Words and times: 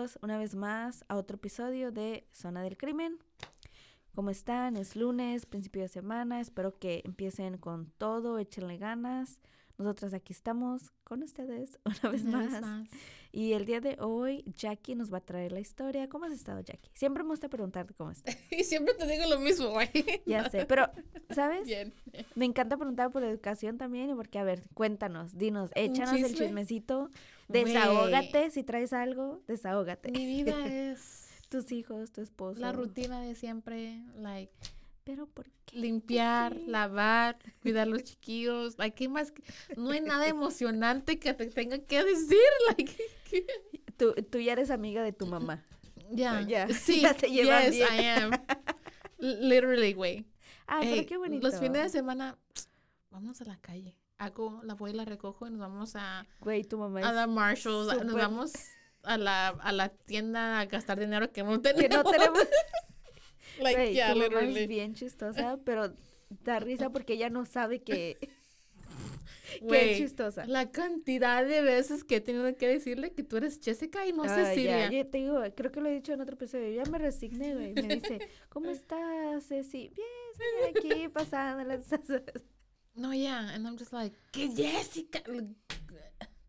Bienvenidos 0.00 0.18
una 0.22 0.38
vez 0.38 0.54
más 0.54 1.04
a 1.08 1.16
otro 1.16 1.36
episodio 1.36 1.92
de 1.92 2.26
Zona 2.32 2.62
del 2.62 2.78
Crimen. 2.78 3.18
¿Cómo 4.14 4.30
están? 4.30 4.78
Es 4.78 4.96
lunes, 4.96 5.44
principio 5.44 5.82
de 5.82 5.88
semana. 5.88 6.40
Espero 6.40 6.78
que 6.78 7.02
empiecen 7.04 7.58
con 7.58 7.90
todo, 7.98 8.38
échenle 8.38 8.78
ganas. 8.78 9.40
Nosotras 9.76 10.14
aquí 10.14 10.32
estamos 10.32 10.90
con 11.04 11.22
ustedes 11.22 11.78
una 11.84 12.12
vez 12.12 12.24
Una 12.24 12.38
vez 12.38 12.60
más. 12.62 12.88
Y 13.32 13.52
el 13.52 13.64
día 13.64 13.80
de 13.80 13.96
hoy, 14.00 14.44
Jackie 14.56 14.94
nos 14.96 15.12
va 15.12 15.18
a 15.18 15.20
traer 15.20 15.52
la 15.52 15.60
historia. 15.60 16.08
¿Cómo 16.08 16.24
has 16.24 16.32
estado, 16.32 16.60
Jackie? 16.60 16.90
Siempre 16.94 17.22
me 17.22 17.28
gusta 17.30 17.48
preguntarte 17.48 17.94
cómo 17.94 18.10
estás. 18.10 18.36
Y 18.50 18.64
siempre 18.64 18.94
te 18.94 19.06
digo 19.06 19.24
lo 19.26 19.38
mismo, 19.38 19.70
güey. 19.70 19.88
Ya 20.26 20.48
sé, 20.50 20.66
pero, 20.66 20.90
¿sabes? 21.30 21.64
Bien. 21.66 21.92
Me 22.34 22.44
encanta 22.44 22.76
preguntar 22.76 23.10
por 23.10 23.22
educación 23.22 23.78
también 23.78 24.10
y 24.10 24.14
porque, 24.14 24.38
a 24.38 24.44
ver, 24.44 24.62
cuéntanos, 24.74 25.38
dinos, 25.38 25.70
échanos 25.74 26.14
el 26.14 26.24
chisme? 26.26 26.46
chismecito, 26.46 27.10
Güey. 27.48 27.64
desahógate, 27.64 28.50
si 28.50 28.62
traes 28.64 28.92
algo, 28.92 29.42
desahógate. 29.46 30.10
Mi 30.10 30.26
vida 30.26 30.66
es 30.92 31.28
Tus 31.48 31.70
hijos, 31.72 32.10
tu 32.10 32.20
esposo. 32.22 32.60
la 32.60 32.72
rutina 32.72 33.20
de 33.20 33.34
siempre, 33.36 34.02
like, 34.16 34.52
Pero 35.04 35.26
¿por 35.26 35.50
qué? 35.64 35.76
limpiar, 35.76 36.54
qué? 36.56 36.66
lavar, 36.66 37.38
cuidar 37.62 37.86
los 37.88 38.02
chiquillos, 38.04 38.76
like, 38.78 38.94
¿qué 38.96 39.08
más? 39.08 39.32
que- 39.32 39.42
No 39.76 39.90
hay 39.90 40.00
nada 40.00 40.26
emocionante 40.28 41.18
que 41.18 41.32
te 41.34 41.46
tenga 41.46 41.78
que 41.78 42.04
decir, 42.04 42.38
like, 42.68 42.96
¿qué? 43.30 43.46
Tú, 43.96 44.14
tú 44.30 44.38
ya 44.38 44.52
eres 44.52 44.70
amiga 44.70 45.02
de 45.02 45.12
tu 45.12 45.26
mamá. 45.26 45.64
ya, 46.10 46.40
Ya, 46.42 46.68
sí, 46.68 47.00
ya 47.02 47.14
se 47.14 47.30
yes, 47.30 47.70
bien. 47.70 47.88
I 47.94 48.06
am, 48.06 48.30
Literally, 49.18 49.92
güey. 49.92 50.26
Ah, 50.66 50.80
pero 50.82 51.06
qué 51.06 51.16
bonito. 51.16 51.46
Los 51.48 51.58
fines 51.58 51.82
de 51.82 51.88
semana, 51.88 52.38
vamos 53.10 53.40
a 53.40 53.44
la 53.44 53.56
calle. 53.58 53.96
Hago, 54.18 54.60
la 54.64 54.74
voy 54.74 54.90
y 54.90 54.94
la 54.94 55.04
recojo 55.04 55.46
y 55.46 55.50
nos 55.50 55.60
vamos 55.60 55.96
a, 55.96 56.26
Güey, 56.40 56.64
tu 56.64 56.78
mamá 56.78 57.00
a 57.00 57.12
la 57.12 57.26
Marshalls. 57.26 58.04
Nos 58.04 58.14
vamos 58.14 58.52
a 59.02 59.16
la, 59.16 59.48
a 59.48 59.72
la 59.72 59.88
tienda 59.88 60.60
a 60.60 60.66
gastar 60.66 60.98
dinero 61.00 61.32
que 61.32 61.42
no 61.42 61.60
que 61.62 61.72
tenemos. 61.72 62.04
no 62.04 62.10
tenemos. 62.10 62.38
Like, 63.60 63.76
Güey, 63.80 63.94
yeah, 63.94 64.14
literally. 64.14 64.62
es 64.62 64.68
bien 64.68 64.94
chistosa, 64.94 65.58
pero 65.64 65.92
da 66.44 66.58
risa 66.60 66.90
porque 66.90 67.14
ella 67.14 67.28
no 67.30 67.44
sabe 67.46 67.82
que, 67.82 68.16
Güey, 69.62 69.96
chistosa. 69.96 70.46
la 70.46 70.70
cantidad 70.70 71.44
de 71.44 71.60
veces 71.62 72.04
que 72.04 72.16
he 72.16 72.20
tenido 72.20 72.54
que 72.56 72.68
decirle 72.68 73.12
que 73.12 73.22
tú 73.24 73.36
eres 73.36 73.60
Jessica 73.62 74.06
y 74.06 74.12
no 74.12 74.22
Ah, 74.24 74.28
Cecilia. 74.28 74.88
ya, 74.90 74.98
yo 74.98 75.06
te 75.08 75.18
digo, 75.18 75.42
creo 75.56 75.72
que 75.72 75.80
lo 75.80 75.88
he 75.88 75.94
dicho 75.94 76.12
en 76.12 76.20
otro 76.20 76.34
episodio, 76.34 76.70
ya 76.72 76.84
me 76.90 76.98
resigné, 76.98 77.54
güey. 77.54 77.72
Me 77.74 77.96
dice, 77.96 78.20
¿cómo 78.48 78.70
estás, 78.70 79.46
Ceci? 79.48 79.90
Bien, 79.94 80.72
señora, 80.72 80.98
aquí 81.00 81.08
pasando 81.12 81.64
las... 81.64 81.86
No, 82.94 83.12
yeah, 83.14 83.48
and 83.54 83.66
I'm 83.66 83.76
just 83.78 83.92
like, 83.92 84.16
¿qué 84.32 84.48
Jessica? 84.54 85.22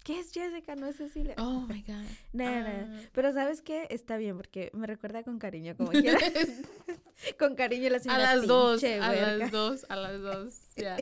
¿Qué 0.04 0.20
es 0.20 0.32
Jessica? 0.32 0.76
No 0.76 0.88
es 0.88 0.96
Cecilia. 0.98 1.36
Oh 1.38 1.62
my 1.70 1.82
God. 1.84 2.06
Nah. 2.34 2.66
Ah. 2.68 3.00
Pero 3.12 3.34
¿sabes 3.34 3.62
qué? 3.62 3.88
Está 3.90 4.18
bien, 4.18 4.36
porque 4.38 4.72
me 4.74 4.88
recuerda 4.88 5.24
con 5.24 5.38
cariño, 5.40 5.76
como 5.78 5.92
quiera. 5.92 6.18
con 7.40 7.56
cariño 7.56 7.90
la 7.90 7.98
a 7.98 8.00
señora 8.00 8.36
las 8.36 8.48
dos, 8.48 8.84
a 8.84 9.12
las 9.14 9.52
dos, 9.52 9.86
a 9.90 9.96
las 9.96 10.22
dos. 10.22 10.56
Yeah. 10.76 10.98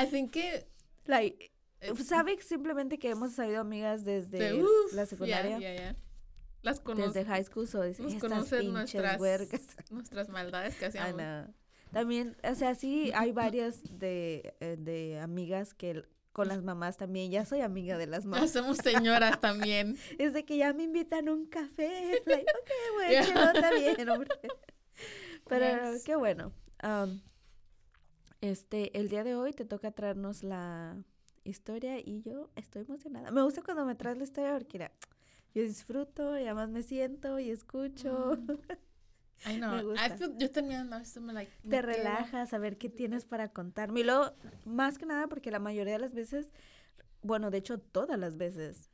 I 0.00 0.06
think 0.10 0.30
que 0.32 0.66
Like, 1.06 1.52
eh, 1.80 1.92
¿Sabe 2.02 2.40
simplemente 2.40 2.98
que 2.98 3.10
hemos 3.10 3.32
sabido 3.32 3.60
amigas 3.60 4.04
desde 4.04 4.38
de- 4.38 4.62
uf, 4.62 4.92
la 4.94 5.04
secundaria? 5.06 5.58
yeah, 5.58 5.74
yeah. 5.74 5.96
Las 6.62 6.80
conozco. 6.80 7.12
Desde 7.12 7.26
high 7.26 7.44
school, 7.44 7.68
so 7.68 7.82
dice, 7.82 8.02
Nos 8.02 8.14
estas 8.14 8.30
conocen 8.30 8.60
pinches 8.60 8.72
nuestras, 8.72 9.20
huercas. 9.20 9.60
nuestras 9.90 10.28
maldades 10.30 10.76
que 10.76 10.86
hacíamos. 10.86 11.16
no. 11.16 11.52
También, 11.92 12.36
o 12.42 12.54
sea, 12.54 12.74
sí, 12.74 13.12
hay 13.14 13.30
varias 13.32 13.80
de, 13.98 14.56
eh, 14.60 14.76
de 14.78 15.20
amigas 15.20 15.74
que 15.74 16.04
con 16.34 16.48
las 16.48 16.62
mamás 16.62 16.96
también, 16.98 17.30
ya 17.30 17.46
soy 17.46 17.60
amiga 17.62 17.96
de 17.96 18.06
las 18.06 18.24
Ya 18.24 18.30
mamás. 18.30 18.50
somos 18.50 18.76
señoras 18.78 19.40
también. 19.40 19.96
Es 20.18 20.34
de 20.34 20.44
que 20.44 20.58
ya 20.58 20.74
me 20.74 20.82
invitan 20.82 21.28
a 21.28 21.32
un 21.32 21.46
café. 21.46 22.20
Like, 22.26 22.44
ok, 22.60 22.70
güey, 22.96 23.10
Yeah. 23.10 23.24
chido, 23.24 23.42
está 23.52 23.70
bien, 23.70 24.08
hombre. 24.10 24.28
Pero 25.48 25.92
Yes. 25.94 26.04
qué 26.04 26.16
bueno. 26.16 26.52
Am, 26.80 27.22
este, 28.40 28.98
el 28.98 29.08
día 29.08 29.24
de 29.24 29.36
hoy 29.36 29.52
te 29.52 29.64
toca 29.64 29.92
traernos 29.92 30.42
la 30.42 30.96
historia 31.44 31.98
y 31.98 32.20
yo 32.22 32.50
estoy 32.56 32.82
emocionada. 32.82 33.30
Me 33.30 33.42
gusta 33.42 33.62
cuando 33.62 33.84
me 33.86 33.94
traes 33.94 34.18
la 34.18 34.24
historia 34.24 34.52
porque 34.52 34.78
mira, 34.78 34.92
yo 35.54 35.62
disfruto 35.62 36.36
y 36.38 36.42
además 36.42 36.68
me 36.70 36.82
siento 36.82 37.38
y 37.38 37.50
escucho. 37.50 38.36
I 39.46 39.56
know. 39.56 39.76
I 39.78 39.82
gusta. 39.82 40.16
feel, 40.16 40.36
yo 40.38 40.50
también 40.50 40.92
a 40.92 40.98
veces 40.98 41.22
me 41.22 41.32
like. 41.32 41.50
me 41.62 41.70
te 41.70 41.82
relajas 41.82 42.52
a 42.54 42.58
ver 42.58 42.78
qué 42.78 42.88
tienes 42.88 43.24
para 43.26 43.48
contarme. 43.52 44.00
Y 44.00 44.04
luego, 44.04 44.32
más 44.64 44.98
que 44.98 45.06
nada, 45.06 45.26
porque 45.28 45.50
la 45.50 45.58
mayoría 45.58 45.94
de 45.94 45.98
las 45.98 46.14
veces, 46.14 46.50
bueno, 47.22 47.50
de 47.50 47.58
hecho, 47.58 47.78
todas 47.78 48.18
las 48.18 48.36
veces, 48.36 48.90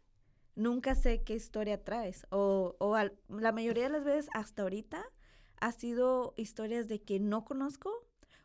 nunca 0.57 0.95
sé 0.95 1.23
qué 1.23 1.35
historia 1.35 1.83
traes. 1.85 2.27
O, 2.31 2.77
o 2.79 2.95
al- 2.95 3.17
la 3.29 3.53
mayoría 3.53 3.85
de 3.85 3.91
las 3.91 4.05
veces, 4.05 4.29
hasta 4.35 4.63
ahorita, 4.63 5.05
ha 5.61 5.73
sido 5.73 6.35
historias 6.37 6.89
de 6.89 7.01
que 7.03 7.21
no 7.21 7.45
conozco 7.45 7.93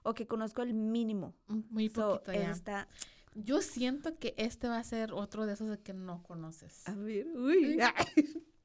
o 0.04 0.14
que 0.14 0.28
conozco 0.28 0.62
el 0.62 0.74
mínimo. 0.74 1.34
Muy 1.48 1.90
So, 1.90 2.12
poquito 2.20 2.34
ya. 2.34 2.52
está. 2.52 2.88
Yo 3.34 3.62
siento 3.62 4.18
que 4.18 4.34
este 4.38 4.68
va 4.68 4.78
a 4.78 4.84
ser 4.84 5.12
otro 5.12 5.46
de 5.46 5.54
esos 5.54 5.70
de 5.70 5.78
que 5.80 5.94
no 5.94 6.24
conoces. 6.24 6.88
A 6.88 6.94
ver, 6.94 7.26
uy. 7.36 7.78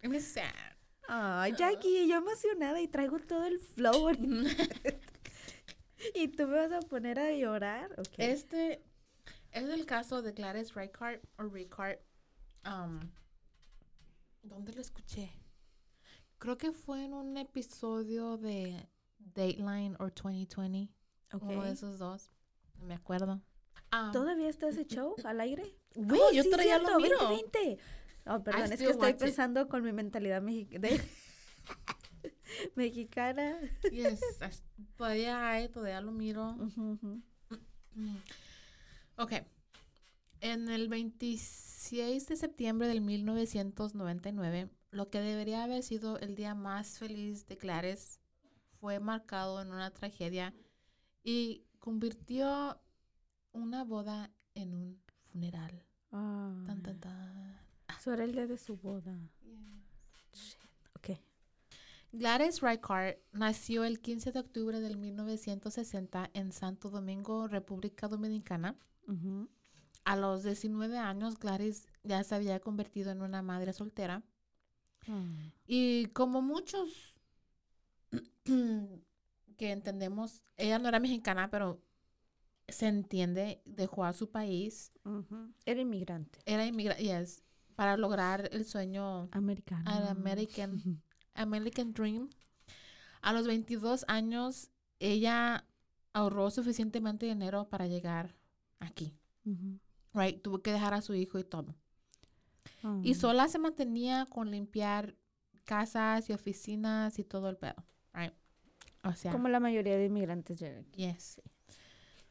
I'm 0.02 0.20
sad. 0.20 0.52
Ay, 1.12 1.54
Jackie, 1.58 2.06
yo 2.06 2.18
emocionada 2.18 2.80
y 2.80 2.86
traigo 2.86 3.18
todo 3.18 3.44
el 3.44 3.58
flow. 3.58 4.10
y 6.14 6.28
tú 6.28 6.46
me 6.46 6.54
vas 6.54 6.70
a 6.70 6.78
poner 6.80 7.18
a 7.18 7.32
llorar. 7.32 7.90
Ok. 7.98 8.14
Este 8.18 8.84
es 9.50 9.68
el 9.68 9.86
caso 9.86 10.22
de 10.22 10.30
Gladys 10.30 10.74
Ricard 10.74 11.18
o 11.36 11.42
Ricard. 11.48 11.98
Um, 12.64 13.00
¿Dónde 14.44 14.72
lo 14.72 14.80
escuché? 14.80 15.32
Creo 16.38 16.56
que 16.56 16.70
fue 16.70 17.04
en 17.04 17.14
un 17.14 17.36
episodio 17.36 18.36
de 18.36 18.88
Dateline 19.18 19.96
o 19.98 20.04
2020. 20.10 20.92
Uno 21.40 21.64
de 21.64 21.72
esos 21.72 21.98
dos. 21.98 22.30
No 22.78 22.86
me 22.86 22.94
acuerdo. 22.94 23.40
Um, 23.92 24.12
¿Todavía 24.12 24.48
está 24.48 24.68
ese 24.68 24.84
show 24.86 25.16
al 25.24 25.40
aire? 25.40 25.74
Güey, 25.96 26.20
Oh, 26.20 26.30
yo 26.32 26.44
sí, 26.44 26.50
todavía 26.50 26.78
lo 26.78 27.00
miro. 27.00 27.18
2020. 27.18 27.78
Oh, 28.32 28.42
perdón, 28.44 28.72
es 28.72 28.78
que 28.78 28.90
estoy 28.90 29.10
it. 29.10 29.18
pensando 29.18 29.68
con 29.68 29.82
mi 29.82 29.92
mentalidad 29.92 30.40
mexi- 30.42 30.78
de- 30.78 31.00
mexicana. 32.76 33.58
Yes, 33.90 34.20
as- 34.40 34.62
todavía 34.96 35.50
hay, 35.50 35.68
todavía 35.68 36.00
lo 36.00 36.12
miro. 36.12 36.56
Ok. 39.16 39.32
En 40.40 40.68
el 40.68 40.88
26 40.88 42.28
de 42.28 42.36
septiembre 42.36 42.88
del 42.88 43.00
1999, 43.00 44.70
lo 44.90 45.10
que 45.10 45.20
debería 45.20 45.64
haber 45.64 45.82
sido 45.82 46.18
el 46.18 46.34
día 46.34 46.54
más 46.54 46.98
feliz 46.98 47.46
de 47.46 47.56
Clares 47.58 48.20
fue 48.80 49.00
marcado 49.00 49.60
en 49.60 49.68
una 49.72 49.90
tragedia 49.90 50.54
y 51.22 51.64
convirtió 51.78 52.80
una 53.52 53.84
boda 53.84 54.30
en 54.54 54.72
un 54.74 55.02
funeral. 55.32 55.84
Tan, 56.66 56.82
tan, 56.82 57.00
tan. 57.00 57.60
Eso 58.00 58.14
era 58.14 58.24
el 58.24 58.32
día 58.32 58.46
de 58.46 58.56
su 58.56 58.78
boda. 58.78 59.14
Shit, 60.32 60.56
Ok. 60.94 61.18
Gladys 62.12 62.62
Reichardt 62.62 63.18
nació 63.32 63.84
el 63.84 64.00
15 64.00 64.32
de 64.32 64.38
octubre 64.38 64.80
del 64.80 64.96
1960 64.96 66.30
en 66.32 66.50
Santo 66.50 66.88
Domingo, 66.88 67.46
República 67.46 68.08
Dominicana. 68.08 68.74
A 70.04 70.16
los 70.16 70.44
19 70.44 70.96
años, 70.96 71.38
Gladys 71.38 71.88
ya 72.02 72.24
se 72.24 72.34
había 72.34 72.58
convertido 72.60 73.10
en 73.10 73.20
una 73.20 73.42
madre 73.42 73.74
soltera. 73.74 74.22
Mm. 75.06 75.50
Y 75.66 76.06
como 76.06 76.40
muchos 76.40 77.20
que 78.44 79.70
entendemos, 79.72 80.42
ella 80.56 80.78
no 80.78 80.88
era 80.88 81.00
mexicana, 81.00 81.50
pero 81.50 81.82
se 82.66 82.86
entiende, 82.86 83.60
dejó 83.66 84.06
a 84.06 84.14
su 84.14 84.30
país. 84.30 84.90
Era 85.66 85.82
inmigrante. 85.82 86.38
era 86.46 86.64
inmigrante, 86.64 87.02
yes, 87.02 87.42
para 87.76 87.96
lograr 87.96 88.48
el 88.52 88.64
sueño 88.64 89.28
Americano. 89.32 89.90
al 89.90 90.08
American, 90.08 91.02
American 91.34 91.92
Dream. 91.92 92.28
A 93.22 93.32
los 93.32 93.46
22 93.46 94.04
años, 94.08 94.70
ella 94.98 95.66
ahorró 96.12 96.50
suficientemente 96.50 97.26
dinero 97.26 97.68
para 97.68 97.86
llegar 97.86 98.34
aquí, 98.78 99.14
right? 100.14 100.40
Tuvo 100.42 100.62
que 100.62 100.72
dejar 100.72 100.94
a 100.94 101.02
su 101.02 101.14
hijo 101.14 101.38
y 101.38 101.44
todo. 101.44 101.74
Oh. 102.82 103.00
Y 103.02 103.14
sola 103.14 103.48
se 103.48 103.58
mantenía 103.58 104.26
con 104.26 104.50
limpiar 104.50 105.14
casas 105.64 106.28
y 106.30 106.32
oficinas 106.32 107.18
y 107.18 107.24
todo 107.24 107.48
el 107.50 107.56
pedo, 107.56 107.84
right? 108.14 108.32
O 109.04 109.12
sea, 109.12 109.32
Como 109.32 109.48
la 109.48 109.60
mayoría 109.60 109.96
de 109.96 110.06
inmigrantes 110.06 110.58
llegan 110.58 110.84
aquí. 110.86 111.04
yes. 111.06 111.40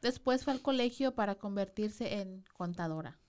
Después 0.01 0.43
fue 0.43 0.53
al 0.53 0.61
colegio 0.61 1.13
para 1.13 1.35
convertirse 1.35 2.19
en 2.21 2.43
contadora. 2.53 3.19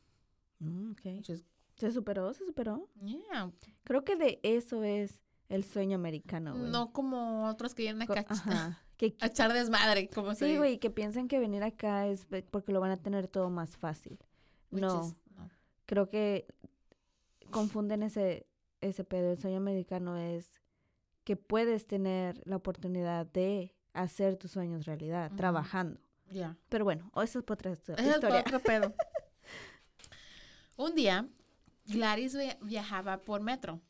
Mm, 0.61 0.93
ok. 0.93 1.01
which 1.07 1.31
is- 1.31 1.45
Se 1.81 1.91
superó, 1.91 2.33
se 2.35 2.45
superó. 2.45 2.89
yeah. 3.03 3.51
Creo 3.85 4.05
que 4.05 4.17
de 4.17 4.39
eso 4.43 4.85
es 4.85 5.23
el 5.49 5.65
sueño 5.65 5.97
americano, 5.97 6.57
güey. 6.57 6.71
No 6.71 6.93
como 6.93 7.49
otros 7.49 7.75
que 7.75 7.83
vienen 7.83 8.03
acá 8.03 8.25
Ajá. 8.29 8.83
Que, 9.01 9.17
a 9.21 9.27
echar 9.29 9.51
desmadre, 9.55 10.11
como 10.11 10.35
sí, 10.35 10.59
güey, 10.59 10.79
que 10.79 10.91
piensan 10.91 11.27
que 11.27 11.39
venir 11.39 11.63
acá 11.63 12.07
es 12.07 12.27
porque 12.51 12.71
lo 12.71 12.81
van 12.81 12.91
a 12.91 12.99
tener 12.99 13.29
todo 13.29 13.49
más 13.49 13.79
fácil. 13.79 14.19
No, 14.71 15.07
is- 15.07 15.17
no. 15.35 15.51
creo 15.87 16.11
que 16.11 16.47
confunden 17.51 18.03
ese, 18.03 18.47
ese 18.83 19.03
pedo. 19.05 19.31
El 19.33 19.39
sueño 19.39 19.57
americano 19.57 20.19
es 20.19 20.53
que 21.25 21.35
puedes 21.37 21.87
tener 21.87 22.43
la 22.47 22.57
oportunidad 22.57 23.25
de 23.25 23.75
hacer 23.95 24.37
tus 24.37 24.51
sueños 24.51 24.85
realidad, 24.85 25.33
trabajando. 25.35 25.99
Ya. 26.31 26.59
Pero 26.69 26.85
bueno, 26.85 27.11
eso 27.17 27.39
es 27.39 27.45
otra 27.51 27.73
histo- 27.73 27.95
Ese 27.95 28.07
es 28.07 28.15
historia. 28.17 28.41
otro 28.41 28.61
pedo. 28.61 28.95
Un 30.77 30.95
día, 30.95 31.27
Gladys 31.93 32.35
via- 32.35 32.59
viajaba 32.63 33.19
por 33.23 33.41
metro, 33.41 33.81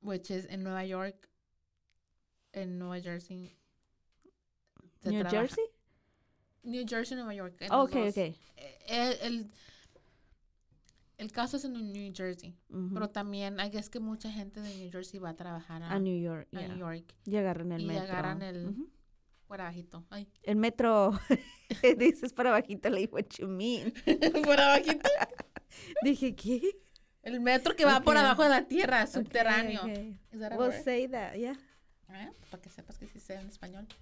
which 0.00 0.30
is 0.30 0.46
en 0.48 0.62
Nueva 0.62 0.84
York, 0.84 1.28
en 2.52 2.78
Nueva 2.78 3.00
Jersey. 3.00 3.56
se 5.00 5.10
¿New 5.10 5.20
trabaja- 5.20 5.40
Jersey? 5.40 5.64
New 6.62 6.84
Jersey, 6.88 7.16
Nueva 7.16 7.34
York. 7.34 7.60
Ok, 7.70 7.94
ok. 8.08 8.16
Eh, 8.16 8.34
El, 8.86 9.12
el, 9.22 9.50
el 11.18 11.32
caso 11.32 11.56
es 11.58 11.64
en 11.64 11.72
New 11.92 12.12
Jersey, 12.14 12.56
pero 12.92 13.10
también 13.10 13.60
hay 13.60 13.70
es 13.76 13.90
que 13.90 14.00
mucha 14.00 14.30
gente 14.30 14.60
de 14.60 14.74
New 14.76 14.90
Jersey 14.90 15.20
va 15.20 15.30
a 15.30 15.36
trabajar 15.36 15.82
a, 15.82 15.90
a 15.92 15.98
New 15.98 16.18
York. 16.20 16.48
a 16.54 16.58
yeah. 16.58 16.68
New 16.68 16.78
York 16.78 17.14
Y 17.26 17.36
agarran 17.36 17.72
el 17.72 17.82
Y 17.82 17.86
metro. 17.86 18.04
agarran 18.04 18.42
el- 18.42 18.68
Ujú. 18.68 18.90
por 19.46 19.60
abajito. 19.60 20.04
Ay. 20.10 20.26
El 20.42 20.56
metro, 20.56 21.12
dices 21.98 22.32
para 22.32 22.50
bajito, 22.50 22.88
le 22.90 23.00
digo, 23.00 23.14
what 23.16 23.26
you 23.38 23.46
mean? 23.46 23.92
por 24.44 24.58
abajito. 24.60 25.08
Dije, 26.02 26.34
¿qué? 26.34 26.60
El 27.24 27.40
metro 27.40 27.74
que 27.74 27.84
va 27.84 28.00
por 28.00 28.16
abajo 28.16 28.42
de 28.42 28.48
la 28.50 28.66
tierra, 28.66 29.06
subterráneo. 29.06 29.80
ok. 29.82 29.88
Is 30.32 30.40
that 30.40 30.52
a 30.52 30.56
We'll 30.56 30.68
word? 30.70 30.84
say 30.84 31.08
that, 31.08 31.34
yeah. 31.34 31.56
¿Eh? 32.10 32.30
Para 32.50 32.62
que 32.62 32.68
sepas 32.70 32.98
que 32.98 33.06
sí 33.06 33.18
sé 33.18 33.34
en 33.34 33.48
español. 33.48 33.86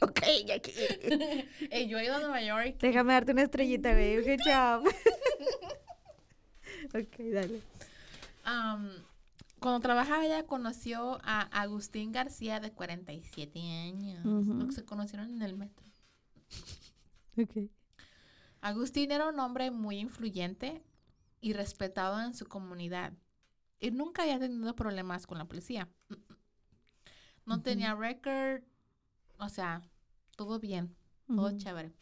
Ok, 0.00 0.20
ya 0.44 0.58
que. 0.58 1.48
Ey, 1.70 1.88
yo 1.88 1.98
he 1.98 2.04
ido 2.04 2.16
a 2.16 2.18
Nueva 2.18 2.42
York. 2.42 2.76
Déjame 2.80 3.12
darte 3.12 3.32
una 3.32 3.42
estrellita, 3.42 3.90
baby. 3.92 4.22
Good 4.26 4.40
job. 4.44 4.86
ok, 6.94 7.16
dale. 7.32 7.60
Am, 8.42 8.90
cuando 9.60 9.80
trabajaba 9.80 10.26
ella 10.26 10.44
conoció 10.46 11.18
a 11.22 11.42
Agustín 11.42 12.12
García 12.12 12.60
de 12.60 12.72
47 12.72 13.58
años. 13.60 14.24
Lo 14.24 14.66
que 14.66 14.72
se 14.72 14.84
conocieron 14.84 15.32
en 15.32 15.42
el 15.42 15.54
metro. 15.54 15.86
Ok. 17.38 17.70
Agustín 18.60 19.10
era 19.12 19.28
un 19.28 19.38
hombre 19.40 19.70
muy 19.70 19.98
influyente 19.98 20.82
y 21.44 21.52
respetado 21.52 22.22
en 22.22 22.32
su 22.32 22.46
comunidad. 22.46 23.12
Y 23.78 23.90
nunca 23.90 24.22
había 24.22 24.38
tenido 24.38 24.74
problemas 24.74 25.26
con 25.26 25.36
la 25.36 25.44
policía. 25.44 25.90
No 27.44 27.60
tenía 27.60 27.94
record, 27.94 28.62
o 29.38 29.50
sea, 29.50 29.82
todo 30.36 30.58
bien, 30.58 30.96
todo 31.26 31.54
chévere. 31.58 31.92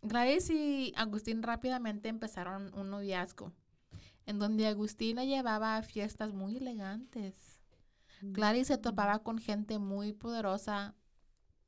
Gladys 0.00 0.48
y 0.48 0.94
Agustín 0.96 1.42
rápidamente 1.42 2.08
empezaron 2.08 2.72
un 2.72 2.88
noviazgo, 2.88 3.52
en 4.24 4.38
donde 4.38 4.66
Agustín 4.66 5.16
la 5.16 5.26
llevaba 5.26 5.76
a 5.76 5.82
fiestas 5.82 6.32
muy 6.32 6.56
elegantes. 6.56 7.60
Gladys 8.22 8.68
se 8.68 8.78
topaba 8.78 9.18
con 9.22 9.36
gente 9.38 9.78
muy 9.78 10.14
poderosa 10.14 10.94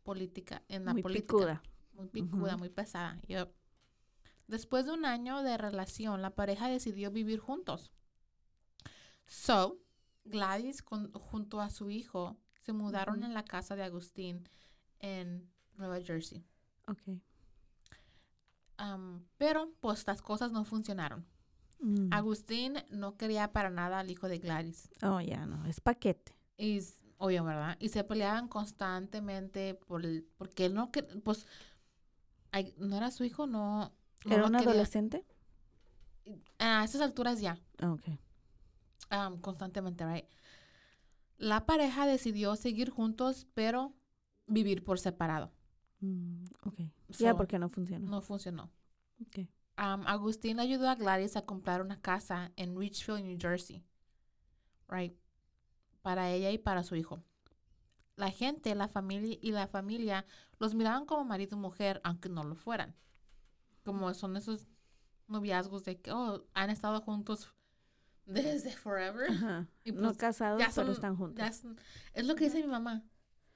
política, 0.05 0.63
en 0.69 0.87
la 0.87 0.95
Muy 0.95 1.03
política 1.03 1.27
picuda. 1.37 1.63
muy 1.93 2.09
picuda, 2.09 2.57
muy 2.57 2.71
pesada. 2.71 3.21
Después 4.51 4.85
de 4.85 4.91
un 4.93 5.05
año 5.05 5.43
de 5.45 5.57
relación, 5.57 6.23
la 6.23 6.35
pareja 6.35 6.67
decidió 6.69 7.13
vivir 7.13 7.39
juntos. 7.39 7.93
So, 9.27 9.79
Gladys 10.25 10.83
con- 10.83 11.13
junto 11.13 11.61
a 11.61 11.71
su 11.71 11.89
hijo 11.91 12.37
se 12.63 12.73
mudaron 12.73 13.19
Ujú. 13.19 13.27
en 13.27 13.35
la 13.35 13.45
casa 13.45 13.77
de 13.77 13.85
Agustín 13.85 14.49
en 14.99 15.49
Nueva 15.77 16.01
Jersey. 16.01 16.45
Ok. 16.89 17.21
Am, 18.77 19.25
pero, 19.39 19.73
pues, 19.81 20.05
las 20.09 20.21
cosas 20.21 20.51
no 20.51 20.65
funcionaron. 20.65 21.25
Mm. 21.79 22.13
Agustín 22.13 22.75
no 22.91 23.17
quería 23.17 23.53
para 23.53 23.71
nada 23.71 24.01
al 24.01 24.11
hijo 24.11 24.29
de 24.29 24.39
Gladys. 24.39 24.91
Oh, 25.03 25.21
ya 25.21 25.47
no. 25.47 25.65
Es 25.67 25.81
paquete. 25.81 26.37
Y, 26.59 26.81
obvio, 27.19 27.45
¿verdad? 27.45 27.77
Y 27.79 27.91
se 27.91 28.03
peleaban 28.03 28.49
constantemente 28.49 29.75
por 29.75 30.05
el, 30.05 30.25
porque 30.37 30.65
él 30.67 30.75
no, 30.75 30.91
pues, 31.23 31.47
ay, 32.51 32.75
no 32.79 32.97
era 32.97 33.13
su 33.13 33.23
hijo, 33.23 33.47
no. 33.47 33.93
No 34.25 34.35
¿Era 34.35 34.47
un 34.47 34.57
adolescente? 34.57 35.25
A 36.59 36.85
esas 36.85 37.01
alturas 37.01 37.41
ya, 37.41 37.59
Ok. 37.83 38.03
um, 39.11 39.41
constantemente, 39.41 40.05
right? 40.07 40.27
La 41.39 41.65
pareja 41.67 42.07
decidió 42.07 42.55
seguir 42.57 42.91
juntos, 42.91 43.47
pero 43.55 43.95
vivir 44.47 44.85
por 44.85 44.99
separado. 44.99 45.51
Mm, 46.01 46.45
ok. 46.65 46.79
Ya, 47.19 47.31
So, 47.33 47.37
porque 47.37 47.59
no 47.59 47.69
funcionó. 47.69 48.11
No 48.11 48.21
funcionó. 48.21 48.71
Ok. 49.21 49.39
Um, 49.79 50.07
Agustín 50.07 50.61
ayudó 50.61 50.89
a 50.91 50.95
Gladys 50.95 51.37
a 51.37 51.47
comprar 51.47 51.81
una 51.81 52.01
casa 52.01 52.53
en 52.57 52.77
Richfield, 52.79 53.25
New 53.25 53.39
Jersey, 53.41 53.83
right? 54.89 55.15
Para 56.03 56.31
ella 56.31 56.51
y 56.51 56.59
para 56.59 56.83
su 56.83 56.97
hijo. 56.97 57.23
La 58.17 58.31
gente, 58.31 58.75
la 58.75 58.89
familia 58.89 59.39
y 59.41 59.53
la 59.53 59.67
familia 59.67 60.27
los 60.59 60.75
miraban 60.75 61.07
como 61.07 61.25
marido 61.25 61.57
y 61.57 61.61
mujer, 61.61 62.01
aunque 62.05 62.29
no 62.29 62.45
lo 62.45 62.55
fueran. 62.55 62.95
Como 63.93 64.15
son 64.15 64.37
esos 64.37 64.67
noviazgos 65.29 65.85
de 65.85 66.01
que, 66.01 66.13
oh, 66.13 66.45
han 66.55 66.71
estado 66.71 67.01
juntos 67.01 67.53
desde 68.27 68.73
forever. 68.73 69.31
Ajá. 69.31 69.69
Y 69.85 69.93
no 69.93 70.09
pues, 70.09 70.17
casados, 70.19 70.59
ya 70.61 70.67
pero 70.75 70.87
son- 70.87 70.93
están 70.93 71.17
juntos. 71.17 71.39
ya 71.39 71.53
son- 71.53 71.79
es 72.15 72.27
lo 72.27 72.35
que 72.35 72.45
dice 72.45 72.61
mi 72.61 72.69
mamá. 72.69 73.03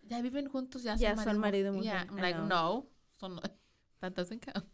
Ya 0.03 0.21
viven 0.21 0.49
juntos, 0.49 0.83
ya 0.83 0.93
son, 0.97 1.01
Ya 1.03 1.17
son 1.17 1.39
marido 1.39 1.73
y 1.73 1.77
mu- 1.79 1.83
Yeah, 1.83 2.07
I'm 2.11 2.17
like, 2.19 2.39
no, 2.39 2.87
son, 3.17 3.41
that 4.01 4.13
doesn't 4.13 4.45
count. 4.45 4.67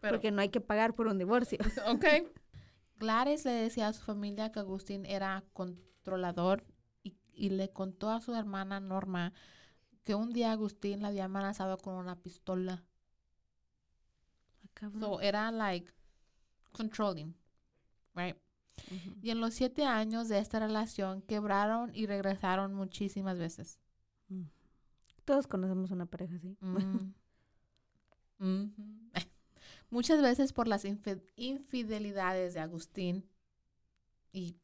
Pero, 0.00 0.14
Porque 0.14 0.30
no 0.30 0.40
hay 0.42 0.48
que 0.50 0.60
pagar 0.60 0.94
por 0.94 1.06
un 1.06 1.18
divorcio. 1.18 1.58
ok. 1.88 2.04
Gladys 2.96 3.44
le 3.46 3.52
decía 3.52 3.88
a 3.88 3.92
su 3.94 4.02
familia 4.02 4.52
que 4.52 4.58
Agustín 4.60 5.06
era 5.06 5.42
controlador 5.54 6.64
y, 7.02 7.16
y 7.32 7.48
le 7.50 7.70
contó 7.70 8.10
a 8.10 8.20
su 8.20 8.34
hermana 8.34 8.78
Norma 8.80 9.32
que 10.04 10.14
un 10.14 10.32
día 10.32 10.52
Agustín 10.52 11.00
la 11.02 11.08
había 11.08 11.24
amenazado 11.26 11.78
con 11.78 11.94
una 11.94 12.16
pistola. 12.16 12.84
Cabrón. 14.80 15.00
So, 15.00 15.20
era 15.20 15.50
like 15.52 15.92
controlling, 16.72 17.34
right? 18.14 18.36
Y 19.22 19.30
en 19.30 19.40
los 19.40 19.52
siete 19.54 19.84
años 19.84 20.28
de 20.28 20.38
esta 20.38 20.58
relación 20.58 21.20
quebraron 21.22 21.94
y 21.94 22.06
regresaron 22.06 22.74
muchísimas 22.74 23.38
veces. 23.38 23.78
Todos 25.26 25.46
conocemos 25.46 25.90
una 25.90 26.06
pareja 26.06 26.34
así. 26.36 26.56
Mm. 26.60 27.12
Muchas 29.90 30.22
veces 30.22 30.52
por 30.52 30.66
las 30.66 30.84
infidelidades 31.36 32.54
de 32.54 32.60
Agustín 32.60 33.28
y 34.32 34.56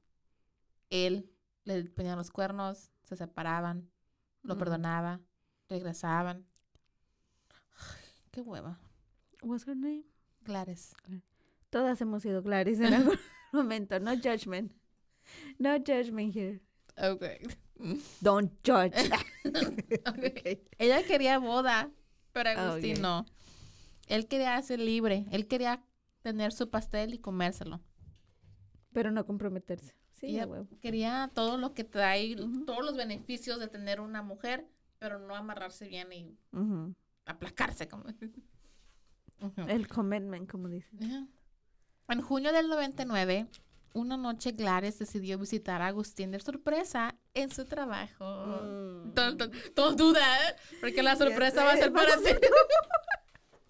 él 0.88 1.30
le 1.64 1.84
ponían 1.84 2.16
los 2.16 2.30
cuernos, 2.30 2.90
se 3.02 3.16
separaban, 3.16 3.90
lo 4.42 4.54
Mm. 4.54 4.58
perdonaba, 4.58 5.20
regresaban. 5.68 6.46
Ay, 7.76 8.04
qué 8.30 8.40
hueva. 8.40 8.78
What's 9.42 9.66
her 9.66 9.76
name? 9.76 10.04
Gladys. 10.44 10.94
Todas 11.70 12.00
hemos 12.00 12.22
sido 12.22 12.42
Clarice 12.42 12.86
en 12.86 12.94
algún 12.94 13.18
momento. 13.52 13.98
No 14.00 14.14
judgment. 14.16 14.72
No 15.58 15.76
judgment 15.78 16.34
here. 16.34 16.60
Okay. 16.96 17.38
Don't 18.20 18.52
judge. 18.64 18.94
Ok. 19.46 20.58
Ella 20.78 21.04
quería 21.04 21.38
boda, 21.38 21.90
pero 22.32 22.50
Agustín 22.50 23.00
no. 23.00 23.24
Él 24.08 24.26
quería 24.26 24.60
ser 24.62 24.80
libre. 24.80 25.26
Él 25.30 25.46
quería 25.46 25.84
tener 26.22 26.52
su 26.52 26.68
pastel 26.68 27.14
y 27.14 27.18
comérselo. 27.18 27.80
Pero 28.92 29.12
no 29.12 29.24
comprometerse. 29.24 29.94
Sí, 30.14 30.26
Ella 30.28 30.48
quería 30.80 31.30
todo 31.34 31.58
lo 31.58 31.74
que 31.74 31.84
trae, 31.84 32.34
todos 32.66 32.84
los 32.84 32.96
beneficios 32.96 33.60
de 33.60 33.68
tener 33.68 34.00
una 34.00 34.22
mujer, 34.22 34.66
pero 34.98 35.18
no 35.18 35.36
amarrarse 35.36 35.86
bien 35.86 36.12
y 36.12 36.36
aplacarse. 37.26 37.86
Como... 37.86 38.04
El 39.68 39.86
commitment, 39.88 40.50
como 40.50 40.68
dicen. 40.68 41.02
Ajá. 41.02 41.26
En 42.08 42.22
junio 42.22 42.52
del 42.52 42.68
99, 42.68 43.46
una 43.94 44.16
noche 44.16 44.52
Gladys 44.52 44.98
decidió 44.98 45.38
visitar 45.38 45.82
a 45.82 45.88
Agustín 45.88 46.30
de 46.30 46.38
sorpresa 46.38 47.14
en 47.34 47.50
su 47.50 47.64
trabajo. 47.64 48.24
Mm. 48.62 49.12
Ton 49.74 49.96
duda, 49.96 50.20
¿eh? 50.48 50.56
Porque 50.80 51.02
la 51.02 51.16
sorpresa 51.16 51.64
va 51.64 51.72
a 51.72 51.76
ser 51.76 51.92
para 51.92 52.16
ti. 52.22 52.30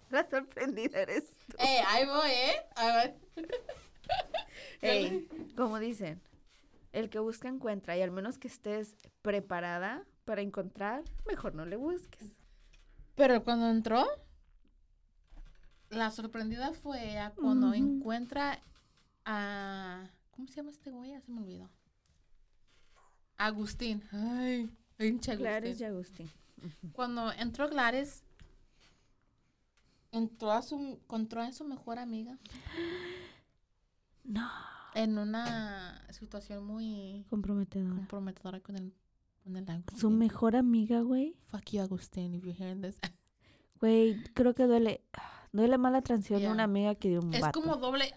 La 0.09 0.29
sorprendida 0.29 1.01
eres 1.01 1.25
tú. 1.47 1.57
¡Eh, 1.59 1.81
ahí 1.87 2.05
voy, 2.05 2.29
eh! 2.29 2.55
A 2.75 2.87
ver. 2.97 3.15
Ey, 4.81 5.27
como 5.55 5.79
dicen, 5.79 6.21
el 6.93 7.09
que 7.09 7.19
busca 7.19 7.47
encuentra 7.47 7.97
y 7.97 8.01
al 8.01 8.11
menos 8.11 8.37
que 8.37 8.47
estés 8.47 8.95
preparada 9.21 10.05
para 10.25 10.41
encontrar, 10.41 11.03
mejor 11.25 11.55
no 11.55 11.65
le 11.65 11.75
busques. 11.75 12.35
Pero 13.15 13.43
cuando 13.43 13.69
entró, 13.69 14.05
la 15.89 16.11
sorprendida 16.11 16.73
fue 16.73 17.11
ella 17.11 17.33
cuando 17.35 17.73
encuentra 17.73 18.59
a... 19.25 20.09
¿Cómo 20.31 20.47
se 20.47 20.55
llama 20.55 20.71
este 20.71 20.91
güey? 20.91 21.11
Ya 21.11 21.21
se 21.21 21.31
me 21.31 21.41
olvidó. 21.41 21.69
Agustín. 23.37 24.03
Ay, 24.11 24.69
pinche 24.97 25.31
Agustín. 25.31 25.37
Gladys 25.47 25.81
y 25.81 25.83
Agustín. 25.83 26.31
Cuando 26.93 27.31
entró 27.33 27.69
Gladys, 27.69 28.23
entró 30.11 30.51
a 30.51 30.61
su, 30.61 30.75
encontró 30.77 31.41
a 31.41 31.51
su 31.51 31.63
mejor 31.63 31.99
amiga 31.99 32.37
No. 34.23 34.49
en 34.95 35.17
una 35.17 36.01
situación 36.11 36.65
muy 36.65 37.25
Comprometedora. 37.29 37.95
comprometedora 37.95 38.59
con 38.59 38.75
el, 38.75 38.93
con 39.43 39.55
el 39.55 39.69
Agustín. 39.69 39.99
Su 39.99 40.09
mejor 40.09 40.55
amiga, 40.55 41.01
güey. 41.01 41.35
Fuck 41.45 41.71
you, 41.71 41.81
Agustín, 41.81 42.33
if 42.33 42.43
you're 42.43 42.57
hearing 42.57 42.81
this. 42.81 42.99
Güey, 43.79 44.23
creo 44.33 44.53
que 44.55 44.63
duele. 44.63 45.01
Duele 45.51 45.77
más 45.77 45.91
la 45.91 46.01
transición 46.01 46.39
de 46.39 46.43
Yeah. 46.45 46.53
una 46.53 46.63
amiga 46.63 46.95
que 46.95 47.09
de 47.09 47.19
un 47.19 47.33
Es 47.33 47.41
vato. 47.41 47.59
como 47.61 47.75
doble. 47.77 48.13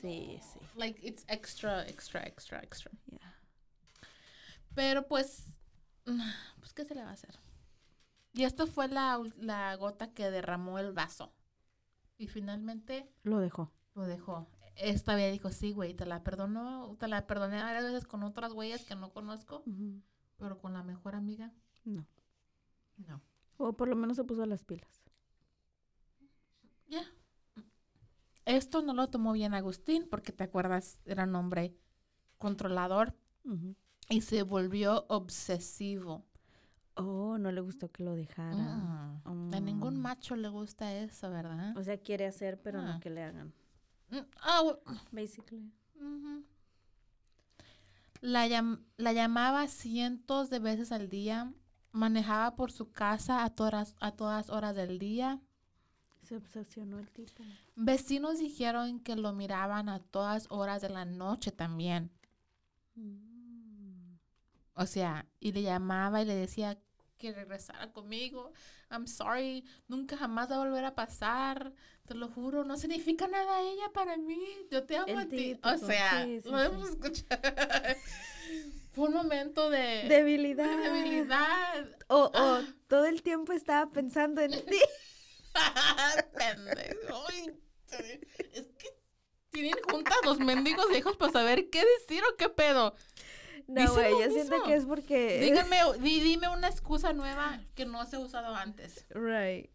Sí, 0.00 0.38
sí. 0.42 0.58
Like, 0.76 1.06
it's 1.06 1.24
extra, 1.28 1.86
extra, 1.88 2.22
extra, 2.26 2.60
extra. 2.62 2.90
Yeah. 3.10 3.34
Pero 4.74 5.06
pues, 5.06 5.46
pues, 6.04 6.72
¿qué 6.74 6.84
se 6.84 6.94
le 6.94 7.02
va 7.04 7.10
a 7.10 7.14
hacer? 7.14 7.38
Y 8.32 8.44
esto 8.44 8.66
fue 8.66 8.88
la, 8.88 9.20
la 9.38 9.74
gota 9.76 10.12
que 10.12 10.30
derramó 10.30 10.78
el 10.78 10.92
vaso. 10.92 11.32
Y 12.18 12.28
finalmente 12.28 13.10
Lo 13.22 13.38
dejó. 13.38 13.72
lo 13.94 14.06
dejó. 14.06 14.48
Esta 14.76 15.14
vez 15.14 15.32
dijo, 15.32 15.50
sí, 15.50 15.72
güey, 15.72 15.94
te 15.94 16.06
la 16.06 16.22
perdono, 16.22 16.96
te 16.98 17.08
la 17.08 17.26
perdoné 17.26 17.60
varias 17.62 17.84
veces 17.84 18.06
con 18.06 18.22
otras 18.22 18.52
güeyes 18.52 18.84
que 18.84 18.94
no 18.94 19.10
conozco, 19.12 19.62
pero 20.38 20.58
con 20.58 20.72
la 20.72 20.82
mejor 20.82 21.14
amiga, 21.14 21.52
No. 21.84 22.06
no. 22.96 23.20
O 23.58 23.74
por 23.74 23.88
lo 23.88 23.96
menos 23.96 24.16
se 24.16 24.24
puso 24.24 24.46
las 24.46 24.64
pilas. 24.64 25.02
Ya. 26.88 27.02
Esto 28.50 28.82
no 28.82 28.94
lo 28.94 29.08
tomó 29.08 29.32
bien 29.32 29.54
Agustín, 29.54 30.06
porque 30.10 30.32
te 30.32 30.42
acuerdas, 30.44 30.98
era 31.04 31.24
un 31.24 31.34
hombre 31.36 31.74
controlador 32.38 33.14
y 34.08 34.22
se 34.22 34.42
volvió 34.42 35.04
obsesivo. 35.08 36.24
Oh, 36.94 37.38
no 37.38 37.52
le 37.52 37.60
gustó 37.60 37.90
que 37.92 38.02
lo 38.02 38.14
dejara. 38.14 39.20
Mm. 39.24 39.54
A 39.54 39.60
ningún 39.60 39.98
Mm. 39.98 40.00
macho 40.02 40.34
le 40.36 40.48
gusta 40.48 40.92
eso, 40.94 41.30
¿verdad? 41.30 41.76
O 41.76 41.82
sea, 41.84 41.96
quiere 41.98 42.26
hacer, 42.26 42.60
pero 42.60 42.80
Ah. 42.80 42.94
no 42.94 43.00
que 43.00 43.10
le 43.10 43.22
hagan. 43.22 43.52
Mm, 44.10 44.16
ah, 44.42 44.62
Basically. 45.12 45.72
la, 48.20 48.46
llam- 48.48 48.84
la 48.96 49.12
llamaba 49.12 49.66
cientos 49.68 50.50
de 50.50 50.58
veces 50.58 50.92
al 50.92 51.08
día, 51.08 51.52
manejaba 51.92 52.54
por 52.56 52.70
su 52.72 52.90
casa 52.90 53.44
a 53.44 53.50
todas, 53.50 53.94
a 54.00 54.12
todas 54.12 54.50
horas 54.50 54.74
del 54.74 54.98
día. 54.98 55.40
Se 56.30 56.36
obsesionó 56.36 57.00
el 57.00 57.10
tipo. 57.10 57.42
Vecinos 57.74 58.38
dijeron 58.38 59.00
que 59.00 59.16
lo 59.16 59.32
miraban 59.32 59.88
a 59.88 59.98
todas 59.98 60.46
horas 60.48 60.80
de 60.80 60.88
la 60.88 61.04
noche 61.04 61.50
también. 61.50 62.08
Mm. 62.94 64.14
O 64.74 64.86
sea, 64.86 65.26
y 65.40 65.50
le 65.50 65.62
llamaba 65.62 66.22
y 66.22 66.26
le 66.26 66.36
decía 66.36 66.78
que 67.18 67.32
regresara 67.32 67.90
conmigo. 67.90 68.52
I'm 68.92 69.08
sorry, 69.08 69.64
nunca 69.88 70.16
jamás 70.16 70.48
va 70.52 70.54
a 70.54 70.58
volver 70.60 70.84
a 70.84 70.94
pasar. 70.94 71.72
Te 72.06 72.14
lo 72.14 72.28
juro, 72.28 72.62
no 72.62 72.76
significa 72.76 73.26
nada 73.26 73.62
ella 73.62 73.90
para 73.92 74.16
mí. 74.16 74.40
Yo 74.70 74.84
te 74.84 74.98
amo 74.98 75.08
El 75.08 75.18
a 75.18 75.26
ti. 75.28 75.58
O 75.64 75.78
sea, 75.78 76.24
sí, 76.24 76.42
sí, 76.42 76.48
lo 76.48 76.60
sí. 76.60 76.64
hemos 76.64 76.90
escuchado. 76.90 77.40
Fue 78.92 79.08
un 79.08 79.14
momento 79.14 79.68
de, 79.68 80.06
Debilidad. 80.08 80.76
de 80.76 80.90
debilidad. 80.90 81.88
O, 82.06 82.30
o 82.32 82.60
todo 82.86 83.06
el 83.06 83.20
tiempo 83.20 83.52
estaba 83.52 83.90
pensando 83.90 84.40
en 84.42 84.52
ti. 84.52 84.78
Pendejo. 86.36 87.24
Es 88.52 88.66
que 88.78 88.88
tienen 89.50 89.74
juntas 89.90 90.16
los 90.24 90.38
mendigos 90.38 90.86
hijos 90.96 91.16
para 91.16 91.32
saber 91.32 91.70
qué 91.70 91.82
decir 91.98 92.22
o 92.24 92.36
qué 92.36 92.48
pedo. 92.48 92.94
No, 93.66 93.92
güey, 93.94 94.10
yo 94.12 94.30
siento 94.30 94.52
mismo. 94.56 94.64
que 94.66 94.74
es 94.74 94.84
porque... 94.84 95.40
Dígame, 95.40 95.76
di- 96.00 96.20
dime 96.20 96.48
una 96.48 96.68
excusa 96.68 97.12
nueva 97.12 97.60
que 97.74 97.86
no 97.86 98.04
se 98.06 98.16
ha 98.16 98.18
usado 98.20 98.54
antes. 98.54 99.06
Right. 99.10 99.70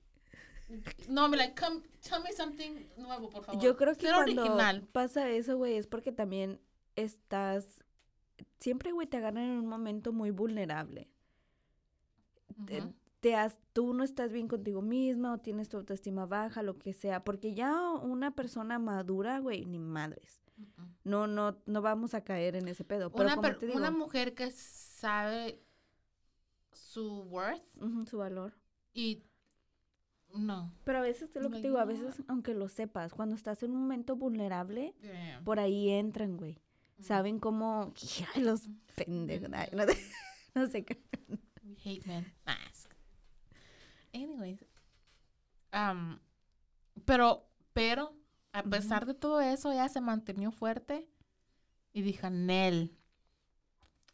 No, 1.07 1.29
me 1.29 1.37
like, 1.37 1.55
come, 1.61 1.81
tell 2.01 2.21
me 2.23 2.33
something 2.33 2.71
nuevo, 2.97 3.29
por 3.29 3.43
favor. 3.45 3.61
Yo 3.61 3.77
creo 3.77 3.93
que 3.95 4.07
Ser 4.07 4.15
cuando 4.15 4.41
original. 4.41 4.81
pasa 4.91 5.29
eso, 5.29 5.55
güey, 5.57 5.77
es 5.77 5.87
porque 5.87 6.11
también 6.11 6.59
estás... 6.95 7.65
Siempre, 8.59 8.91
güey, 8.91 9.07
te 9.07 9.17
agarran 9.17 9.43
en 9.43 9.59
un 9.59 9.67
momento 9.67 10.11
muy 10.11 10.31
vulnerable. 10.31 11.07
Ujú. 12.57 12.93
Te 13.25 13.33
has, 13.33 13.57
tú 13.73 13.91
no 13.95 14.03
estás 14.03 14.31
bien 14.31 14.47
contigo 14.47 14.83
misma 14.83 15.33
o 15.33 15.39
tienes 15.39 15.67
tu 15.67 15.77
autoestima 15.77 16.27
baja, 16.27 16.61
lo 16.61 16.77
que 16.77 16.93
sea, 16.93 17.23
porque 17.23 17.55
ya 17.55 17.89
una 17.93 18.35
persona 18.35 18.77
madura, 18.77 19.39
güey, 19.39 19.65
ni 19.65 19.79
madres. 19.79 20.43
Ujú. 20.59 20.87
No, 21.05 21.25
no, 21.25 21.57
no 21.65 21.81
vamos 21.81 22.13
a 22.13 22.23
caer 22.23 22.55
en 22.55 22.67
ese 22.67 22.83
pedo. 22.83 23.09
Pero 23.11 23.23
Una, 23.25 23.35
como 23.35 23.47
per- 23.47 23.57
te 23.57 23.65
digo, 23.65 23.79
una 23.79 23.89
mujer 23.89 24.35
que 24.35 24.51
sabe 24.51 25.59
su 26.71 27.23
worth 27.23 27.63
ujú, 27.81 28.05
su 28.05 28.17
valor. 28.19 28.53
y 28.93 29.23
no. 30.35 30.71
Pero 30.83 30.99
a 30.99 31.01
veces, 31.01 31.35
es 31.35 31.41
lo 31.41 31.49
que 31.49 31.55
Like, 31.55 31.61
te 31.63 31.67
digo, 31.69 31.79
a 31.79 31.85
no. 31.85 31.87
veces, 31.87 32.21
aunque 32.27 32.53
lo 32.53 32.67
sepas, 32.67 33.11
cuando 33.15 33.33
estás 33.35 33.63
en 33.63 33.71
un 33.71 33.81
momento 33.81 34.15
vulnerable, 34.15 34.93
Yeah. 35.01 35.41
por 35.43 35.59
ahí 35.59 35.89
entran, 35.89 36.37
güey. 36.37 36.61
Saben 36.99 37.39
cómo, 37.39 37.91
ay, 38.35 38.43
los 38.43 38.69
pendejos, 38.95 39.49
ay, 39.51 39.69
no, 39.73 39.83
sé- 39.87 39.97
no 40.53 40.67
sé 40.67 40.85
qué. 40.85 41.01
We 41.63 41.75
hate 41.83 42.05
men. 42.05 42.31
Mask. 42.45 42.84
Anyways. 44.15 44.65
um, 45.73 46.19
pero, 47.05 47.45
pero, 47.73 48.13
a 48.53 48.63
pesar 48.63 49.05
de 49.05 49.13
todo 49.13 49.41
eso, 49.41 49.71
ella 49.71 49.89
se 49.89 49.99
mantenió 49.99 50.51
fuerte 50.51 51.07
y 51.93 52.01
dijo, 52.01 52.29
Nel. 52.29 52.97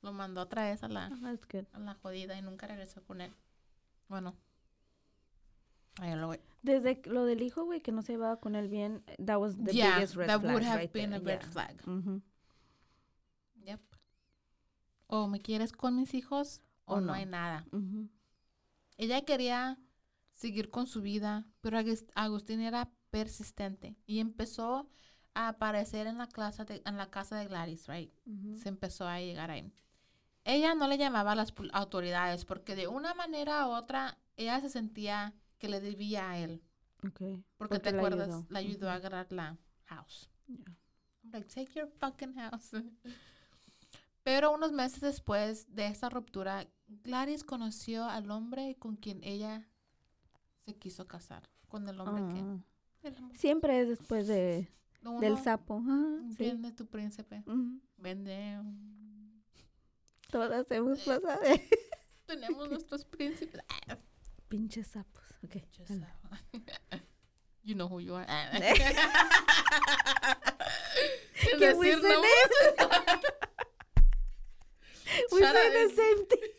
Lo 0.01 0.12
mandó 0.13 0.41
otra 0.41 0.63
vez 0.63 0.84
a 0.84 0.88
la, 0.88 1.05
a 1.05 1.79
la 1.79 1.93
jodida 1.93 2.36
y 2.36 2.41
nunca 2.41 2.65
regresó 2.65 3.03
con 3.03 3.22
él. 3.22 3.31
Bueno. 4.08 4.36
Ahí 6.00 6.15
lo 6.15 6.27
voy. 6.27 6.39
Desde 6.63 7.01
lo 7.05 7.25
del 7.25 7.43
hijo, 7.43 7.65
güey, 7.65 7.81
que 7.81 7.91
no 7.91 8.01
se 8.01 8.13
llevaba 8.13 8.39
con 8.39 8.55
él 8.55 8.67
bien, 8.67 9.03
that 9.24 9.38
was 9.38 9.58
the 9.63 9.72
yeah, 9.72 9.96
biggest 9.96 10.15
red 10.15 10.27
that 10.27 10.41
flag 10.41 10.53
would 10.53 10.63
have 10.63 10.79
right 10.79 10.91
been 10.91 11.12
there, 11.12 11.22
a 11.22 11.25
red 11.25 11.41
yeah. 11.41 11.51
flag. 11.51 11.81
Yep. 13.63 13.81
O 15.08 15.27
me 15.27 15.39
quieres 15.39 15.72
con 15.72 15.96
mis 15.96 16.13
hijos 16.13 16.62
o, 16.86 16.96
O 16.96 17.01
no. 17.01 17.08
no. 17.08 17.13
hay 17.13 17.25
nada. 17.25 17.65
Ella 18.98 19.22
quería 19.22 19.77
seguir 20.41 20.69
con 20.71 20.88
su 20.88 21.01
vida, 21.01 21.45
pero 21.62 21.77
Agus- 21.77 22.05
Agustín 22.15 22.62
era 22.62 22.91
persistente 23.12 23.95
y 24.05 24.19
empezó 24.19 24.89
a 25.33 25.50
aparecer 25.50 26.07
en 26.07 26.17
la, 26.17 26.27
clase 26.27 26.65
de- 26.65 26.81
en 26.86 26.98
la 26.98 27.10
casa 27.10 27.38
de 27.38 27.45
Gladys, 27.48 27.88
right? 27.88 28.12
Se 28.55 28.69
empezó 28.69 29.07
a 29.07 29.19
llegar 29.19 29.51
ahí. 29.51 29.71
Ella 30.43 30.74
no 30.74 30.88
le 30.88 30.98
llamaba 30.98 31.33
a 31.33 31.36
las 31.36 31.53
autoridades 31.74 32.45
porque 32.45 32.75
de 32.75 32.88
una 32.88 33.13
manera 33.13 33.67
u 33.67 33.71
otra 33.71 34.17
ella 34.36 34.60
se 34.60 34.69
sentía 34.69 35.33
que 35.60 35.69
le 35.69 35.79
debía 35.79 36.31
a 36.31 36.38
él. 36.39 36.63
Okay. 37.07 37.43
Porque, 37.57 37.79
te 37.79 37.89
acuerdas, 37.89 38.27
ayudó. 38.29 38.45
le 38.50 38.60
ayudó 38.60 38.89
a 38.89 38.95
agarrar 38.95 39.31
la 39.31 39.57
house. 39.86 40.29
Yeah. 40.48 40.57
I'm 41.24 41.31
like, 41.31 41.48
take 41.48 41.71
your 41.79 41.88
fucking 41.88 42.33
house. 42.36 42.71
Pero 44.24 44.51
unos 44.53 44.71
meses 44.71 45.01
después 45.01 45.65
de 45.74 45.88
esa 45.88 46.10
ruptura, 46.10 46.67
Gladys 46.88 47.43
conoció 47.43 48.05
al 48.05 48.29
hombre 48.31 48.75
con 48.77 48.95
quien 48.95 49.24
ella 49.24 49.67
se 50.71 50.77
quiso 50.79 51.07
casar. 51.07 51.43
Con 51.67 51.87
el 51.87 51.99
hombre 51.99 52.23
Ah. 52.23 52.33
que... 53.01 53.07
el 53.07 53.17
amor. 53.17 53.37
Siempre 53.37 53.81
es 53.81 53.87
después 53.89 54.27
de, 54.27 54.67
del 55.01 55.33
Uno, 55.33 55.43
sapo. 55.43 55.77
Ajá, 55.79 55.99
sí. 56.37 56.45
Vende 56.45 56.71
tu 56.71 56.85
príncipe. 56.87 57.43
Vende. 57.97 58.59
Todas 60.29 60.69
hemos 60.71 60.99
pasado. 60.99 61.41
Tenemos 62.25 62.69
nuestros 62.71 63.03
príncipes. 63.05 63.61
Ah, 63.87 63.97
Pinches 64.47 64.87
sapos. 64.87 65.23
Ok. 65.43 65.57
you 67.63 67.75
know 67.75 67.87
who 67.87 67.99
you 67.99 68.15
are. 68.15 68.25
Ah. 68.27 68.49
Que 71.41 71.57
decir 71.57 71.95
nombres. 72.01 72.21
We 75.31 75.41
say 75.41 75.69
the 75.73 75.89
same 75.95 76.25
thing. 76.27 76.51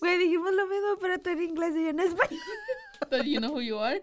Güey, 0.00 0.18
dijimos 0.18 0.52
lo 0.54 0.66
mismo, 0.66 0.96
pero 1.00 1.18
tú 1.20 1.30
en 1.30 1.42
inglés 1.42 1.74
y 1.76 1.82
yo 1.84 1.88
en 1.90 2.00
español. 2.00 2.40
But 3.10 3.24
you 3.24 3.38
know 3.40 3.52
who 3.52 3.60
you 3.60 3.78
are. 3.78 4.02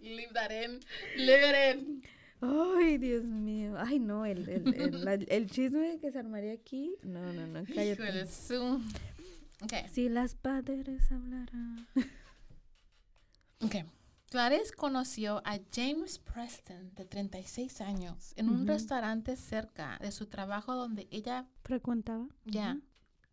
Leave 0.00 0.32
that 0.34 0.50
in. 0.50 0.80
Leave 1.16 1.48
it 1.48 1.76
in. 1.76 2.02
Ay, 2.42 2.98
Dios 2.98 3.24
mío. 3.24 3.74
Ay, 3.78 3.98
no, 3.98 4.26
el, 4.26 4.46
el, 4.48 4.74
el, 5.08 5.26
el 5.30 5.50
chisme 5.50 5.98
que 5.98 6.12
se 6.12 6.18
armaría 6.18 6.52
aquí. 6.52 6.94
No, 7.02 7.32
no, 7.32 7.46
no, 7.46 7.64
cállate. 7.74 8.26
su- 8.26 8.80
Okay. 9.62 9.88
Si 9.88 10.08
las 10.10 10.34
padres 10.34 11.10
hablaran. 11.10 11.86
Okay. 13.64 13.84
Clarice 14.30 14.72
conoció 14.74 15.40
a 15.46 15.58
James 15.72 16.18
Preston, 16.18 16.92
de 16.96 17.04
36 17.06 17.80
años, 17.80 18.34
en 18.36 18.50
un 18.50 18.66
restaurante 18.66 19.36
cerca 19.36 19.96
de 20.02 20.10
su 20.10 20.26
trabajo 20.26 20.74
donde 20.74 21.06
ella 21.10 21.46
¿Frecuentaba? 21.62 22.26
ya 22.44 22.78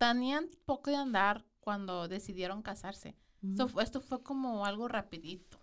tenían 0.06 0.48
poco 0.66 0.90
de 0.90 0.96
andar 0.96 1.44
cuando 1.60 2.08
decidieron 2.08 2.62
casarse. 2.62 3.14
Ujú, 3.42 3.68
So, 3.68 3.80
esto 3.80 4.00
fue 4.00 4.22
como 4.22 4.66
algo 4.66 4.88
rapidito. 4.88 5.58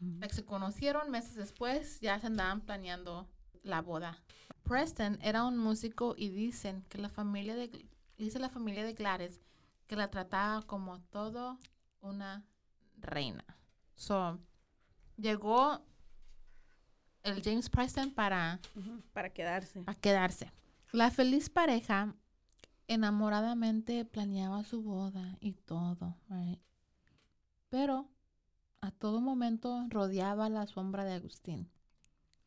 Like, 0.00 0.34
se 0.34 0.44
conocieron 0.44 1.10
meses 1.10 1.34
después, 1.36 2.00
ya 2.00 2.18
se 2.18 2.26
andaban 2.26 2.60
planeando 2.60 3.28
la 3.62 3.80
boda. 3.80 4.18
Preston 4.64 5.16
era 5.22 5.44
un 5.44 5.56
músico 5.56 6.14
y 6.16 6.28
dicen 6.30 6.82
que 6.88 6.98
la 6.98 7.08
familia 7.08 7.54
de 7.54 7.86
dice 8.18 8.38
la 8.40 8.48
familia 8.48 8.84
de 8.84 8.94
Gladys 8.94 9.40
que 9.86 9.94
la 9.96 10.10
trataba 10.10 10.62
como 10.62 11.00
todo 11.10 11.58
una 12.00 12.44
reina. 12.98 13.44
So, 13.94 14.40
llegó 15.16 15.84
el 17.22 17.42
James 17.42 17.68
Preston 17.70 18.10
para, 18.12 18.60
Para 19.12 19.30
quedarse. 19.32 19.82
para 19.82 19.98
quedarse. 20.00 20.52
La 20.92 21.10
feliz 21.10 21.48
pareja 21.48 22.14
enamoradamente 22.88 24.04
planeaba 24.04 24.64
su 24.64 24.82
boda 24.82 25.36
y 25.40 25.52
todo, 25.52 26.16
right? 26.28 26.60
Pero 27.68 28.08
a 28.80 28.90
todo 28.90 29.20
momento 29.20 29.86
rodeaba 29.88 30.48
la 30.48 30.66
sombra 30.66 31.04
de 31.04 31.14
Agustín. 31.14 31.70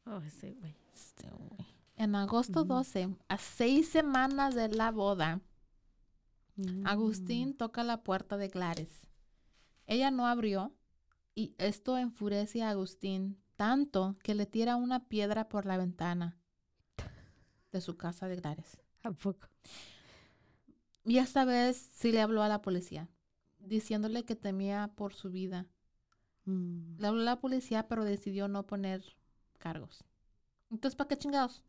Oh, 0.05 0.17
ese 0.17 0.51
güey. 0.53 0.75
Este 0.93 1.29
güey. 1.29 1.65
En 1.97 2.15
agosto 2.15 2.59
Ujú. 2.61 2.67
12, 2.69 3.15
a 3.27 3.37
seis 3.37 3.89
semanas 3.89 4.53
de 4.55 4.69
la 4.69 4.91
boda, 4.91 5.41
Mm. 6.57 6.87
Agustín 6.87 7.57
toca 7.57 7.83
la 7.83 8.01
puerta 8.03 8.37
de 8.37 8.47
Gladys. 8.47 9.01
Ella 9.87 10.09
no 10.09 10.25
abrió 10.25 10.73
y 11.33 11.53
esto 11.57 11.97
enfurece 11.97 12.63
a 12.63 12.69
Agustín 12.69 13.37
tanto 13.57 14.15
que 14.23 14.35
le 14.35 14.45
tira 14.45 14.77
una 14.77 15.09
piedra 15.09 15.49
por 15.49 15.65
la 15.65 15.75
ventana 15.75 16.37
de 17.73 17.81
su 17.81 17.97
casa 17.97 18.29
de 18.29 18.37
Gladys. 18.37 18.77
¿A 19.03 19.11
poco? 19.11 19.49
Y 21.05 21.19
esta 21.19 21.45
vez 21.45 21.89
sí 21.93 22.11
le 22.11 22.21
habló 22.21 22.41
a 22.41 22.47
la 22.49 22.61
policía, 22.63 23.07
diciéndole 23.59 24.25
que 24.25 24.35
temía 24.35 24.91
por 24.95 25.13
su 25.13 25.29
vida. 25.29 25.67
Mm. 26.45 26.97
Le 26.99 27.07
habló 27.07 27.21
a 27.21 27.25
la 27.25 27.39
policía, 27.39 27.87
pero 27.87 28.03
decidió 28.03 28.47
no 28.47 28.65
poner 28.65 29.03
cargos. 29.59 30.03
Entonces, 30.71 30.95
¿para 30.95 31.07
qué 31.07 31.17
chingados? 31.17 31.63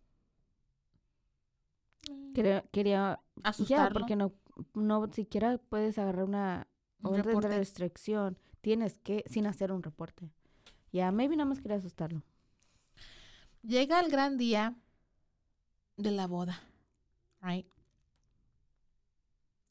Quería, 2.34 2.62
quería 2.72 3.20
ya, 3.36 3.48
Asustarlo. 3.50 4.00
porque 4.00 4.16
no, 4.16 4.32
no 4.74 5.12
siquiera 5.12 5.58
puedes 5.58 5.98
agarrar 5.98 6.24
una 6.24 6.68
Un 7.02 7.20
orden 7.20 7.40
de 7.40 7.48
restricción. 7.58 8.38
Tienes 8.62 8.98
que, 8.98 9.24
sin 9.28 9.46
hacer 9.46 9.70
un 9.70 9.82
reporte. 9.82 10.30
Ya, 10.92 11.12
maybe 11.12 11.36
nada 11.36 11.48
más 11.48 11.60
quería 11.60 11.76
asustarlo. 11.76 12.22
Llega 13.62 14.00
el 14.00 14.10
gran 14.10 14.38
día 14.38 14.76
de 15.96 16.10
la 16.10 16.26
boda, 16.26 16.60
right? 17.42 17.66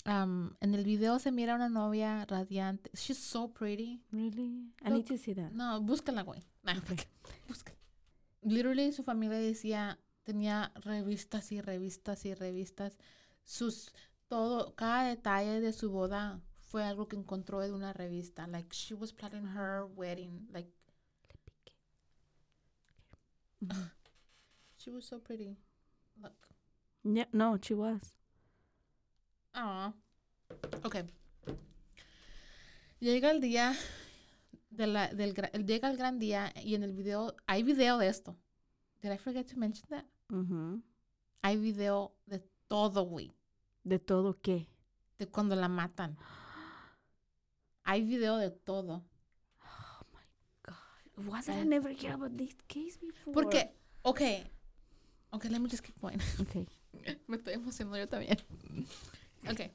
Um, 0.07 0.55
en 0.61 0.75
el 0.75 0.83
video 0.83 1.17
se 1.17 1.31
mira 1.31 1.55
una 1.55 1.67
novia 1.67 2.25
radiante. 2.25 2.91
She's 2.93 3.17
so 3.17 3.51
pretty. 3.51 4.03
Really? 4.11 4.71
I 4.83 4.89
Look, 4.89 4.93
need 4.97 5.07
to 5.07 5.17
see 5.17 5.33
that. 5.33 5.51
No, 5.51 5.81
búscala, 5.81 6.23
güey. 6.23 6.43
Nah, 6.63 6.77
Ok. 6.77 7.07
búscala. 7.47 7.77
Literally, 8.43 8.91
su 8.91 9.03
familia 9.03 9.37
decía, 9.39 9.97
tenía 10.23 10.71
revistas 10.75 11.51
y 11.51 11.59
revistas 11.61 12.23
y 12.25 12.35
revistas. 12.35 12.97
Sus, 13.43 13.91
todo, 14.27 14.75
cada 14.75 15.07
detalle 15.09 15.59
de 15.59 15.73
su 15.73 15.89
boda 15.89 16.39
fue 16.59 16.83
algo 16.83 17.07
que 17.07 17.15
encontró 17.15 17.61
de 17.61 17.71
una 17.71 17.91
revista. 17.93 18.45
Like, 18.45 18.69
she 18.75 18.93
was 18.93 19.11
planning 19.11 19.47
her 19.55 19.85
wedding. 19.95 20.47
Like, 20.51 20.69
Le 21.27 21.35
piqué. 21.43 21.73
She 24.77 24.91
was 24.91 25.05
so 25.05 25.19
pretty. 25.19 25.57
Look. 26.21 26.35
Yeah, 27.03 27.25
no, 27.33 27.57
she 27.59 27.73
was. 27.73 28.13
Ah. 29.55 29.93
Ok. 30.83 30.97
Llega 32.99 33.31
el 33.31 33.39
día 33.39 33.73
de 34.69 34.87
la, 34.87 35.07
del 35.07 35.33
llega 35.65 35.89
el 35.89 35.97
gran 35.97 36.19
día 36.19 36.53
y 36.61 36.75
en 36.75 36.83
el 36.83 36.91
video 36.91 37.35
hay 37.47 37.63
video 37.63 37.97
de 37.97 38.09
esto. 38.09 38.35
Did 39.01 39.13
I 39.13 39.17
forget 39.17 39.47
to 39.47 39.57
mention 39.57 39.87
that? 39.89 40.05
Ujú. 40.29 40.81
Hay 41.41 41.57
video 41.57 42.15
de 42.25 42.39
todo, 42.67 43.03
güey. 43.03 43.31
¿De 43.83 43.99
todo 43.99 44.39
qué? 44.41 44.67
De 45.17 45.27
cuando 45.27 45.55
la 45.55 45.69
matan. 45.69 46.17
Hay 47.83 48.03
video 48.03 48.37
de 48.37 48.51
todo. 48.51 49.05
God. 50.63 51.27
Why 51.27 51.41
did 51.41 51.61
I 51.61 51.65
never 51.65 51.93
hear 51.93 52.13
about 52.13 52.35
this 52.35 52.55
case 52.67 52.97
before? 52.99 53.33
Porque, 53.33 53.71
ok. 54.01 54.21
Ok, 55.31 55.45
let 55.45 55.59
me 55.59 55.69
just 55.69 55.83
keep 55.83 55.97
going. 56.01 56.19
Okay. 56.41 56.67
Me 57.27 57.37
estoy 57.37 57.53
emocionando 57.53 57.97
yo 57.97 58.07
también. 58.09 58.37
Ok. 59.49 59.71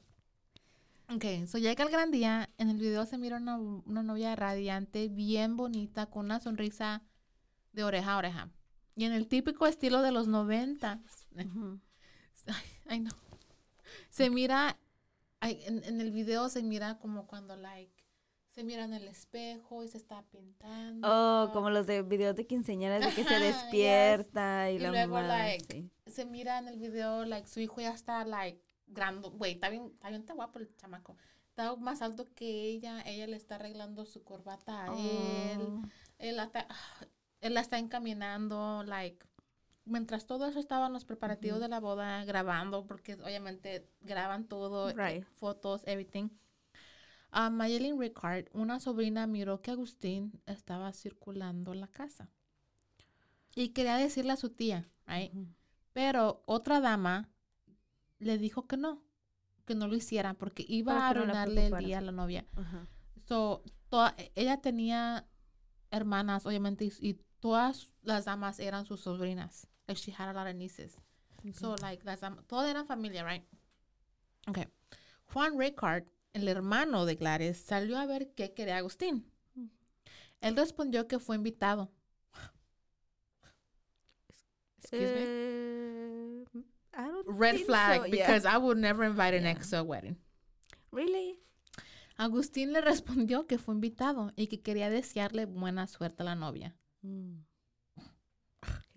Ok, 1.15 1.25
so 1.47 1.57
llega 1.57 1.83
el 1.83 1.89
gran 1.91 2.11
día. 2.11 2.49
En 2.57 2.69
el 2.69 2.77
video 2.77 3.05
se 3.05 3.17
mira 3.17 3.37
una, 3.37 3.57
una 3.57 4.01
novia 4.03 4.35
radiante, 4.35 5.09
bien 5.09 5.57
bonita, 5.57 6.05
con 6.05 6.25
una 6.25 6.39
sonrisa 6.39 7.03
de 7.73 7.83
oreja 7.83 8.13
a 8.13 8.17
oreja. 8.17 8.49
Y 8.95 9.05
en 9.05 9.13
el 9.13 9.27
típico 9.27 9.65
estilo 9.67 10.01
de 10.01 10.11
los 10.11 10.27
noventas. 10.27 10.99
Ay, 12.47 12.65
ay, 12.87 12.99
no. 13.01 13.11
Se 14.09 14.29
mira, 14.31 14.79
ay, 15.41 15.61
en, 15.65 15.83
en 15.83 16.01
el 16.01 16.11
video 16.11 16.49
se 16.49 16.63
mira 16.63 16.97
como 16.97 17.27
cuando, 17.27 17.55
like, 17.55 17.93
se 18.49 18.63
mira 18.63 18.83
en 18.83 18.93
el 18.93 19.07
espejo 19.07 19.83
y 19.83 19.87
se 19.87 19.97
está 19.97 20.23
pintando. 20.23 21.07
Oh, 21.07 21.51
como 21.53 21.69
los 21.69 21.85
de 21.85 22.01
videos 22.01 22.35
de 22.35 22.47
quinceañeras 22.47 23.01
de 23.05 23.13
que 23.13 23.23
se 23.23 23.35
Ajá, 23.35 23.45
yes. 23.45 23.55
despierta 23.55 24.71
y, 24.71 24.75
Y 24.75 24.79
la 24.79 24.89
luego, 24.89 25.13
mamá, 25.13 25.27
like, 25.27 25.65
sí. 25.71 25.91
se 26.11 26.25
mira 26.25 26.57
en 26.57 26.67
el 26.67 26.79
video, 26.79 27.25
like, 27.25 27.47
su 27.47 27.59
hijo 27.59 27.79
ya 27.79 27.93
está, 27.93 28.25
like, 28.25 28.59
grande. 28.91 29.29
Güey, 29.29 29.53
está 29.53 29.69
bien, 29.69 29.87
está 29.93 30.09
bien, 30.09 30.21
está 30.21 30.33
guapo 30.33 30.59
el 30.59 30.75
chamaco. 30.77 31.17
Está 31.49 31.75
más 31.75 32.01
alto 32.01 32.27
que 32.33 32.45
ella. 32.69 33.01
Ella 33.05 33.27
le 33.27 33.35
está 33.37 33.55
arreglando 33.55 34.05
su 34.05 34.23
corbata 34.23 34.83
a 34.83 34.87
él. 34.97 35.59
Oh. 35.61 35.81
Él 36.19 36.35
la 36.37 36.43
está, 36.43 36.67
él 37.41 37.53
la 37.53 37.61
está 37.61 37.77
encaminando, 37.79 38.83
like. 38.83 39.25
Mientras 39.83 40.27
todo 40.27 40.45
eso 40.47 40.59
estaban 40.59 40.93
los 40.93 41.05
preparativos 41.05 41.55
Ujú. 41.57 41.63
de 41.63 41.69
la 41.69 41.79
boda, 41.79 42.23
grabando, 42.23 42.85
porque 42.85 43.15
obviamente 43.15 43.89
graban 44.01 44.47
todo, 44.47 44.89
eh, 44.91 44.93
Right. 44.95 45.25
fotos, 45.25 45.81
everything. 45.87 46.29
A 47.31 47.49
Mayelin 47.49 47.99
Ricard, 47.99 48.47
una 48.53 48.79
sobrina, 48.79 49.25
miró 49.25 49.61
que 49.61 49.71
Agustín 49.71 50.39
estaba 50.45 50.93
circulando 50.93 51.73
la 51.73 51.87
casa. 51.87 52.29
Y 53.55 53.69
quería 53.69 53.95
decirle 53.97 54.33
a 54.33 54.37
su 54.37 54.49
tía, 54.49 54.87
right? 55.07 55.33
Ujú. 55.33 55.47
Pero 55.93 56.43
otra 56.45 56.79
dama 56.79 57.29
le 58.21 58.37
dijo 58.37 58.67
que 58.67 58.77
no, 58.77 59.03
que 59.65 59.75
no 59.75 59.87
lo 59.87 59.95
hiciera 59.95 60.33
porque 60.33 60.65
iba 60.67 60.93
Para 60.93 61.09
a 61.09 61.13
no 61.13 61.19
arruinarle 61.21 61.67
el 61.67 61.77
día 61.85 61.97
a 61.97 62.01
la 62.01 62.11
novia. 62.11 62.45
Ajá. 62.55 62.87
So, 63.27 63.63
toda- 63.89 64.15
ella 64.35 64.61
tenía 64.61 65.27
hermanas, 65.91 66.45
obviamente, 66.45 66.85
y, 66.85 66.93
y 66.99 67.13
todas 67.39 67.89
las 68.03 68.25
damas 68.25 68.59
eran 68.59 68.85
sus 68.85 69.01
sobrinas. 69.01 69.67
Like, 69.87 69.99
she 70.01 70.11
had 70.17 70.29
a 70.29 70.33
lot 70.33 70.47
of 70.47 70.55
nieces. 70.55 70.97
So, 71.53 71.75
like, 71.81 72.03
las 72.05 72.21
dam- 72.21 72.43
todas 72.47 72.69
eran 72.69 72.85
familia, 72.87 73.23
right? 73.25 73.43
Okay. 74.47 74.67
Juan 75.33 75.57
Ricard, 75.57 76.05
el 76.33 76.47
hermano 76.47 77.05
de 77.05 77.15
Gladys, 77.15 77.57
salió 77.57 77.97
a 77.97 78.05
ver 78.05 78.33
qué 78.35 78.53
quería 78.53 78.77
Agustín. 78.77 79.25
Mm. 79.55 79.67
Él 80.41 80.55
respondió 80.55 81.07
que 81.07 81.19
fue 81.19 81.35
invitado. 81.35 81.91
Excuse 84.79 85.13
me. 85.13 86.30
I 86.93 87.07
don't 87.07 87.25
Red 87.27 87.61
flag, 87.65 88.01
so, 88.01 88.05
yeah. 88.07 88.11
because 88.11 88.45
I 88.45 88.57
would 88.57 88.77
never 88.77 89.03
invite 89.03 89.33
an 89.33 89.43
Yeah. 89.43 89.51
ex 89.51 89.69
to 89.69 89.79
a 89.79 89.83
wedding. 89.83 90.17
Really? 90.91 91.39
Agustín 92.17 92.71
le 92.73 92.81
respondió 92.81 93.47
que 93.47 93.57
fue 93.57 93.73
invitado 93.73 94.31
y 94.35 94.47
que 94.47 94.61
quería 94.61 94.89
desearle 94.89 95.45
buena 95.45 95.87
suerte 95.87 96.21
a 96.21 96.25
la 96.25 96.35
novia. 96.35 96.75
Mm. 97.01 97.39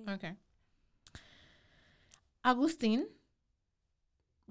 Okay. 0.06 0.36
Agustín 2.42 3.06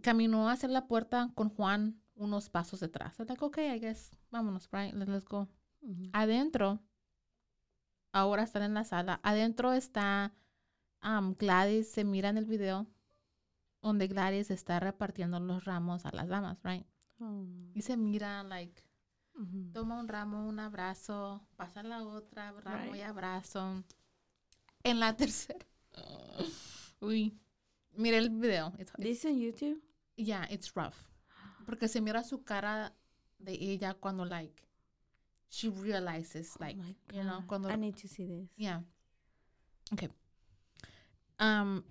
caminó 0.01 0.49
hacia 0.49 0.69
la 0.69 0.87
puerta 0.87 1.31
con 1.35 1.49
Juan 1.49 2.01
unos 2.15 2.49
pasos 2.49 2.79
detrás. 2.79 3.19
I'm 3.19 3.27
like, 3.27 3.43
okay, 3.43 3.75
I 3.75 3.79
guess, 3.79 4.11
vámonos, 4.31 4.69
right, 4.71 4.93
let's, 4.93 5.11
let's 5.11 5.25
go. 5.25 5.47
Ujú. 5.81 6.09
Adentro, 6.13 6.79
ahora 8.11 8.43
están 8.43 8.63
en 8.63 8.73
la 8.73 8.83
sala. 8.83 9.19
Adentro 9.23 9.73
está 9.73 10.33
um, 11.03 11.35
Gladys, 11.35 11.91
se 11.91 12.03
mira 12.03 12.29
en 12.29 12.37
el 12.37 12.45
video 12.45 12.87
donde 13.83 14.07
Gladys 14.07 14.49
está 14.49 14.79
repartiendo 14.79 15.39
los 15.39 15.63
ramos 15.65 16.05
a 16.07 16.11
las 16.15 16.27
damas, 16.27 16.57
right? 16.63 16.85
Oh. 17.19 17.45
Y 17.75 17.81
se 17.83 17.95
mira, 17.97 18.41
like, 18.43 18.81
toma 19.73 19.99
un 19.99 20.07
ramo, 20.07 20.47
un 20.47 20.59
abrazo, 20.59 21.45
pasa 21.55 21.83
la 21.83 22.03
otra, 22.03 22.51
ramo 22.53 22.95
y 22.95 22.99
Right. 22.99 23.03
abrazo. 23.07 23.83
En 24.83 24.99
la 24.99 25.15
tercera. 25.17 25.65
Uy, 27.01 27.37
mira 27.91 28.17
el 28.17 28.29
video. 28.29 28.71
This 28.97 29.25
on 29.25 29.37
YouTube? 29.37 29.79
yeah, 30.15 30.45
it's 30.49 30.73
rough. 30.75 30.95
Porque 31.65 31.87
se 31.87 32.01
mira 32.01 32.23
su 32.23 32.43
cara 32.43 32.93
de 33.39 33.53
ella 33.53 33.93
cuando, 33.93 34.25
like, 34.25 34.63
she 35.49 35.69
realizes, 35.69 36.57
like, 36.59 36.79
oh 36.79 36.83
my 36.83 36.95
you 37.13 37.23
know, 37.23 37.43
cuando 37.47 37.69
I 37.69 37.77
need 37.77 37.95
to 37.95 38.07
see 38.07 38.25
this. 38.25 38.49
Yeah. 38.57 38.81
Okay. 39.91 40.09
Um, 41.39 41.83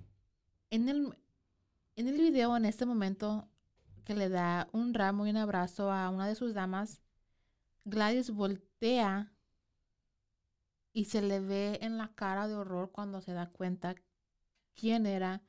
en 0.70 0.88
el 0.88 1.16
en 1.96 2.08
el 2.08 2.18
video 2.18 2.56
en 2.56 2.64
este 2.64 2.86
momento 2.86 3.48
que 4.04 4.14
le 4.14 4.28
da 4.28 4.68
un 4.72 4.94
ramo 4.94 5.26
y 5.26 5.30
un 5.30 5.36
abrazo 5.36 5.90
a 5.90 6.10
una 6.10 6.26
de 6.26 6.34
sus 6.34 6.54
damas, 6.54 7.00
Gladys 7.84 8.30
voltea 8.30 9.32
y 10.92 11.06
se 11.06 11.22
le 11.22 11.40
ve 11.40 11.78
en 11.82 11.98
la 11.98 12.14
cara 12.14 12.48
de 12.48 12.54
horror 12.54 12.90
cuando 12.90 13.20
se 13.20 13.32
da 13.32 13.50
cuenta 13.50 13.94
quién 14.74 15.06
era 15.06 15.42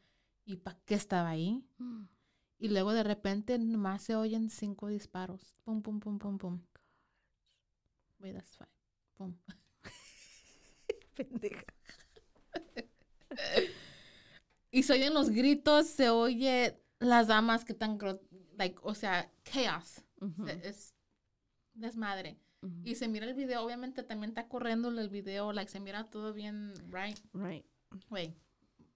y 0.45 0.57
para 0.57 0.79
qué 0.85 0.95
estaba 0.95 1.29
ahí. 1.29 1.65
Mm. 1.77 2.03
Y 2.59 2.69
luego 2.69 2.93
de 2.93 3.03
repente 3.03 3.57
nomás 3.59 4.03
se 4.03 4.15
oyen 4.15 4.49
cinco 4.49 4.87
disparos. 4.87 5.53
Pum, 5.63 5.81
pum, 5.81 5.99
pum, 5.99 6.17
pum, 6.17 6.37
pum. 6.37 6.61
Wait, 8.19 8.33
that's 8.35 8.55
fine. 8.55 8.69
Pum. 9.17 9.35
Pendeja. 11.15 11.65
Y 14.73 14.81
se 14.81 14.93
oyen 14.93 15.13
los 15.13 15.29
gritos, 15.29 15.85
se 15.85 16.09
oye 16.09 16.81
las 16.97 17.27
damas 17.27 17.63
que 17.63 17.73
están, 17.73 17.99
like, 18.57 18.75
o 18.81 18.95
sea, 18.95 19.31
chaos. 19.43 20.03
Es 20.63 20.95
desmadre. 21.75 22.39
Y 22.83 22.95
se 22.95 23.07
mira 23.07 23.27
el 23.27 23.35
video, 23.35 23.63
obviamente 23.63 24.01
también 24.01 24.31
está 24.31 24.47
corriendo 24.47 24.89
el 24.89 25.09
video, 25.09 25.53
like, 25.53 25.69
se 25.69 25.79
mira 25.79 26.05
todo 26.05 26.33
bien, 26.33 26.73
right? 26.89 27.19
Right. 27.33 27.63
Wait, 28.09 28.35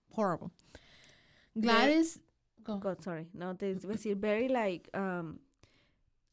horrible. 0.09 0.49
Gladys, 1.53 2.21
go. 2.63 2.79
God, 2.79 2.99
sorry. 3.01 3.29
No, 3.33 3.55
te 3.55 3.69
iba 3.69 3.77
a 3.77 3.93
decir, 3.93 4.15
very 4.17 4.47
like, 4.47 4.89
um, 4.97 5.37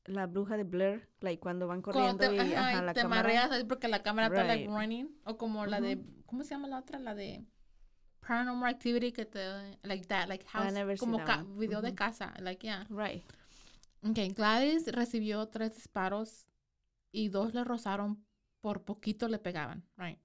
la 0.06 0.26
bruja 0.26 0.56
de 0.56 0.64
Blair, 0.64 1.06
like 1.20 1.40
cuando 1.40 1.66
van 1.66 1.82
Cuando 1.82 2.16
corriendo 2.16 2.30
te, 2.30 2.36
y, 2.36 2.54
ajá, 2.54 2.68
ajá, 2.70 2.82
y 2.82 2.86
la 2.86 2.94
te 2.94 3.02
cámara. 3.02 3.22
mareas 3.22 3.64
porque 3.64 3.88
la 3.88 4.02
cámara 4.02 4.28
está 4.28 4.44
like 4.44 4.68
running. 4.68 5.14
O 5.24 5.36
como 5.36 5.66
la 5.66 5.82
de, 5.82 6.02
¿cómo 6.24 6.44
se 6.44 6.50
llama 6.50 6.68
la 6.68 6.78
otra? 6.78 6.98
La 6.98 7.14
de 7.14 7.44
Paranormal 8.26 8.70
Activity 8.70 9.12
que 9.12 9.24
te, 9.26 9.78
like 9.82 10.06
that, 10.06 10.28
like 10.28 10.44
house, 10.46 10.72
como 10.98 11.18
that 11.18 11.44
video 11.56 11.82
de 11.82 11.94
casa, 11.94 12.32
like 12.40 12.64
yeah. 12.66 12.86
Right. 12.88 13.22
Okay, 14.02 14.28
Gladys 14.30 14.86
recibió 14.92 15.46
tres 15.48 15.74
disparos 15.74 16.46
y 17.12 17.28
dos 17.28 17.54
le 17.54 17.64
rozaron, 17.64 18.24
por 18.60 18.84
poquito 18.84 19.28
le 19.28 19.38
pegaban, 19.38 19.82
right? 19.96 20.18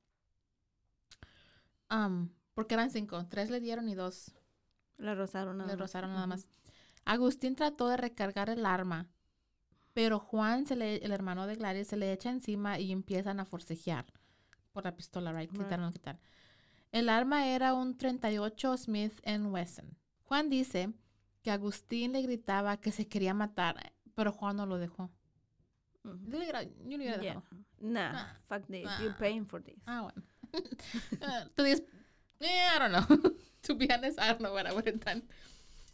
Um, 1.89 2.29
porque 2.53 2.75
eran 2.75 2.89
cinco, 2.91 3.25
tres 3.27 3.49
le 3.49 3.59
dieron 3.59 3.89
y 3.89 3.95
dos 3.95 4.31
La 4.97 5.15
rozaron 5.15 5.57
nada 5.57 5.67
le 5.69 5.73
más. 5.75 5.79
rozaron 5.79 6.13
nada 6.13 6.27
más. 6.27 6.47
Agustín 7.05 7.55
trató 7.55 7.87
de 7.87 7.97
recargar 7.97 8.49
el 8.49 8.65
arma, 8.65 9.07
pero 9.93 10.19
Juan, 10.19 10.65
se 10.67 10.75
le, 10.75 10.97
el 10.97 11.11
hermano 11.11 11.47
de 11.47 11.55
Gladys, 11.55 11.87
se 11.87 11.97
le 11.97 12.11
echa 12.13 12.29
encima 12.29 12.79
y 12.79 12.91
empiezan 12.91 13.39
a 13.39 13.45
forcejear 13.45 14.05
por 14.71 14.83
la 14.83 14.95
pistola, 14.95 15.31
right? 15.33 15.51
Right. 15.51 15.63
Quitaron, 15.63 15.91
quitar. 15.91 16.19
El 16.91 17.09
arma 17.09 17.47
era 17.47 17.73
un 17.73 17.97
38 17.97 18.77
Smith 18.77 19.13
Wesson. 19.25 19.97
Juan 20.23 20.49
dice 20.49 20.91
que 21.43 21.51
Agustín 21.51 22.13
le 22.13 22.21
gritaba 22.21 22.77
que 22.77 22.91
se 22.91 23.07
quería 23.07 23.33
matar, 23.33 23.93
pero 24.15 24.31
Juan 24.31 24.57
no 24.57 24.65
lo 24.65 24.77
dejó. 24.77 25.09
Yo 26.03 26.11
hubiera- 26.37 26.63
Yeah. 26.87 27.17
dejado. 27.17 27.43
Nah, 27.79 28.11
Nah. 28.13 28.33
fuck 28.47 28.65
this. 28.67 28.85
Nah. 28.85 28.99
You're 29.01 29.17
paying 29.17 29.45
for 29.45 29.61
this. 29.63 29.77
Ah, 29.85 30.01
bueno. 30.01 30.23
Tú 31.55 31.63
dices, 31.63 31.83
eh, 32.39 32.67
I 32.75 32.79
don't 32.79 32.91
know. 32.91 33.05
to 33.61 33.75
be 33.75 33.87
honest, 33.93 34.17
I 34.19 34.27
don't 34.29 34.39
know 34.39 34.53
what 34.53 34.65
I 34.67 34.71
would 34.73 34.87
have 34.87 34.99
done. 34.99 35.23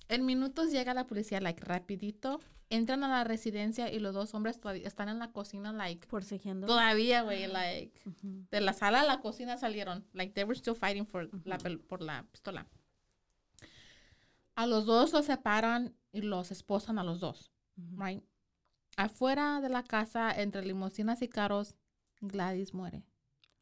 En 0.07 0.25
minutos 0.25 0.71
llega 0.71 0.93
la 0.93 1.05
policía, 1.07 1.41
like, 1.41 1.61
rapidito. 1.63 2.39
Entran 2.69 3.03
a 3.03 3.07
la 3.07 3.23
residencia 3.23 3.91
y 3.91 3.99
los 3.99 4.15
dos 4.15 4.33
hombres 4.33 4.59
todavía 4.59 4.87
están 4.87 5.07
en 5.09 5.19
la 5.19 5.31
cocina, 5.31 5.71
like, 5.71 6.07
Forcejeando. 6.07 6.65
todavía, 6.65 7.21
güey, 7.21 7.45
like, 7.47 8.01
Ujú. 8.09 8.47
de 8.49 8.61
la 8.61 8.73
sala 8.73 9.01
a 9.01 9.05
la 9.05 9.19
cocina 9.21 9.57
salieron. 9.57 10.05
Like, 10.13 10.33
they 10.33 10.43
were 10.43 10.57
still 10.57 10.75
fighting 10.75 11.05
for 11.05 11.29
la, 11.45 11.57
pel- 11.59 11.79
por 11.85 12.01
la 12.01 12.23
pistola. 12.31 12.65
A 14.55 14.65
los 14.67 14.85
dos 14.85 15.11
los 15.13 15.25
separan 15.25 15.95
y 16.11 16.21
los 16.21 16.51
esposan 16.51 16.97
a 16.97 17.03
los 17.03 17.19
dos, 17.19 17.51
Ujú. 17.77 18.01
right? 18.03 18.23
Afuera 18.97 19.59
de 19.61 19.69
la 19.69 19.83
casa, 19.83 20.31
entre 20.31 20.65
limusinas 20.65 21.21
y 21.21 21.27
carros, 21.27 21.75
Gladys 22.21 22.73
muere. 22.73 23.03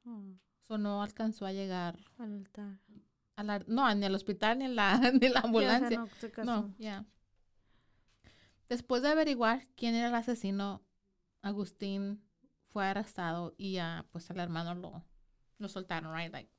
Oh, 0.06 0.22
So 0.68 0.78
no 0.78 1.02
alcanzó 1.04 1.46
a 1.46 1.52
llegar 1.52 1.98
al 2.20 2.34
altar. 2.36 2.80
a 3.36 3.44
la, 3.44 3.60
no, 3.68 3.94
ni 3.96 4.06
al 4.06 4.16
hospital 4.16 4.60
ni 4.60 4.66
en 4.66 4.76
la, 4.76 4.98
ni 5.22 5.28
la 5.28 5.30
Ya, 5.30 5.30
o 5.30 5.32
sea, 5.34 5.42
ambulancia. 5.44 5.98
no 6.00 6.08
se 6.20 6.32
casó. 6.32 6.46
no, 6.46 6.76
ya. 6.78 7.06
Después 8.74 9.04
de 9.04 9.10
averiguar 9.10 9.68
quién 9.76 9.94
era 9.94 10.08
el 10.08 10.16
asesino, 10.16 10.82
Agustín 11.44 12.24
fue 12.70 12.88
arrestado 12.88 13.54
y 13.56 13.74
ya, 13.74 14.08
pues 14.12 14.28
el 14.32 14.40
hermano 14.40 14.74
lo, 14.74 15.06
lo 15.60 15.70
soltaron, 15.70 16.18
right? 16.18 16.34
Like, 16.34 16.52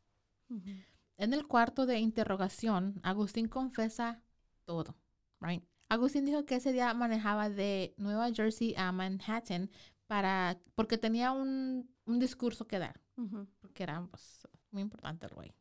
en 1.16 1.34
el 1.34 1.48
cuarto 1.48 1.86
de 1.86 1.98
interrogación, 1.98 3.00
Agustín 3.02 3.48
confesa 3.48 4.22
todo, 4.64 4.96
right? 5.40 5.64
Agustín 5.88 6.24
dijo 6.24 6.44
que 6.46 6.54
ese 6.54 6.72
día 6.72 6.94
manejaba 6.94 7.50
de 7.50 7.94
Nueva 7.96 8.30
Jersey 8.32 8.76
a 8.76 8.92
Manhattan 8.92 9.68
para, 10.06 10.60
porque 10.76 10.98
tenía 10.98 11.32
un, 11.32 11.90
un 12.04 12.20
discurso 12.20 12.68
que 12.68 12.78
dar 12.78 13.00
porque 13.60 13.82
era 13.82 14.06
pues, 14.08 14.46
muy 14.70 14.82
importante 14.82 15.26
el 15.26 15.34
güey. 15.34 15.52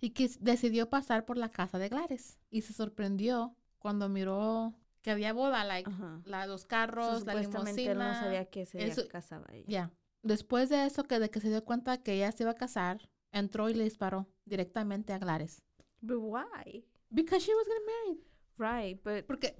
Y 0.00 0.10
que 0.10 0.30
decidió 0.38 0.88
pasar 0.88 1.24
por 1.24 1.36
la 1.36 1.50
casa 1.50 1.80
de 1.80 1.88
Gladys. 1.88 2.38
Y 2.48 2.62
se 2.62 2.74
sorprendió 2.74 3.56
cuando 3.80 4.08
miró 4.08 4.72
que 5.02 5.10
había 5.10 5.32
boda, 5.32 5.64
like, 5.64 5.90
Ajá. 5.90 6.20
la, 6.24 6.46
los 6.46 6.62
So, 6.62 6.68
carros, 6.68 7.24
la 7.24 7.32
supuestamente 7.32 7.86
él 7.86 7.98
no 7.98 8.04
limusina. 8.04 8.20
sabía 8.22 8.44
que 8.50 8.66
se 8.66 8.84
eso- 8.86 9.08
casaba 9.08 9.46
ella. 9.52 9.64
Ya. 9.68 9.90
Después 10.22 10.68
de 10.68 10.84
eso, 10.84 11.04
que 11.04 11.18
de 11.18 11.30
que 11.30 11.40
se 11.40 11.48
dio 11.48 11.64
cuenta 11.64 12.02
que 12.02 12.12
ella 12.14 12.30
se 12.32 12.42
iba 12.42 12.50
a 12.52 12.54
casar, 12.54 13.08
entró 13.32 13.70
y 13.70 13.74
le 13.74 13.84
disparó 13.84 14.28
directamente 14.44 15.12
a 15.14 15.18
Gladys. 15.18 15.62
But 16.02 16.18
why? 16.20 16.84
Because 17.08 17.40
she 17.44 17.54
was 17.54 17.66
getting 17.66 17.86
married. 17.86 18.24
Right, 18.58 19.02
but 19.02 19.24
Porque, 19.26 19.56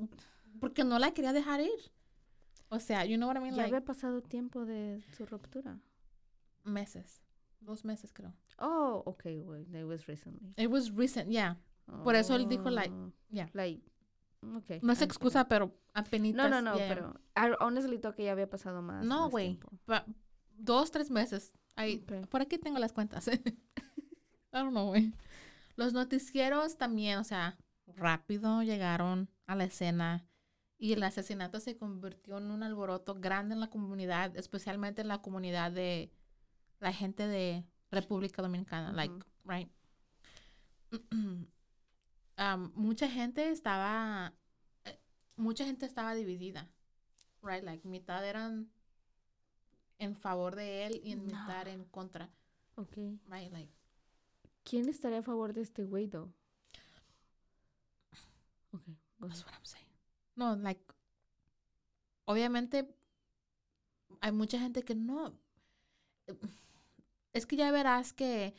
porque 0.61 0.85
no 0.85 0.99
la 0.99 1.13
quería 1.13 1.33
dejar 1.33 1.61
ir. 1.61 1.93
O 2.69 2.79
sea, 2.79 3.05
you 3.07 3.17
know 3.17 3.29
what 3.29 3.37
I 3.37 3.41
mean? 3.41 3.55
ya 3.55 3.63
Like, 3.63 3.75
había 3.75 3.85
pasado 3.85 4.21
tiempo 4.23 4.65
de 4.67 5.03
su 5.17 5.25
ruptura. 5.27 5.81
meses. 6.65 7.23
Dos 7.61 7.85
meses, 7.85 8.13
creo. 8.13 8.35
Oh, 8.59 9.03
okay, 9.07 9.41
well, 9.41 9.61
it 9.75 9.85
was 9.85 10.07
recently. 10.07 10.53
It 10.57 10.69
was 10.71 10.91
recent, 10.95 11.31
yeah. 11.31 11.57
Por 12.05 12.15
eso 12.15 12.35
él 12.37 12.47
dijo, 12.49 12.71
like, 12.71 12.91
Oh, 12.93 13.13
yeah. 13.31 13.49
like, 13.55 13.83
okay. 14.57 14.81
No 14.83 14.93
es 14.93 15.01
I 15.01 15.05
excusa, 15.05 15.49
pero 15.49 15.75
apenas. 15.95 16.35
No, 16.35 16.49
no, 16.49 16.63
no, 16.63 16.75
pero 16.77 17.15
I 17.37 17.53
honestly 17.61 18.01
que 18.17 18.25
ya 18.25 18.33
había 18.33 18.49
pasado 18.49 18.83
más. 18.83 19.05
No, 19.05 19.31
güey. 19.31 19.59
Dos, 20.57 20.91
tres 20.91 21.11
meses. 21.11 21.53
Ahí, 21.77 22.05
Ok. 22.05 22.29
Por 22.29 22.43
aquí 22.43 22.59
tengo 22.59 22.79
las 22.79 22.93
cuentas. 22.93 23.29
I 23.29 23.43
don't 24.53 24.71
know, 24.71 24.89
güey. 24.89 25.13
Los 25.77 25.93
noticieros 25.93 26.77
también, 26.77 27.19
o 27.19 27.25
sea, 27.25 27.57
rápido 27.87 28.63
llegaron 28.63 29.31
a 29.47 29.55
la 29.55 29.65
escena 29.65 30.27
y 30.77 30.93
el 30.93 31.03
asesinato 31.03 31.61
se 31.61 31.77
convirtió 31.77 32.39
en 32.39 32.51
un 32.51 32.63
alboroto 32.63 33.15
grande 33.15 33.55
en 33.55 33.61
la 33.61 33.69
comunidad, 33.71 34.37
especialmente 34.37 35.03
en 35.03 35.09
la 35.09 35.23
comunidad 35.23 35.73
de 35.73 36.11
la 36.81 36.93
gente 36.93 37.27
de 37.27 37.65
República 37.91 38.43
Dominicana, 38.43 38.93
like, 38.93 39.15
Ujú. 39.15 39.25
right? 39.45 39.71
Um, 42.41 42.73
mucha 42.75 43.07
gente 43.07 43.51
estaba, 43.51 44.33
eh, 44.87 44.99
mucha 45.37 45.65
gente 45.67 45.85
estaba 45.85 46.15
dividida, 46.15 46.67
right? 47.43 47.63
Like, 47.63 47.87
mitad 47.87 48.25
eran 48.27 48.71
en 49.99 50.17
favor 50.17 50.57
de 50.57 50.87
él 50.87 51.01
y 51.05 51.13
en 51.13 51.27
mitad 51.27 51.69
en 51.69 51.85
contra, 51.85 52.31
Okay. 52.77 53.21
right? 53.29 53.53
Like, 53.53 53.71
¿Quién 54.65 54.89
estaría 54.89 55.19
a 55.19 55.23
favor 55.23 55.53
de 55.53 55.61
este 55.61 55.85
güey, 55.85 56.09
though? 56.09 56.33
Okay. 58.73 58.97
go 59.19 59.29
That's 59.29 59.45
what 59.45 59.53
I'm 59.55 59.65
saying. 59.67 59.87
No, 60.37 60.57
like, 60.57 60.81
obviamente 62.25 62.89
hay 64.23 64.33
mucha 64.33 64.59
gente 64.59 64.83
que 64.83 64.95
no. 64.95 65.35
Es 67.35 67.45
que 67.47 67.57
ya 67.57 67.71
verás 67.71 68.15
que 68.15 68.55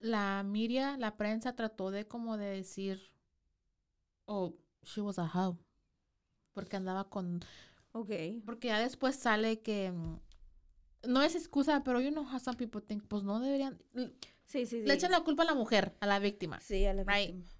la 0.00 0.42
media, 0.42 0.96
la 0.96 1.16
prensa 1.16 1.54
trató 1.54 1.90
de 1.90 2.06
como 2.08 2.36
de 2.36 2.46
decir, 2.46 3.10
o 4.26 4.54
she 4.82 5.00
was 5.00 5.18
a 5.18 5.24
hoe. 5.32 5.56
Porque 6.52 6.76
andaba 6.76 7.08
con... 7.08 7.40
Ok. 7.92 8.10
Porque 8.44 8.68
ya 8.68 8.78
después 8.80 9.16
sale 9.16 9.60
que... 9.60 9.92
mm, 9.92 10.18
No 11.08 11.22
es 11.22 11.34
excusa, 11.34 11.82
pero 11.84 12.00
you 12.00 12.10
know 12.10 12.24
how 12.24 12.38
some 12.40 12.56
people 12.56 12.80
think, 12.80 13.06
pues 13.06 13.22
no 13.22 13.40
deberían... 13.40 13.80
Sí, 14.44 14.66
sí, 14.66 14.80
sí. 14.80 14.82
Le 14.82 14.94
echan 14.94 15.12
la 15.12 15.20
culpa 15.22 15.44
a 15.44 15.46
la 15.46 15.54
mujer, 15.54 15.96
a 16.00 16.06
la 16.06 16.18
víctima. 16.18 16.60
Sí, 16.60 16.84
a 16.86 16.92
la 16.94 17.04
Right. 17.04 17.34
víctima. 17.36 17.59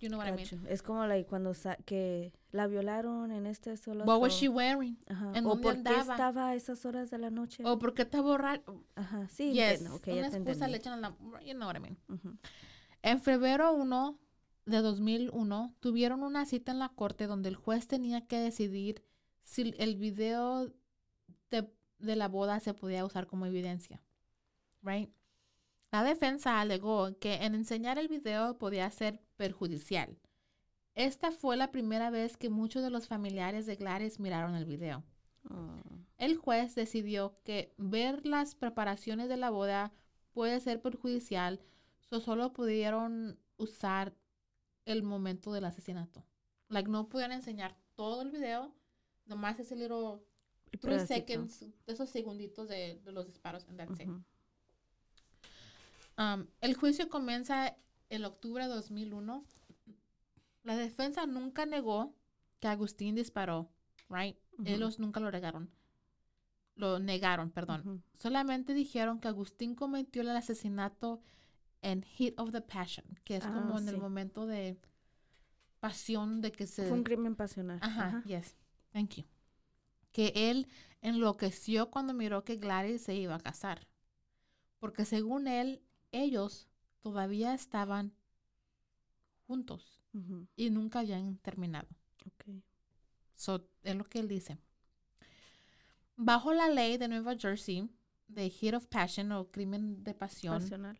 You 0.00 0.08
know 0.08 0.18
what 0.18 0.28
I 0.28 0.32
mean? 0.32 0.66
Es 0.68 0.82
como 0.82 1.06
like, 1.06 1.28
cuando 1.28 1.52
sa- 1.54 1.76
que 1.76 2.32
la 2.52 2.66
violaron 2.66 3.30
en 3.32 3.46
este 3.46 3.76
solo. 3.76 4.04
What 4.04 4.20
was 4.20 4.32
she 4.34 4.48
wearing? 4.48 4.98
Ajá. 5.08 5.32
¿En 5.34 5.44
o 5.44 5.50
dónde 5.50 5.62
por 5.62 5.72
qué 5.74 5.78
andaba? 5.90 6.14
estaba 6.14 6.48
a 6.48 6.54
esas 6.54 6.84
horas 6.86 7.10
de 7.10 7.18
la 7.18 7.30
noche. 7.30 7.62
¿O 7.66 7.78
por 7.78 7.92
qué 7.94 8.02
está 8.02 8.20
borrar? 8.22 8.62
Ajá, 8.94 9.28
sí, 9.28 9.52
Yes. 9.52 9.72
entiendo. 9.80 9.96
Ok, 9.96 10.06
una 10.08 10.16
ya 10.16 10.20
te 10.30 10.36
excusa 10.38 10.52
entendí. 10.52 10.70
le 10.72 10.76
echan 10.78 10.92
a 10.92 10.96
la... 10.96 11.16
You 11.44 11.52
know 11.54 11.68
what 11.68 11.76
I 11.76 11.80
mean? 11.80 11.98
Ujú. 12.08 12.36
En 13.02 13.20
febrero 13.20 13.72
1 13.74 14.18
de 14.66 14.78
2001 14.78 15.74
tuvieron 15.80 16.22
una 16.22 16.46
cita 16.46 16.72
en 16.72 16.78
la 16.78 16.88
corte 16.90 17.26
donde 17.26 17.48
el 17.50 17.56
juez 17.56 17.86
tenía 17.86 18.26
que 18.26 18.38
decidir 18.38 19.04
si 19.42 19.74
el 19.78 19.96
video 19.96 20.72
de, 21.50 21.70
de 21.98 22.16
la 22.16 22.28
boda 22.28 22.58
se 22.60 22.72
podía 22.74 23.04
usar 23.04 23.26
como 23.26 23.46
evidencia. 23.46 24.02
Right? 24.82 25.10
La 25.92 26.04
defensa 26.04 26.60
alegó 26.60 27.18
que 27.18 27.34
en 27.34 27.54
enseñar 27.54 27.98
el 27.98 28.08
video 28.08 28.58
podía 28.58 28.90
ser 28.90 29.20
perjudicial. 29.36 30.18
Esta 30.94 31.32
fue 31.32 31.56
la 31.56 31.72
primera 31.72 32.10
vez 32.10 32.36
que 32.36 32.48
muchos 32.48 32.82
de 32.82 32.90
los 32.90 33.08
familiares 33.08 33.66
de 33.66 33.76
Gladys 33.76 34.20
miraron 34.20 34.54
el 34.54 34.66
video. 34.66 35.02
Oh. 35.48 35.80
El 36.18 36.36
juez 36.36 36.74
decidió 36.74 37.40
que 37.44 37.72
ver 37.76 38.26
las 38.26 38.54
preparaciones 38.54 39.28
de 39.28 39.36
la 39.36 39.50
boda 39.50 39.92
puede 40.32 40.60
ser 40.60 40.80
perjudicial, 40.80 41.60
so 41.98 42.20
solo 42.20 42.52
pudieron 42.52 43.38
usar 43.56 44.14
el 44.84 45.02
momento 45.02 45.52
del 45.52 45.64
asesinato. 45.64 46.24
Like, 46.68 46.90
no 46.90 47.08
pudieron 47.08 47.32
enseñar 47.32 47.76
todo 47.96 48.22
el 48.22 48.30
video, 48.30 48.72
nomás 49.26 49.58
ese 49.58 49.74
little 49.76 50.20
three 50.80 51.00
seconds, 51.00 51.66
esos 51.86 52.10
segunditos 52.10 52.68
de, 52.68 53.00
de 53.04 53.12
los 53.12 53.26
disparos, 53.26 53.66
and 53.68 53.78
that's 53.78 53.98
it. 54.00 54.08
Um, 56.20 56.46
el 56.60 56.74
juicio 56.74 57.08
comienza 57.08 57.74
en 58.10 58.24
octubre 58.26 58.68
de 58.68 58.74
2001. 58.74 59.42
La 60.64 60.76
defensa 60.76 61.24
nunca 61.24 61.64
negó 61.64 62.14
que 62.60 62.68
Agustín 62.68 63.14
disparó, 63.14 63.70
right? 64.10 64.36
Ujú. 64.58 64.64
Ellos 64.68 64.98
nunca 64.98 65.18
lo 65.18 65.30
negaron. 65.30 65.70
Lo 66.74 66.98
negaron, 66.98 67.50
perdón. 67.50 68.04
Solamente 68.18 68.74
dijeron 68.74 69.18
que 69.18 69.28
Agustín 69.28 69.74
cometió 69.74 70.20
el 70.20 70.28
asesinato 70.30 71.22
en 71.80 72.02
heat 72.02 72.34
of 72.38 72.52
the 72.52 72.60
passion, 72.60 73.06
que 73.24 73.36
es 73.36 73.44
Ah, 73.46 73.54
como 73.54 73.78
en 73.78 73.88
el 73.88 73.96
momento 73.96 74.46
de 74.46 74.78
pasión 75.78 76.42
de 76.42 76.52
que 76.52 76.66
se... 76.66 76.86
Fue 76.86 76.98
un 76.98 77.04
crimen 77.04 77.34
pasional. 77.34 77.78
Ajá, 77.80 78.08
Ajá. 78.08 78.22
yes. 78.24 78.56
Thank 78.92 79.14
you. 79.16 79.24
Que 80.12 80.32
él 80.34 80.68
enloqueció 81.00 81.90
cuando 81.90 82.12
miró 82.12 82.44
que 82.44 82.56
Gladys 82.56 83.02
se 83.02 83.14
iba 83.14 83.36
a 83.36 83.40
casar. 83.40 83.86
Porque 84.78 85.06
según 85.06 85.46
él, 85.48 85.82
ellos 86.12 86.68
todavía 87.00 87.54
estaban 87.54 88.12
juntos 89.46 90.00
y 90.56 90.70
nunca 90.70 91.00
habían 91.00 91.36
terminado. 91.38 91.86
Ok. 92.26 92.62
So, 93.36 93.64
es 93.84 93.94
lo 93.94 94.04
que 94.04 94.18
él 94.18 94.28
dice. 94.28 94.58
Bajo 96.16 96.52
la 96.52 96.68
ley 96.68 96.96
de 96.98 97.08
Nueva 97.08 97.36
Jersey 97.36 97.88
de 98.28 98.50
heat 98.50 98.74
of 98.74 98.86
passion 98.86 99.32
o 99.32 99.50
crimen 99.50 100.02
de 100.04 100.14
pasión, 100.14 100.60
Pasional. 100.60 100.98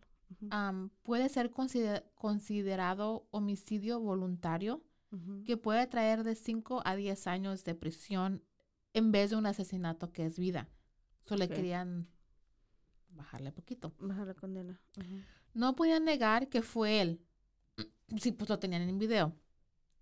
Puede 1.02 1.28
ser 1.28 1.50
consider- 1.50 2.10
considerado 2.14 3.26
homicidio 3.30 4.00
voluntario 4.00 4.82
que 5.44 5.56
puede 5.56 5.88
traer 5.88 6.22
de 6.22 6.36
5 6.36 6.82
a 6.84 6.94
10 6.94 7.26
años 7.26 7.64
de 7.64 7.74
prisión 7.74 8.44
en 8.94 9.10
vez 9.10 9.30
de 9.30 9.36
un 9.36 9.46
asesinato 9.46 10.12
que 10.12 10.24
es 10.24 10.38
vida. 10.38 10.68
Solo 11.24 11.40
le 11.40 11.48
querían 11.56 12.06
bajarle 13.12 13.52
poquito. 13.52 13.92
Baja 13.98 14.24
la 14.24 14.34
condena. 14.34 14.80
No 15.54 15.74
podían 15.74 16.04
negar 16.04 16.48
que 16.48 16.62
fue 16.62 17.00
él. 17.00 17.20
Sí, 18.16 18.32
pues 18.32 18.48
lo 18.48 18.58
tenían 18.58 18.82
en 18.82 18.98
video. 18.98 19.34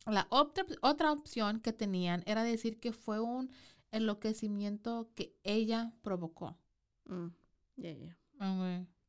La 0.06 0.26
otra, 0.30 0.64
otra 0.80 1.12
opción 1.12 1.60
que 1.60 1.72
tenían 1.72 2.22
era 2.26 2.42
decir 2.42 2.80
que 2.80 2.92
fue 2.92 3.20
un 3.20 3.50
enloquecimiento 3.90 5.10
que 5.14 5.34
ella 5.42 5.92
provocó. 6.02 6.58
Mm. 7.06 7.28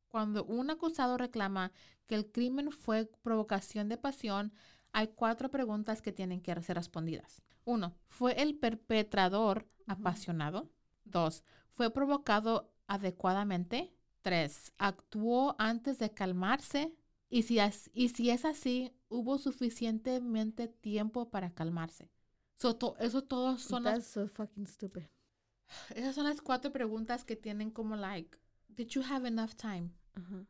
Cuando 0.08 0.44
un 0.44 0.70
acusado 0.70 1.16
reclama 1.16 1.72
que 2.06 2.14
el 2.14 2.30
crimen 2.30 2.72
fue 2.72 3.06
provocación 3.22 3.88
de 3.88 3.96
pasión, 3.96 4.52
hay 4.92 5.08
cuatro 5.08 5.50
preguntas 5.50 6.02
que 6.02 6.12
tienen 6.12 6.40
que 6.40 6.60
ser 6.62 6.76
respondidas. 6.76 7.42
Uno, 7.64 7.94
¿fue 8.08 8.40
el 8.42 8.56
perpetrador 8.56 9.68
apasionado? 9.86 10.70
Dos, 11.04 11.44
¿fue 11.72 11.90
provocado 11.90 12.69
adecuadamente? 12.90 13.94
Tres, 14.22 14.72
¿actuó 14.76 15.54
antes 15.58 15.98
de 15.98 16.12
calmarse? 16.12 16.94
Y 17.30 17.42
si, 17.44 17.58
as- 17.58 17.88
y 17.94 18.08
si 18.10 18.30
es 18.30 18.44
así, 18.44 18.92
¿hubo 19.08 19.38
suficientemente 19.38 20.68
tiempo 20.68 21.30
para 21.30 21.50
calmarse? 21.54 22.10
So, 22.56 22.76
to- 22.76 22.96
eso 22.98 23.22
todos 23.22 23.62
son 23.62 23.84
las 23.84 23.94
That's 23.94 24.06
so 24.12 24.26
fucking 24.28 24.66
stupid. 24.66 25.04
esas 25.94 26.14
son 26.14 26.24
las 26.24 26.42
cuatro 26.42 26.72
preguntas 26.72 27.24
que 27.24 27.36
tienen 27.36 27.70
como 27.70 27.96
like, 27.96 28.36
did 28.68 28.88
you 28.88 29.02
have 29.08 29.26
enough 29.26 29.54
time? 29.54 29.90
Ajá. 30.14 30.44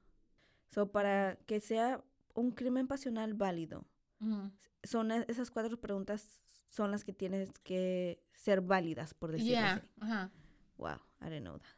So, 0.70 0.90
para 0.90 1.36
que 1.46 1.60
sea 1.60 2.02
un 2.34 2.52
crimen 2.52 2.88
pasional 2.88 3.34
válido, 3.34 3.84
Ujú. 4.20 4.50
son 4.82 5.12
e- 5.12 5.26
esas 5.28 5.50
cuatro 5.50 5.78
preguntas 5.80 6.40
son 6.66 6.90
las 6.90 7.04
que 7.04 7.12
tienes 7.12 7.50
que 7.62 8.22
ser 8.32 8.62
válidas, 8.62 9.12
por 9.14 9.30
decirlo 9.32 9.52
Yeah, 9.54 9.74
así. 9.74 9.86
ajá. 10.00 10.30
Wow, 10.78 10.98
I 11.20 11.24
didn't 11.28 11.42
know 11.44 11.58
that. 11.58 11.68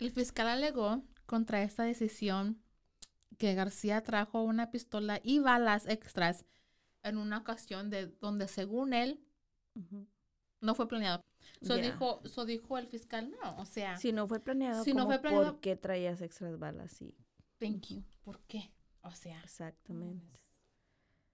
El 0.00 0.10
fiscal 0.10 0.48
alegó 0.48 1.02
contra 1.26 1.62
esta 1.62 1.84
decisión 1.84 2.60
que 3.38 3.54
García 3.54 4.02
trajo 4.02 4.42
una 4.42 4.70
pistola 4.70 5.20
y 5.22 5.38
balas 5.38 5.86
extras 5.86 6.44
en 7.02 7.16
una 7.16 7.38
ocasión 7.38 7.88
de 7.90 8.08
donde 8.08 8.48
según 8.48 8.92
él 8.92 9.20
no 10.60 10.74
fue 10.74 10.88
planeado. 10.88 11.22
So 11.62 11.76
Yeah. 11.76 11.86
dijo, 11.92 12.20
so 12.26 12.44
dijo 12.44 12.76
el 12.78 12.86
fiscal, 12.86 13.30
no, 13.42 13.56
o 13.58 13.64
sea, 13.64 13.96
Si 13.96 14.12
no 14.12 14.26
fue 14.26 14.40
planeado, 14.40 14.84
Si 14.84 14.92
no 14.94 15.06
fue 15.06 15.18
planeado- 15.20 15.52
¿por 15.52 15.60
qué 15.60 15.76
traías 15.76 16.20
extras 16.20 16.58
balas? 16.58 16.92
Sí, 16.92 17.14
thank 17.58 17.86
you. 17.88 18.02
¿Por 18.22 18.40
qué? 18.42 18.70
O 19.02 19.12
sea, 19.12 19.40
exactamente. 19.42 20.40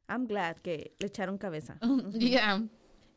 I'm 0.08 0.26
glad 0.26 0.56
que 0.58 0.94
le 0.98 1.06
echaron 1.08 1.38
cabeza. 1.38 1.78
Yeah. 2.20 2.62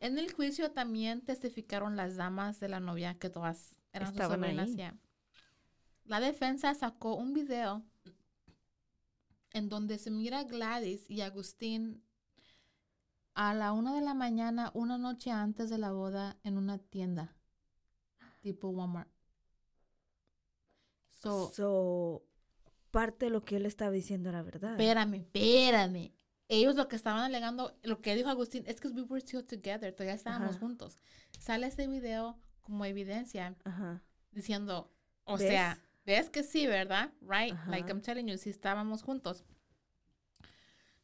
En 0.00 0.18
el 0.18 0.32
juicio 0.32 0.72
también 0.72 1.20
testificaron 1.20 1.94
las 1.96 2.16
damas 2.16 2.58
de 2.58 2.68
la 2.68 2.80
novia 2.80 3.14
que 3.18 3.28
todas 3.30 3.76
eran 3.92 4.08
sus 4.08 4.14
Estaban 4.16 4.40
sobrinas. 4.40 4.68
ahí. 4.70 4.76
yeah. 4.76 4.96
La 6.04 6.20
defensa 6.20 6.74
sacó 6.74 7.14
un 7.14 7.32
video 7.32 7.84
en 9.52 9.68
donde 9.68 9.98
se 9.98 10.10
mira 10.10 10.40
a 10.40 10.44
Gladys 10.44 11.08
y 11.08 11.20
Agustín 11.20 12.02
a 13.34 13.54
la 13.54 13.72
una 13.72 13.94
de 13.94 14.00
la 14.00 14.14
mañana, 14.14 14.70
una 14.74 14.98
noche 14.98 15.30
antes 15.30 15.70
de 15.70 15.78
la 15.78 15.92
boda, 15.92 16.36
en 16.42 16.58
una 16.58 16.78
tienda 16.78 17.36
tipo 18.40 18.68
Walmart. 18.68 19.08
So, 21.10 21.52
So, 21.52 22.22
parte 22.90 23.26
de 23.26 23.30
lo 23.30 23.44
que 23.44 23.56
él 23.56 23.66
estaba 23.66 23.90
diciendo 23.90 24.28
era 24.30 24.42
verdad. 24.42 24.72
Espérame, 24.72 25.14
espérame. 25.16 26.12
Ellos 26.48 26.74
lo 26.74 26.88
que 26.88 26.96
estaban 26.96 27.22
alegando, 27.22 27.78
lo 27.82 28.00
que 28.00 28.16
dijo 28.16 28.28
Agustín, 28.28 28.64
es 28.66 28.80
que 28.80 28.88
we 28.88 29.02
were 29.02 29.20
still 29.20 29.44
together, 29.44 29.92
todavía 29.92 30.14
estábamos 30.14 30.56
Ajá. 30.56 30.60
juntos. 30.60 30.96
Sale 31.38 31.66
ese 31.68 31.86
video 31.86 32.38
como 32.62 32.84
evidencia 32.84 33.54
Ajá. 33.64 34.02
diciendo, 34.32 34.90
o 35.24 35.36
¿Ves? 35.36 35.48
sea, 35.48 35.78
ves 36.04 36.30
que 36.30 36.42
sí, 36.42 36.66
¿verdad? 36.66 37.12
Right? 37.20 37.54
Like. 37.68 37.90
I'm 37.90 38.00
telling 38.00 38.26
you, 38.26 38.36
sí 38.38 38.50
estábamos 38.50 39.02
juntos. 39.02 39.44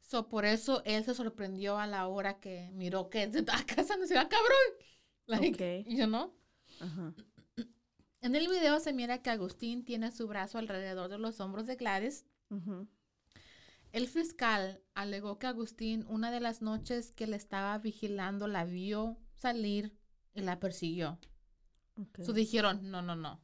So, 0.00 0.28
por 0.28 0.44
eso 0.44 0.82
él 0.84 1.04
se 1.04 1.14
sorprendió 1.14 1.78
a 1.78 1.86
la 1.86 2.06
hora 2.06 2.38
que 2.38 2.70
miró 2.74 3.10
que 3.10 3.28
se 3.32 3.40
estaba 3.40 3.64
casando, 3.64 4.06
se 4.06 4.14
va 4.14 4.28
cabrón. 4.28 4.56
Like, 5.26 5.82
Ok. 5.82 5.88
you 5.88 6.06
know? 6.06 6.32
Ajá. 6.80 7.14
En 8.20 8.34
el 8.34 8.48
video 8.48 8.80
se 8.80 8.92
mira 8.92 9.22
que 9.22 9.30
Agustín 9.30 9.84
tiene 9.84 10.10
su 10.10 10.26
brazo 10.26 10.58
alrededor 10.58 11.08
de 11.08 11.18
los 11.18 11.38
hombros 11.40 11.66
de 11.66 11.76
Gladys. 11.76 12.24
El 13.92 14.08
fiscal 14.08 14.82
alegó 14.94 15.38
que 15.38 15.46
Agustín 15.46 16.04
una 16.08 16.30
de 16.30 16.40
las 16.40 16.60
noches 16.60 17.12
que 17.12 17.26
le 17.26 17.36
estaba 17.36 17.78
vigilando 17.78 18.46
la 18.46 18.64
vio 18.64 19.16
salir 19.34 19.96
y 20.34 20.40
la 20.42 20.58
persiguió. 20.58 21.18
Ok. 22.00 22.22
So 22.22 22.32
dijeron, 22.32 22.90
no, 22.90 23.00
no, 23.00 23.14
no. 23.16 23.40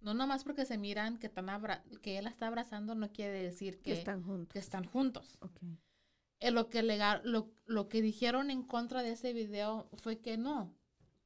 No 0.00 0.14
nomás 0.14 0.44
porque 0.44 0.64
se 0.64 0.78
miran 0.78 1.18
que, 1.18 1.26
están 1.26 1.48
abra- 1.48 1.82
que 2.02 2.18
él 2.18 2.24
la 2.24 2.30
está 2.30 2.46
abrazando 2.46 2.94
no 2.94 3.10
quiere 3.12 3.42
decir 3.42 3.76
que 3.78 3.92
que, 3.92 3.98
están 3.98 4.22
juntos. 4.22 4.52
que 4.52 4.58
están 4.58 4.84
juntos. 4.84 5.38
Ok. 5.40 5.58
Eh, 6.40 6.50
lo, 6.52 6.68
que 6.68 6.82
lega- 6.82 7.20
lo, 7.24 7.50
lo 7.66 7.88
que 7.88 8.00
dijeron 8.00 8.50
en 8.50 8.62
contra 8.62 9.02
de 9.02 9.12
ese 9.12 9.32
video 9.32 9.88
fue 9.94 10.20
que 10.20 10.36
no, 10.36 10.72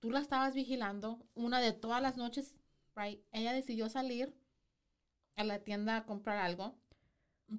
tú 0.00 0.10
la 0.10 0.20
estabas 0.20 0.54
vigilando 0.54 1.26
una 1.34 1.60
de 1.60 1.72
todas 1.72 2.00
las 2.00 2.16
noches, 2.16 2.54
right? 2.96 3.20
Ella 3.30 3.52
decidió 3.52 3.88
salir 3.90 4.34
a 5.36 5.44
la 5.44 5.58
tienda 5.58 5.96
a 5.98 6.06
comprar 6.06 6.38
algo. 6.38 6.74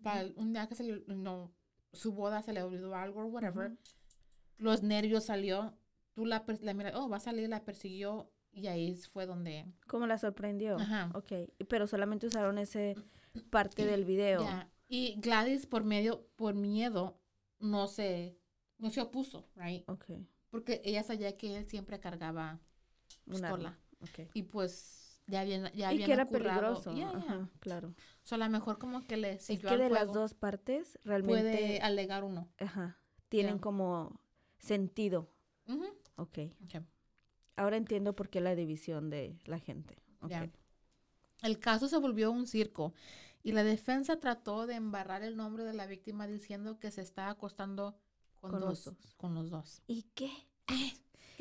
Para 0.02 0.26
un 0.38 0.54
día 0.54 0.68
que 0.68 0.74
se 0.74 0.84
le, 0.84 1.04
no, 1.08 1.54
su 1.92 2.14
boda 2.14 2.42
se 2.42 2.54
le 2.54 2.64
olvidó 2.64 2.96
algo 2.96 3.22
o 3.22 3.26
whatever. 3.28 3.78
Los 4.58 4.82
nervios 4.82 5.26
salió, 5.26 5.78
tú 6.16 6.26
la, 6.26 6.44
la 6.62 6.74
miras, 6.74 6.96
oh, 6.96 7.08
va 7.10 7.18
a 7.18 7.20
salir, 7.20 7.48
la 7.50 7.64
persiguió 7.64 8.32
y 8.54 8.68
ahí 8.68 8.96
fue 8.96 9.26
donde... 9.26 9.66
¿Cómo 9.88 10.08
la 10.08 10.18
sorprendió? 10.18 10.78
Ajá. 10.80 11.12
Ok, 11.16 11.32
pero 11.68 11.88
solamente 11.88 12.28
usaron 12.28 12.58
ese 12.58 12.96
parte 13.50 13.86
del 13.86 14.06
video. 14.06 14.42
Ya. 14.42 14.70
Y 14.88 15.16
Gladys 15.20 15.66
por 15.66 15.84
medio, 15.84 16.28
por 16.36 16.54
miedo, 16.54 17.20
no 17.60 17.88
se, 17.88 18.38
no 18.78 18.90
se 18.92 19.02
opuso, 19.02 19.50
right? 19.56 19.90
Ok, 19.90 20.06
Porque 20.52 20.82
ella 20.86 21.02
sabía 21.04 21.36
que 21.36 21.58
él 21.58 21.66
siempre 21.68 22.00
cargaba 22.00 22.60
pistola. 23.26 23.48
arma. 23.70 23.80
Ok. 24.02 24.30
Y 24.36 24.44
pues 24.44 25.20
ya 25.26 25.40
habían, 25.42 25.72
ya 25.74 25.92
Y 25.94 26.04
que 26.04 26.12
era 26.14 26.24
ocurrado- 26.24 26.84
peligroso. 26.84 26.96
Ya. 26.96 27.10
Ajá, 27.10 27.50
claro. 27.60 27.96
So, 28.24 28.36
a 28.36 28.38
lo 28.38 28.50
mejor 28.50 28.78
como 28.78 29.02
que 29.08 29.18
le 29.18 29.34
Es 29.34 29.46
siguió 29.46 29.70
que 29.70 29.76
al 29.76 29.80
de 29.80 29.90
las 29.90 30.14
dos 30.14 30.34
partes 30.36 31.00
puede 31.04 31.06
realmente 31.06 31.80
alegar 31.82 32.24
uno. 32.24 32.50
ajá, 32.60 33.00
tienen 33.30 33.58
como 33.58 34.20
sentido. 34.60 35.30
Ujú. 35.68 35.86
Ok. 36.18 36.38
Ok. 36.66 36.84
Ahora 37.56 37.78
entiendo 37.78 38.16
por 38.16 38.30
qué 38.30 38.42
la 38.42 38.56
división 38.56 39.10
de 39.10 39.38
la 39.46 39.60
gente. 39.60 39.98
Ok. 40.22 40.30
Ya. 40.32 40.50
El 41.44 41.60
caso 41.60 41.88
se 41.88 41.98
volvió 41.98 42.32
un 42.32 42.48
circo 42.48 42.94
y 43.44 43.52
la 43.52 43.64
defensa 43.64 44.20
trató 44.20 44.66
de 44.66 44.76
embarrar 44.76 45.24
el 45.24 45.36
nombre 45.36 45.64
de 45.66 45.74
la 45.74 45.86
víctima 45.86 46.26
diciendo 46.28 46.80
que 46.80 46.90
se 46.92 47.02
estaba 47.02 47.32
acostando 47.32 47.96
con, 48.40 48.52
Con 48.52 48.62
los 48.62 48.86
dos, 48.86 48.96
dos. 48.96 49.14
con 49.18 49.36
los 49.36 49.50
dos. 49.50 49.82
¿Y 49.88 50.04
qué? 50.16 50.32
¿Qué 50.66 50.94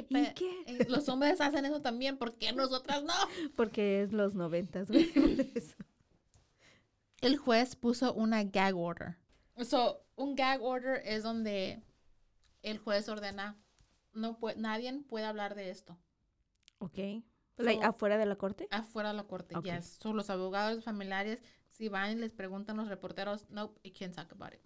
¿Y 0.08 0.34
qué? 0.34 0.50
eh, 0.66 0.86
Los 0.88 1.08
hombres 1.08 1.40
hacen 1.40 1.64
eso 1.64 1.80
también, 1.80 2.16
¿por 2.18 2.36
qué 2.36 2.52
nosotras 2.52 3.04
no? 3.04 3.12
Porque 3.56 4.02
es 4.02 4.12
los 4.12 4.34
noventas, 4.34 4.88
güey. 4.90 5.12
El 7.20 7.36
juez 7.36 7.76
puso 7.76 8.12
una 8.14 8.42
gag 8.42 8.76
order. 8.76 9.16
So, 9.64 10.02
un 10.16 10.34
gag 10.34 10.60
order 10.62 11.00
es 11.04 11.22
donde 11.22 11.80
el 12.62 12.78
juez 12.78 13.08
ordena, 13.08 13.56
no 14.12 14.38
puede, 14.38 14.56
nadie 14.60 14.92
puede 15.08 15.24
hablar 15.26 15.54
de 15.54 15.70
esto 15.70 15.98
Ok. 16.78 16.98
Like, 17.58 17.80
So- 17.82 17.88
¿Afuera 17.88 18.18
de 18.18 18.26
la 18.26 18.36
corte? 18.36 18.66
afuera 18.70 19.10
de 19.10 19.14
la 19.16 19.24
corte. 19.24 19.56
Ok. 19.56 19.64
Yes. 19.66 19.98
So, 20.02 20.12
los 20.12 20.30
abogados 20.30 20.82
familiares, 20.82 21.40
si 21.70 21.88
van 21.88 22.10
y 22.12 22.14
les 22.16 22.32
preguntan 22.32 22.78
a 22.78 22.82
los 22.82 22.88
reporteros, 22.88 23.48
nope, 23.50 23.78
you 23.84 23.92
can't 23.96 24.14
talk 24.14 24.32
about 24.32 24.52
it. 24.54 24.60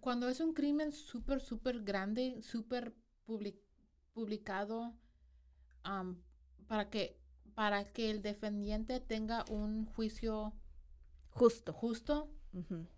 Cuando 0.00 0.28
es 0.28 0.40
un 0.40 0.54
crimen 0.54 0.92
súper, 0.92 1.40
súper 1.40 1.82
grande, 1.82 2.40
súper 2.42 2.94
public- 3.26 3.60
publicado, 4.14 4.94
um, 5.84 6.16
para 6.66 6.88
que 6.90 7.18
para 7.54 7.92
que 7.92 8.08
el 8.10 8.22
defendiente 8.22 9.00
tenga 9.00 9.44
un 9.50 9.84
juicio 9.86 10.52
Justo. 11.30 11.72
justo, 11.72 12.30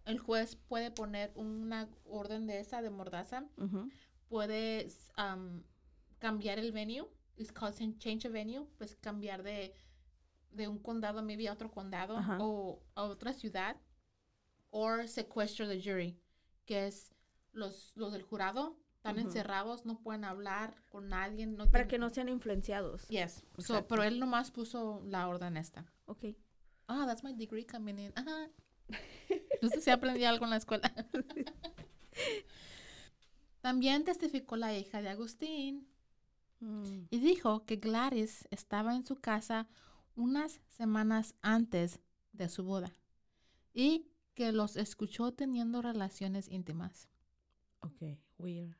el 0.05 0.19
juez 0.19 0.55
puede 0.57 0.91
poner 0.91 1.33
una 1.35 1.89
orden 2.05 2.47
de 2.47 2.61
esa 2.61 2.83
de 2.83 2.91
mordaza, 2.91 3.49
ujú. 3.57 3.89
puede 4.29 4.87
um, 5.19 5.63
cambiar 6.21 6.59
el 6.61 6.71
venue, 6.71 7.09
it's 7.37 7.53
chan- 7.53 7.99
change 7.99 8.27
of 8.27 8.33
venue, 8.33 8.67
pues 8.79 8.95
cambiar 8.97 9.43
de, 9.43 9.75
de 10.53 10.69
un 10.69 10.79
condado 10.79 11.23
maybe 11.23 11.49
a 11.49 11.53
otro 11.53 11.71
condado 11.71 12.17
Ajá. 12.17 12.39
o 12.41 12.81
a 12.95 13.03
otra 13.05 13.33
ciudad, 13.33 13.77
or 14.71 15.09
sequester 15.09 15.67
the 15.67 15.81
jury, 15.81 16.17
que 16.67 16.87
es 16.87 17.13
los, 17.53 17.93
los 17.97 18.13
del 18.13 18.23
jurado 18.23 18.77
están 18.95 19.19
encerrados, 19.19 19.87
no 19.87 19.99
pueden 19.99 20.25
hablar 20.25 20.75
con 20.91 21.09
nadie, 21.09 21.47
no 21.47 21.65
Para 21.71 21.85
tienen- 21.85 21.89
que 21.89 21.99
no 21.99 22.11
sean 22.11 22.29
influenciados. 22.29 23.09
Yes. 23.09 23.43
So, 23.59 23.89
pero 23.89 24.03
él 24.03 24.21
nomás 24.21 24.51
puso 24.51 25.03
la 25.07 25.27
orden 25.27 25.57
esta. 25.57 25.91
Ok. 26.05 26.27
Ah, 26.87 27.05
that's 27.07 27.25
my 27.25 27.33
degree 27.33 27.65
coming 27.65 27.99
in. 27.99 28.13
Ajá. 28.15 28.51
No 29.63 29.69
sé 29.71 29.81
si 29.81 29.91
aprendí 29.91 30.25
algo 30.25 30.45
en 30.45 30.51
la 30.51 30.57
escuela. 30.59 30.93
También 33.61 34.05
testificó 34.05 34.57
la 34.57 34.77
hija 34.77 35.03
de 35.03 35.09
Agustín 35.11 35.87
Mm, 36.61 37.07
y 37.11 37.18
dijo 37.20 37.64
que 37.64 37.77
Gladys 37.77 38.46
estaba 38.51 38.94
en 38.94 39.05
su 39.07 39.16
casa 39.16 39.66
unas 40.14 40.61
semanas 40.68 41.35
antes 41.42 42.01
de 42.33 42.49
su 42.49 42.64
boda 42.64 42.92
y 43.73 44.07
que 44.35 44.53
los 44.53 44.77
escuchó 44.77 45.33
teniendo 45.33 45.81
relaciones 45.83 46.49
íntimas. 46.49 47.09
ok, 47.81 48.18
weird. 48.38 48.75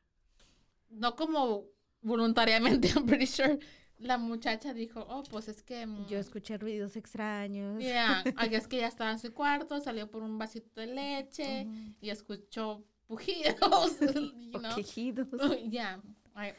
No 0.89 1.15
como 1.15 1.65
voluntariamente, 2.01 2.87
I'm 2.95 3.05
pretty 3.05 3.25
sure. 3.27 3.59
La 3.97 4.17
muchacha 4.17 4.73
dijo, 4.73 5.05
oh, 5.09 5.23
pues 5.23 5.47
es 5.47 5.61
que... 5.63 5.85
mm, 5.85 6.07
Yo 6.07 6.17
escuché 6.19 6.57
ruidos 6.57 6.95
extraños. 6.95 7.79
Yeah, 7.79 8.23
guess 8.49 8.67
que 8.67 8.77
ella 8.77 8.87
estaba 8.87 9.11
en 9.11 9.19
su 9.19 9.31
cuarto, 9.33 9.79
salió 9.79 10.09
por 10.09 10.23
un 10.23 10.37
vasito 10.37 10.81
de 10.81 10.87
leche 10.87 11.65
Ujú. 11.67 11.95
y 12.01 12.09
escuchó 12.09 12.83
pujidos, 13.07 13.99
you 13.99 14.51
O 14.53 14.59
know. 14.59 14.75
quejidos. 14.75 15.27
Yeah. 15.69 16.01
I- 16.35 16.53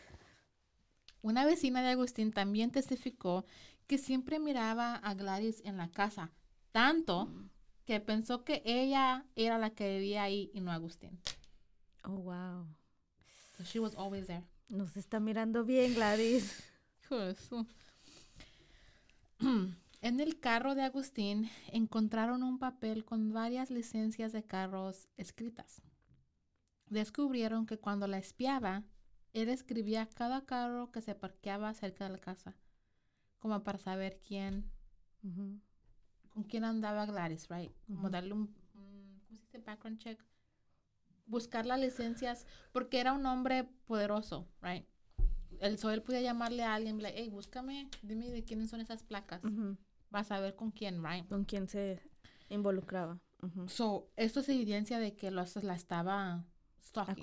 Una 1.22 1.44
vecina 1.44 1.82
de 1.82 1.90
Agustín 1.90 2.32
también 2.32 2.70
testificó 2.70 3.44
que 3.86 3.96
siempre 3.98 4.38
miraba 4.38 4.96
a 4.96 5.14
Gladys 5.14 5.60
en 5.64 5.76
la 5.76 5.88
casa, 5.90 6.30
tanto 6.72 7.26
Mm. 7.26 7.48
que 7.86 8.00
pensó 8.00 8.44
que 8.44 8.62
ella 8.64 9.24
era 9.36 9.58
la 9.58 9.70
que 9.70 9.94
vivía 9.98 10.22
ahí 10.24 10.50
y 10.52 10.60
no 10.60 10.70
Agustín. 10.72 11.18
Oh, 12.04 12.10
wow. 12.16 12.66
So 13.56 13.64
she 13.64 13.78
was 13.78 13.94
always 13.96 14.26
there. 14.26 14.44
Nos 14.68 14.96
está 14.96 15.20
mirando 15.20 15.64
bien, 15.64 15.94
Gladys. 15.94 16.62
En 20.00 20.18
el 20.18 20.40
carro 20.40 20.74
de 20.74 20.82
Agustín 20.82 21.48
encontraron 21.68 22.42
un 22.42 22.58
papel 22.58 23.04
con 23.04 23.32
varias 23.32 23.70
licencias 23.70 24.32
de 24.32 24.42
carros 24.42 25.06
escritas. 25.16 25.80
Descubrieron 26.88 27.66
que 27.66 27.78
cuando 27.78 28.08
la 28.08 28.18
espiaba, 28.18 28.82
él 29.32 29.48
escribía 29.48 30.06
cada 30.08 30.44
carro 30.44 30.90
que 30.92 31.00
se 31.00 31.14
parqueaba 31.14 31.72
cerca 31.74 32.04
de 32.04 32.10
la 32.10 32.18
casa, 32.18 32.54
como 33.38 33.62
para 33.64 33.78
saber 33.78 34.20
quién, 34.26 34.70
con 36.30 36.44
quién 36.44 36.64
andaba 36.64 37.06
Gladys, 37.06 37.48
right? 37.48 37.72
Como 37.86 38.10
darle 38.10 38.34
un, 38.34 38.40
un- 38.74 39.20
¿cómo 39.26 39.38
se 39.38 39.44
dice? 39.44 39.58
Background 39.58 39.98
check. 39.98 40.20
Buscar 41.26 41.64
las 41.66 41.80
licencias, 41.80 42.46
porque 42.72 43.00
era 43.00 43.12
un 43.12 43.24
hombre 43.26 43.64
poderoso, 43.86 44.48
right? 44.60 44.84
El, 45.60 45.78
so 45.78 45.90
él 45.90 46.02
podía 46.02 46.20
llamarle 46.20 46.64
a 46.64 46.74
alguien, 46.74 47.00
like, 47.00 47.16
hey, 47.18 47.30
búscame, 47.30 47.88
dime 48.02 48.28
de 48.30 48.42
quiénes 48.44 48.70
son 48.70 48.80
esas 48.80 49.02
placas. 49.02 49.42
Ujú. 49.44 49.76
Vas 50.10 50.30
a 50.30 50.40
ver 50.40 50.56
con 50.56 50.70
quién, 50.72 51.02
right? 51.04 51.26
¿Con 51.28 51.44
quién 51.44 51.68
se 51.68 52.00
involucraba? 52.48 53.18
So, 53.68 54.10
esto 54.16 54.40
es 54.40 54.48
evidencia 54.48 54.98
de 54.98 55.14
que 55.14 55.30
los, 55.30 55.56
la 55.62 55.74
estaba 55.74 56.44
stalking. 56.82 57.14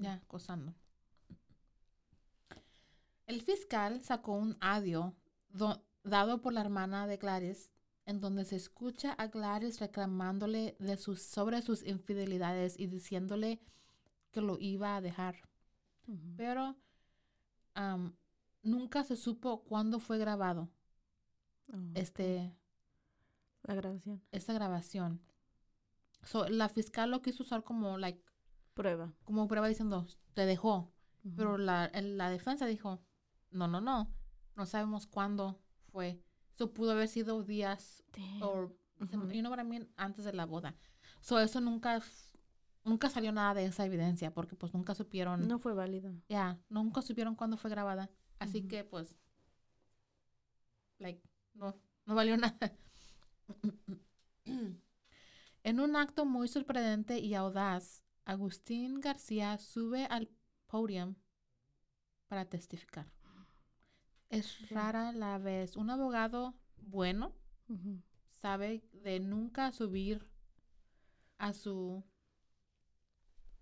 Ya, 0.00 0.14
acosando. 0.14 0.74
El 3.28 3.42
fiscal 3.42 4.00
sacó 4.00 4.32
un 4.32 4.56
audio 4.60 5.14
do- 5.50 5.82
dado 6.02 6.40
por 6.40 6.52
la 6.52 6.62
hermana 6.62 7.06
de 7.06 7.18
Gladys, 7.18 7.70
en 8.06 8.20
donde 8.20 8.44
se 8.46 8.56
escucha 8.56 9.12
a 9.12 9.26
Gladys 9.28 9.80
reclamándole 9.80 10.76
de 10.80 10.96
sus, 10.96 11.22
sobre 11.22 11.60
sus 11.62 11.84
infidelidades 11.86 12.78
y 12.78 12.86
diciéndole 12.86 13.60
que 14.32 14.40
lo 14.40 14.58
iba 14.58 14.96
a 14.96 15.00
dejar. 15.00 15.36
Pero 16.36 16.74
am, 17.74 18.14
nunca 18.62 19.04
se 19.04 19.14
supo 19.16 19.62
cuándo 19.64 20.00
fue 20.00 20.18
grabado 20.18 20.68
Oh, 21.70 21.76
este, 21.94 22.56
La 23.64 23.74
grabación. 23.74 24.22
esta 24.32 24.54
grabación. 24.54 25.20
So, 26.22 26.48
la 26.48 26.70
fiscal 26.70 27.10
lo 27.10 27.20
quiso 27.20 27.42
usar 27.42 27.62
como, 27.62 27.98
like, 27.98 28.24
Prueba. 28.72 29.12
como 29.24 29.46
prueba 29.48 29.68
diciendo, 29.68 30.06
te 30.32 30.46
dejó. 30.46 30.90
Pero 31.36 31.58
la, 31.58 31.90
la 31.92 32.30
defensa 32.30 32.64
dijo, 32.64 33.00
no, 33.50 33.68
no, 33.68 33.80
no, 33.80 34.12
no 34.56 34.66
sabemos 34.66 35.06
cuándo 35.06 35.60
fue. 35.92 36.20
Eso 36.54 36.72
pudo 36.72 36.92
haber 36.92 37.08
sido 37.08 37.42
días 37.44 38.02
o, 38.42 38.68
you 39.32 39.40
know 39.40 39.50
what 39.50 39.60
I 39.60 39.64
mean, 39.64 39.88
antes 39.96 40.24
de 40.24 40.32
la 40.32 40.44
boda. 40.46 40.74
So, 41.20 41.38
eso 41.38 41.60
nunca, 41.60 42.02
nunca 42.84 43.08
salió 43.10 43.32
nada 43.32 43.54
de 43.54 43.66
esa 43.66 43.84
evidencia 43.84 44.32
porque 44.32 44.56
pues 44.56 44.74
nunca 44.74 44.94
supieron, 44.94 45.46
No 45.46 45.58
fue 45.58 45.74
válido. 45.74 46.12
ya, 46.28 46.58
nunca 46.68 47.02
supieron 47.02 47.34
cuándo 47.36 47.56
fue 47.56 47.70
grabada. 47.70 48.10
Así 48.38 48.62
que 48.68 48.84
pues, 48.84 49.16
like, 50.98 51.22
no, 51.54 51.74
no 52.06 52.14
valió 52.14 52.36
nada. 52.36 52.72
en 55.64 55.80
un 55.80 55.96
acto 55.96 56.24
muy 56.24 56.48
sorprendente 56.48 57.18
y 57.18 57.34
audaz, 57.34 58.02
Agustín 58.24 59.00
García 59.00 59.58
sube 59.58 60.06
al 60.06 60.28
podium 60.66 61.14
para 62.28 62.44
testificar. 62.44 63.10
Es 64.30 64.68
rara 64.70 65.12
la 65.12 65.38
vez. 65.38 65.76
Un 65.76 65.90
abogado 65.90 66.54
bueno 66.76 67.32
sabe 68.30 68.82
de 68.92 69.20
nunca 69.20 69.72
subir 69.72 70.26
a 71.38 71.52
su 71.52 72.04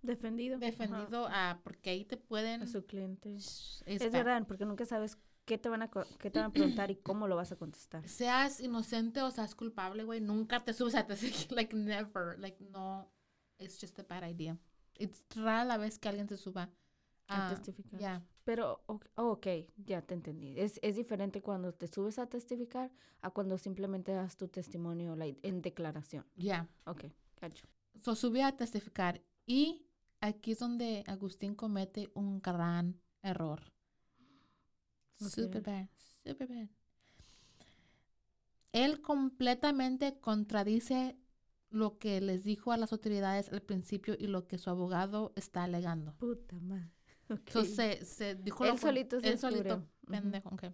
Defendido. 0.02 0.56
Ajá. 0.56 0.66
defendido 0.66 1.28
a 1.30 1.60
porque 1.64 1.90
ahí 1.90 2.04
te 2.04 2.16
pueden 2.16 2.62
A 2.62 2.66
su 2.66 2.86
cliente. 2.86 3.34
es 3.34 3.84
Es 3.86 4.12
verdad, 4.12 4.46
porque 4.46 4.64
nunca 4.64 4.86
sabes 4.86 5.18
qué 5.44 5.58
te 5.58 5.68
van 5.68 5.82
a, 5.82 5.90
qué 5.90 6.30
te 6.30 6.38
van 6.38 6.50
a 6.50 6.52
preguntar 6.52 6.90
y 6.90 6.96
cómo 7.02 7.26
lo 7.26 7.36
vas 7.36 7.52
a 7.52 7.56
contestar. 7.56 8.06
seas 8.08 8.60
inocente 8.60 9.22
o 9.22 9.30
seas 9.30 9.54
culpable, 9.54 10.04
güey, 10.04 10.20
nunca 10.20 10.64
te 10.64 10.72
subes 10.72 10.94
a 10.94 11.06
like 11.50 11.74
never, 11.74 12.38
like 12.38 12.62
no, 12.70 13.10
it's 13.58 13.80
just 13.80 13.98
a 13.98 14.02
bad 14.04 14.22
idea. 14.28 14.58
It's 14.98 15.24
rara 15.34 15.64
la 15.64 15.76
vez 15.76 15.98
que 15.98 16.08
alguien 16.08 16.28
se 16.28 16.36
suba 16.36 16.70
A 17.28 17.46
Ah, 17.46 17.50
testificar. 17.50 18.00
Ya. 18.00 18.22
Pero, 18.44 18.82
oh, 18.86 19.00
ok, 19.16 19.46
ya 19.76 20.02
te 20.02 20.14
entendí. 20.14 20.58
Es, 20.58 20.78
es 20.82 20.94
diferente 20.96 21.42
cuando 21.42 21.72
te 21.74 21.88
subes 21.88 22.18
a 22.18 22.28
testificar 22.28 22.92
a 23.20 23.30
cuando 23.30 23.58
simplemente 23.58 24.12
das 24.12 24.36
tu 24.36 24.46
testimonio 24.48 25.16
like, 25.16 25.40
en 25.42 25.60
declaración. 25.62 26.24
Ya. 26.36 26.68
Ok, 26.84 27.06
cacho. 27.34 27.66
So, 28.02 28.14
sube 28.14 28.42
a 28.44 28.56
testificar. 28.56 29.20
Y 29.46 29.86
aquí 30.20 30.52
es 30.52 30.60
donde 30.60 31.02
Agustín 31.08 31.54
comete 31.56 32.10
un 32.14 32.40
gran 32.40 33.00
error. 33.22 33.60
Super 35.18 35.58
Ok. 35.62 35.66
bad. 35.66 35.88
Super 36.24 36.48
bad. 36.48 36.68
Él 38.72 39.00
completamente 39.00 40.20
contradice 40.20 41.16
lo 41.70 41.98
que 41.98 42.20
les 42.20 42.44
dijo 42.44 42.72
a 42.72 42.76
las 42.76 42.92
autoridades 42.92 43.50
al 43.52 43.62
principio 43.62 44.14
y 44.18 44.26
lo 44.28 44.46
que 44.46 44.58
su 44.58 44.70
abogado 44.70 45.32
está 45.34 45.64
alegando. 45.64 46.14
Puta 46.18 46.60
madre. 46.60 46.92
Ok. 47.30 47.50
So, 47.50 47.64
se, 47.64 48.36
dijo 48.36 48.64
Él 48.64 48.70
lo 48.70 48.78
solito 48.78 49.20
se 49.20 49.30
él 49.30 49.38
solito, 49.38 49.84
pendejo, 50.06 50.48
ok. 50.50 50.66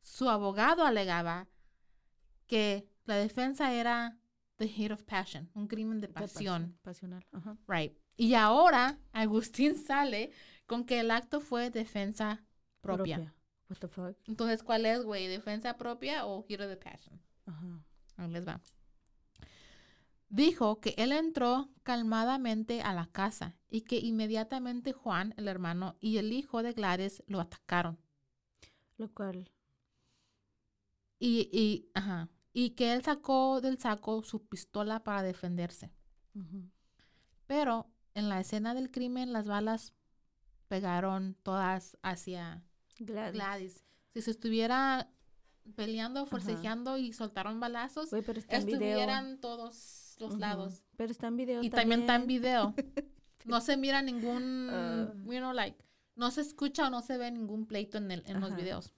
Su 0.00 0.28
abogado 0.28 0.84
alegaba 0.84 1.48
que 2.46 2.88
la 3.04 3.16
defensa 3.16 3.72
era 3.72 4.18
the 4.56 4.64
hate 4.64 4.92
of 4.92 5.02
passion, 5.04 5.50
un 5.54 5.66
crimen 5.66 6.00
de 6.00 6.08
pasión. 6.08 6.76
Pasional. 6.82 7.24
Ajá. 7.32 7.56
Right. 7.66 7.96
Y 8.16 8.34
ahora 8.34 8.98
Agustín 9.12 9.74
sale 9.86 10.30
con 10.66 10.84
que 10.84 11.00
el 11.00 11.10
acto 11.10 11.40
fue 11.40 11.70
defensa 11.70 12.44
propia. 12.80 13.34
What 13.68 13.78
the 13.78 13.88
fuck? 13.88 14.16
Entonces, 14.26 14.62
¿cuál 14.62 14.86
es, 14.86 15.04
güey? 15.04 15.26
¿Defensa 15.26 15.76
propia 15.76 16.26
o 16.26 16.44
hero 16.48 16.68
de 16.68 16.76
passion? 16.76 17.20
Ajá. 17.46 17.84
Ahí 18.16 18.30
les 18.30 18.46
va. 18.46 18.60
Dijo 20.34 20.80
que 20.80 20.96
él 20.98 21.12
entró 21.12 21.68
calmadamente 21.84 22.82
a 22.82 22.92
la 22.92 23.06
casa 23.06 23.56
y 23.70 23.82
que 23.82 24.00
inmediatamente 24.00 24.92
Juan, 24.92 25.32
el 25.36 25.46
hermano, 25.46 25.94
y 26.00 26.16
el 26.16 26.32
hijo 26.32 26.64
de 26.64 26.72
Gladys 26.72 27.22
lo 27.28 27.38
atacaron. 27.38 28.00
Lo 28.96 29.14
cual. 29.14 29.48
Y, 31.20 31.48
y, 31.52 31.88
ajá, 31.94 32.30
y 32.52 32.70
que 32.70 32.94
él 32.94 33.04
sacó 33.04 33.60
del 33.60 33.78
saco 33.78 34.24
su 34.24 34.44
pistola 34.44 35.04
para 35.04 35.22
defenderse. 35.22 35.92
Pero 37.46 37.88
en 38.14 38.28
la 38.28 38.40
escena 38.40 38.74
del 38.74 38.90
crimen, 38.90 39.32
las 39.32 39.46
balas 39.46 39.94
pegaron 40.66 41.36
todas 41.44 41.96
hacia 42.02 42.64
Gladys. 42.98 43.34
Gladys. 43.34 43.84
Si 44.14 44.22
se 44.22 44.32
estuviera 44.32 45.08
peleando, 45.76 46.26
forcejeando 46.26 46.98
y 46.98 47.12
soltaron 47.12 47.60
balazos, 47.60 48.08
pero 48.10 48.32
video. 48.32 48.58
estuvieran 48.58 49.40
todos 50.16 50.32
los 50.32 50.40
lados. 50.40 50.82
Pero 50.96 51.10
está 51.10 51.26
en 51.28 51.36
video 51.36 51.62
Y 51.62 51.70
también 51.70 52.00
está 52.00 52.14
en 52.16 52.26
video. 52.26 52.74
No 53.44 53.60
se 53.60 53.76
mira 53.76 54.00
ningún, 54.00 54.70
Ah. 54.70 55.12
you 55.26 55.36
know, 55.36 55.52
like, 55.52 55.76
no 56.16 56.30
se 56.30 56.40
escucha 56.40 56.86
o 56.86 56.90
no 56.90 57.02
se 57.02 57.18
ve 57.18 57.30
ningún 57.30 57.66
pleito 57.66 57.98
en, 57.98 58.10
el, 58.10 58.22
en 58.26 58.40
los 58.40 58.56
videos. 58.56 58.94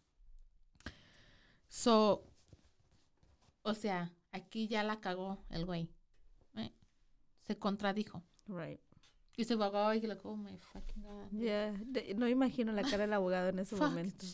So, 1.68 2.24
o 3.62 3.74
sea, 3.74 4.12
aquí 4.30 4.68
ya 4.68 4.84
la 4.84 5.00
cagó 5.00 5.44
el 5.50 5.66
güey. 5.66 5.90
right? 6.54 6.72
Se 7.42 7.58
contradijo. 7.58 8.22
Right. 8.46 8.80
Y 9.36 9.44
se 9.44 9.54
abogado 9.54 9.92
y 9.94 10.00
le 10.00 10.16
oh 10.22 10.36
my 10.36 10.56
fucking 10.58 11.02
God. 11.02 11.26
De- 11.32 12.14
no 12.16 12.28
imagino 12.28 12.70
la 12.72 12.82
cara 12.82 12.98
del 12.98 13.12
abogado 13.12 13.48
en 13.48 13.58
ese 13.58 13.74
momento. 13.74 14.24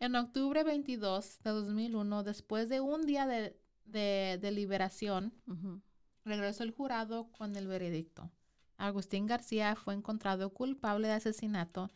En 0.00 0.16
octubre 0.16 0.64
22 0.64 1.42
de 1.42 1.50
2001, 1.50 2.22
después 2.24 2.68
de 2.68 2.80
un 2.80 3.06
día 3.06 3.26
de, 3.26 3.56
de 3.84 4.38
deliberación, 4.40 5.32
regresó 6.24 6.62
el 6.64 6.70
jurado 6.70 7.30
con 7.32 7.56
el 7.56 7.66
veredicto. 7.66 8.30
Agustín 8.76 9.26
García 9.26 9.76
fue 9.76 9.94
encontrado 9.94 10.50
culpable 10.50 11.08
de 11.08 11.14
asesinato 11.14 11.90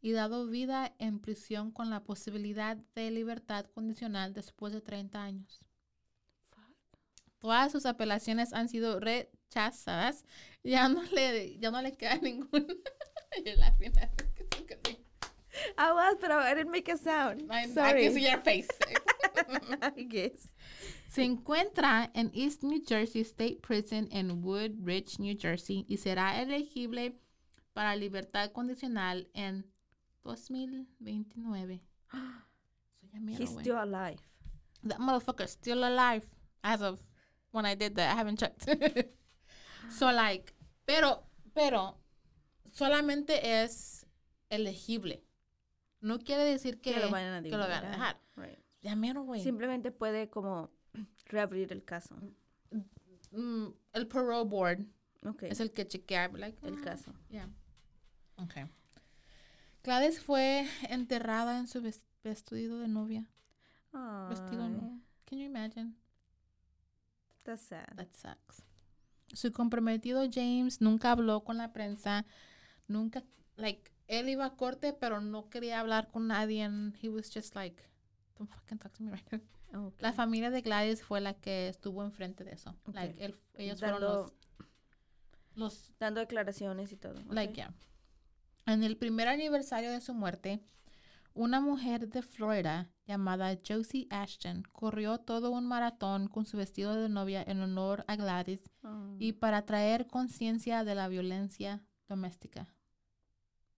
y 0.00 0.12
dado 0.12 0.46
vida 0.46 0.94
en 0.98 1.18
prisión 1.20 1.70
con 1.70 1.90
la 1.90 2.02
posibilidad 2.04 2.76
de 2.94 3.10
libertad 3.10 3.66
condicional 3.66 4.32
después 4.32 4.72
de 4.72 4.80
30 4.80 5.22
años. 5.22 5.60
Todas 7.38 7.72
sus 7.72 7.86
apelaciones 7.86 8.52
han 8.52 8.68
sido 8.68 9.00
rechazadas. 9.00 10.24
Ya 10.62 10.90
no 10.90 11.02
le, 11.04 11.56
ya 11.58 11.70
no 11.70 11.80
le 11.80 11.92
queda 11.96 12.16
ningún. 12.22 12.50
Yo 13.46 13.54
la 13.56 13.72
final. 13.72 14.10
I 15.78 15.92
was, 15.92 16.16
but 16.20 16.30
I 16.30 16.54
didn't 16.54 16.70
make 16.70 16.86
a 16.92 16.98
sound. 16.98 17.50
I, 17.50 17.62
I 17.62 17.66
Sorry. 17.68 18.04
can 18.04 18.12
see 18.14 18.28
your 18.28 18.40
face. 18.42 18.68
I 19.80 20.02
guess. 20.04 20.52
Se 21.10 21.24
encuentra 21.24 22.08
en 22.14 22.30
East 22.34 22.62
New 22.62 22.80
Jersey 22.86 23.22
State 23.22 23.58
Prison 23.66 24.06
en 24.12 24.44
Woodridge, 24.44 25.18
New 25.18 25.36
Jersey, 25.36 25.84
y 25.88 25.96
será 25.96 26.40
elegible 26.40 27.18
para 27.72 27.96
libertad 27.96 28.52
condicional 28.52 29.28
en 29.34 29.66
2029. 30.22 31.82
So, 33.00 33.06
ya 33.12 33.18
mero, 33.18 33.42
He's 33.42 33.50
still 33.50 33.78
alive. 33.78 34.20
That 34.84 34.98
motherfucker's 34.98 35.50
still 35.52 35.84
alive 35.84 36.28
as 36.62 36.80
of 36.80 37.00
when 37.50 37.64
I 37.66 37.74
did 37.74 37.96
that. 37.96 38.12
I 38.12 38.16
haven't 38.16 38.38
checked. 38.38 38.68
so, 39.90 40.12
like, 40.12 40.54
pero, 40.84 41.24
pero, 41.54 41.98
solamente 42.70 43.62
es 43.62 44.06
elegible. 44.48 45.24
No 46.00 46.18
quiere 46.18 46.44
decir 46.44 46.80
que, 46.80 46.92
Que 46.92 47.00
lo 47.00 47.10
vayan 47.10 47.34
a 47.34 47.42
que 47.42 47.50
lo 47.50 47.58
vayan 47.58 47.84
a 47.84 47.90
liberar. 47.90 47.98
dejar. 47.98 48.20
Right. 48.36 48.58
Ya 48.82 48.94
mero, 48.94 49.22
güey. 49.24 49.42
Simplemente 49.42 49.90
puede 49.90 50.28
como 50.28 50.70
reabrir 51.30 51.72
el 51.72 51.84
caso. 51.84 52.16
Mm, 53.32 53.68
el 53.92 54.06
parole 54.08 54.48
board 54.48 54.86
Ok. 55.24 55.44
es 55.44 55.60
el 55.60 55.72
que 55.72 55.86
chequea, 55.86 56.28
like, 56.28 56.58
el 56.66 56.74
ah, 56.78 56.80
caso. 56.84 57.12
Yeah. 57.28 57.48
Okay. 58.36 58.66
Gladys 59.82 60.20
fue 60.20 60.66
enterrada 60.88 61.58
en 61.58 61.66
su 61.68 61.80
ves- 61.80 62.02
vestido 62.22 62.78
de 62.80 62.88
novia. 62.88 63.26
Vestido 64.28 64.64
Ay, 64.64 64.70
no. 64.70 65.00
Can 65.24 65.38
you 65.38 65.44
imagine? 65.46 65.94
That's 67.44 67.62
sad. 67.62 67.86
That 67.96 68.12
sucks. 68.12 68.62
Su 69.32 69.52
comprometido 69.52 70.28
James 70.30 70.80
nunca 70.80 71.12
habló 71.12 71.44
con 71.44 71.56
la 71.56 71.72
prensa. 71.72 72.26
Nunca, 72.88 73.22
like, 73.56 73.90
él 74.08 74.28
iba 74.28 74.44
a 74.44 74.56
corte, 74.56 74.92
pero 74.92 75.20
no 75.20 75.48
quería 75.48 75.80
hablar 75.80 76.10
con 76.10 76.26
nadie. 76.26 76.62
And 76.64 76.96
he 77.00 77.08
was 77.08 77.30
just 77.32 77.54
like, 77.54 77.80
don't 78.38 78.50
fucking 78.50 78.78
talk 78.78 78.92
to 78.94 79.02
me 79.02 79.10
right 79.12 79.32
now. 79.32 79.40
La 80.00 80.12
familia 80.12 80.50
de 80.50 80.60
Gladys 80.62 81.02
fue 81.02 81.20
la 81.20 81.34
que 81.34 81.68
estuvo 81.68 82.02
enfrente 82.04 82.44
de 82.44 82.52
eso. 82.52 82.74
Like, 82.92 83.24
él- 83.24 83.38
ellos 83.54 83.78
fueron 83.80 84.00
los, 84.02 84.32
los 85.54 85.92
Dando 85.98 86.20
declaraciones 86.20 86.92
y 86.92 86.96
todo. 86.96 87.14
Like, 87.30 87.54
yeah. 87.54 87.74
En 88.66 88.82
el 88.84 88.96
primer 88.96 89.28
aniversario 89.28 89.90
de 89.90 90.00
su 90.00 90.14
muerte, 90.14 90.60
una 91.34 91.60
mujer 91.60 92.08
de 92.08 92.22
Florida 92.22 92.90
llamada 93.06 93.56
Josie 93.66 94.06
Ashton 94.10 94.62
corrió 94.72 95.18
todo 95.18 95.50
un 95.50 95.66
maratón 95.66 96.28
con 96.28 96.44
su 96.44 96.56
vestido 96.56 96.94
de 96.94 97.08
novia 97.08 97.42
en 97.42 97.60
honor 97.60 98.04
a 98.08 98.16
Gladys 98.16 98.70
y 99.18 99.32
para 99.34 99.64
traer 99.64 100.06
conciencia 100.06 100.84
de 100.84 100.94
la 100.94 101.08
violencia 101.08 101.82
doméstica. 102.08 102.68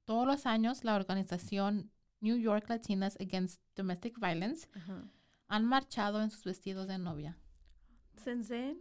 Todos 0.04 0.26
los 0.26 0.46
años, 0.46 0.84
la 0.84 0.94
organización 0.96 1.90
New 2.20 2.36
York 2.36 2.68
Latinas 2.68 3.16
Against 3.20 3.60
Domestic 3.76 4.18
Violence. 4.18 4.68
Han 5.52 5.66
marchado 5.66 6.22
en 6.22 6.30
sus 6.30 6.44
vestidos 6.44 6.88
de 6.88 6.96
novia. 6.96 7.36
Sensen. 8.16 8.78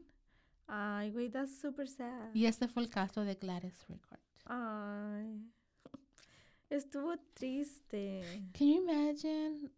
Ay, 0.67 1.11
güey, 1.11 1.29
that's 1.29 1.59
super 1.59 1.85
sad. 1.85 2.33
Y 2.33 2.45
este 2.45 2.69
fue 2.69 2.81
el 2.81 2.89
caso 2.89 3.25
de 3.25 3.35
Gladys 3.35 3.85
Rickard. 3.89 4.21
Ay. 4.45 5.51
Estuvo 6.69 7.17
triste. 7.33 8.21
Can 8.57 8.67
you 8.69 8.83
imagine? 8.83 9.69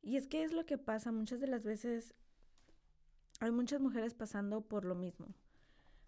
Y 0.00 0.16
es 0.16 0.26
que 0.26 0.42
es 0.42 0.52
lo 0.52 0.64
que 0.64 0.78
pasa 0.78 1.12
muchas 1.12 1.38
de 1.38 1.48
las 1.48 1.64
veces. 1.64 2.14
Hay 3.40 3.50
muchas 3.50 3.82
mujeres 3.82 4.14
pasando 4.14 4.62
por 4.62 4.86
lo 4.86 4.94
mismo. 4.94 5.34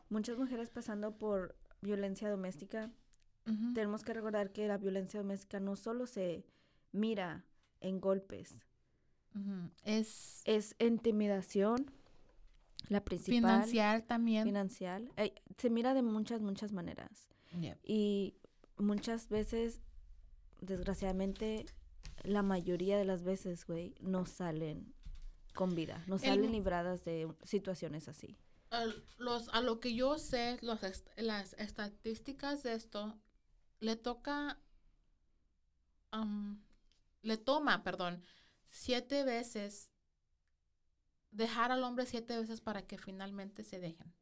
Muchas 0.08 0.38
mujeres 0.38 0.70
pasando 0.70 1.18
por 1.18 1.54
violencia 1.82 2.30
doméstica. 2.30 2.90
Ujú. 3.46 3.74
Tenemos 3.74 4.04
que 4.04 4.14
recordar 4.14 4.52
que 4.52 4.66
la 4.66 4.78
violencia 4.78 5.20
doméstica 5.20 5.60
no 5.60 5.76
solo 5.76 6.06
se 6.06 6.46
mira 6.92 7.44
en 7.80 8.00
golpes, 8.00 8.62
Es 9.84 10.42
es 10.44 10.74
intimidación, 10.78 11.90
la 12.88 13.02
principal, 13.04 13.36
financiar 13.40 14.02
también. 14.02 14.44
financial. 14.44 15.10
Eh, 15.16 15.34
se 15.58 15.70
mira 15.70 15.94
de 15.94 16.02
muchas, 16.02 16.40
muchas 16.42 16.72
maneras. 16.72 17.28
Y 17.84 18.34
muchas 18.78 19.28
veces, 19.28 19.80
desgraciadamente, 20.60 21.66
la 22.24 22.42
mayoría 22.42 22.96
de 22.98 23.04
las 23.04 23.22
veces, 23.24 23.64
güey, 23.66 23.94
no 24.00 24.26
salen 24.26 24.92
con 25.54 25.74
vida, 25.74 26.02
no 26.06 26.14
El- 26.16 26.20
salen 26.20 26.52
libradas 26.52 27.04
de 27.04 27.32
situaciones 27.44 28.08
así. 28.08 28.36
Al- 28.70 29.04
los, 29.18 29.48
a 29.50 29.60
lo 29.60 29.80
que 29.80 29.94
yo 29.94 30.18
sé, 30.18 30.58
los 30.62 30.82
est- 30.82 31.08
las 31.18 31.52
estadísticas 31.54 32.62
de 32.62 32.72
esto, 32.74 33.18
le 33.80 33.96
toca, 33.96 34.58
le 37.22 37.36
toma, 37.36 37.82
perdón, 37.84 38.22
siete 38.72 39.22
veces, 39.22 39.90
dejar 41.30 41.70
al 41.70 41.84
hombre 41.84 42.06
siete 42.06 42.36
veces 42.36 42.60
para 42.60 42.86
que 42.86 42.98
finalmente 42.98 43.62
se 43.62 43.78
dejen. 43.78 44.12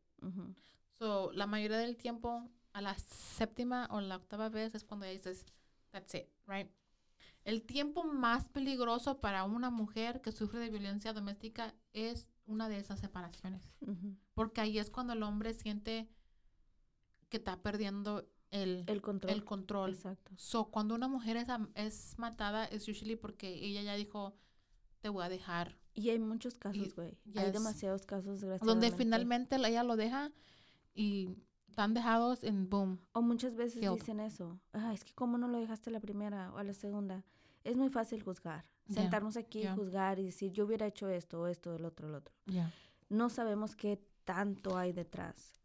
So, 0.99 1.33
la 1.33 1.47
mayoría 1.47 1.79
del 1.79 1.97
tiempo 1.97 2.51
a 2.73 2.83
la 2.83 2.95
séptima 2.99 3.89
o 3.91 4.01
la 4.01 4.17
octava 4.17 4.49
vez 4.51 4.75
es 4.75 4.85
cuando 4.85 5.07
ya 5.07 5.13
dices, 5.13 5.47
that's 5.91 6.15
it, 6.15 6.29
right? 6.47 6.71
El 7.45 7.63
tiempo 7.63 8.05
más 8.05 8.49
peligroso 8.49 9.21
para 9.21 9.45
una 9.45 9.71
mujer 9.71 10.21
que 10.21 10.33
sufre 10.33 10.61
de 10.61 10.69
violencia 10.69 11.15
doméstica 11.15 11.75
es 11.93 12.29
una 12.45 12.69
de 12.69 12.79
esas 12.79 13.01
separaciones. 13.01 13.73
Porque 14.35 14.61
ahí 14.61 14.79
es 14.79 14.91
cuando 14.91 15.15
el 15.15 15.23
hombre 15.23 15.55
siente 15.55 16.11
que 17.31 17.39
está 17.39 17.63
perdiendo 17.63 18.29
el, 18.51 18.85
El 18.87 19.01
control. 19.03 19.33
el 19.33 19.45
control. 19.45 19.95
Exacto. 19.95 20.33
So, 20.37 20.71
cuando 20.71 20.95
una 20.95 21.09
mujer 21.09 21.37
es, 21.37 21.47
es 21.75 22.19
matada, 22.19 22.65
es 22.65 22.89
usually 22.89 23.17
porque 23.17 23.49
ella 23.65 23.83
ya 23.83 23.95
dijo, 23.95 24.35
te 25.01 25.09
voy 25.09 25.25
a 25.25 25.29
dejar. 25.29 25.79
Y 25.95 26.11
hay 26.11 26.19
muchos 26.19 26.57
casos, 26.59 26.95
güey. 26.95 27.19
Hay 27.37 27.45
yes. 27.47 27.53
demasiados 27.53 28.07
casos, 28.07 28.41
Donde 28.41 28.57
desgraciadamente. 28.57 28.97
finalmente 28.97 29.59
la- 29.59 29.69
ella 29.69 29.83
lo 29.85 29.97
deja 29.97 30.31
y 30.95 31.37
están 31.69 31.95
dejados 31.95 32.43
en 32.45 32.69
boom. 32.69 33.01
O 33.13 33.23
muchas 33.23 33.55
veces 33.57 33.81
Killed. 33.81 33.95
dicen 33.95 34.21
eso. 34.21 34.61
Ah, 34.73 34.93
es 34.93 35.05
que 35.05 35.13
cómo 35.15 35.39
no 35.39 35.49
lo 35.49 35.59
dejaste 35.59 35.91
a 35.91 35.93
la 35.93 36.01
primera 36.01 36.53
o 36.53 36.59
a 36.59 36.65
la 36.65 36.75
segunda. 36.75 37.25
Es 37.65 37.77
muy 37.77 37.89
fácil 37.91 38.23
juzgar. 38.23 38.65
Yeah, 38.87 39.03
Sentarnos 39.03 39.37
aquí 39.37 39.61
yeah. 39.61 39.73
y 39.73 39.77
juzgar 39.77 40.19
y 40.19 40.25
decir, 40.25 40.51
yo 40.53 40.65
hubiera 40.65 40.87
hecho 40.87 41.09
esto, 41.09 41.41
o 41.43 41.47
esto, 41.47 41.75
el 41.77 41.85
otro, 41.85 42.09
el 42.09 42.15
otro. 42.15 42.35
Ya. 42.47 42.73
No 43.09 43.29
sabemos 43.31 43.77
qué 43.77 44.01
tanto 44.25 44.77
hay 44.77 44.93
detrás. 44.93 45.60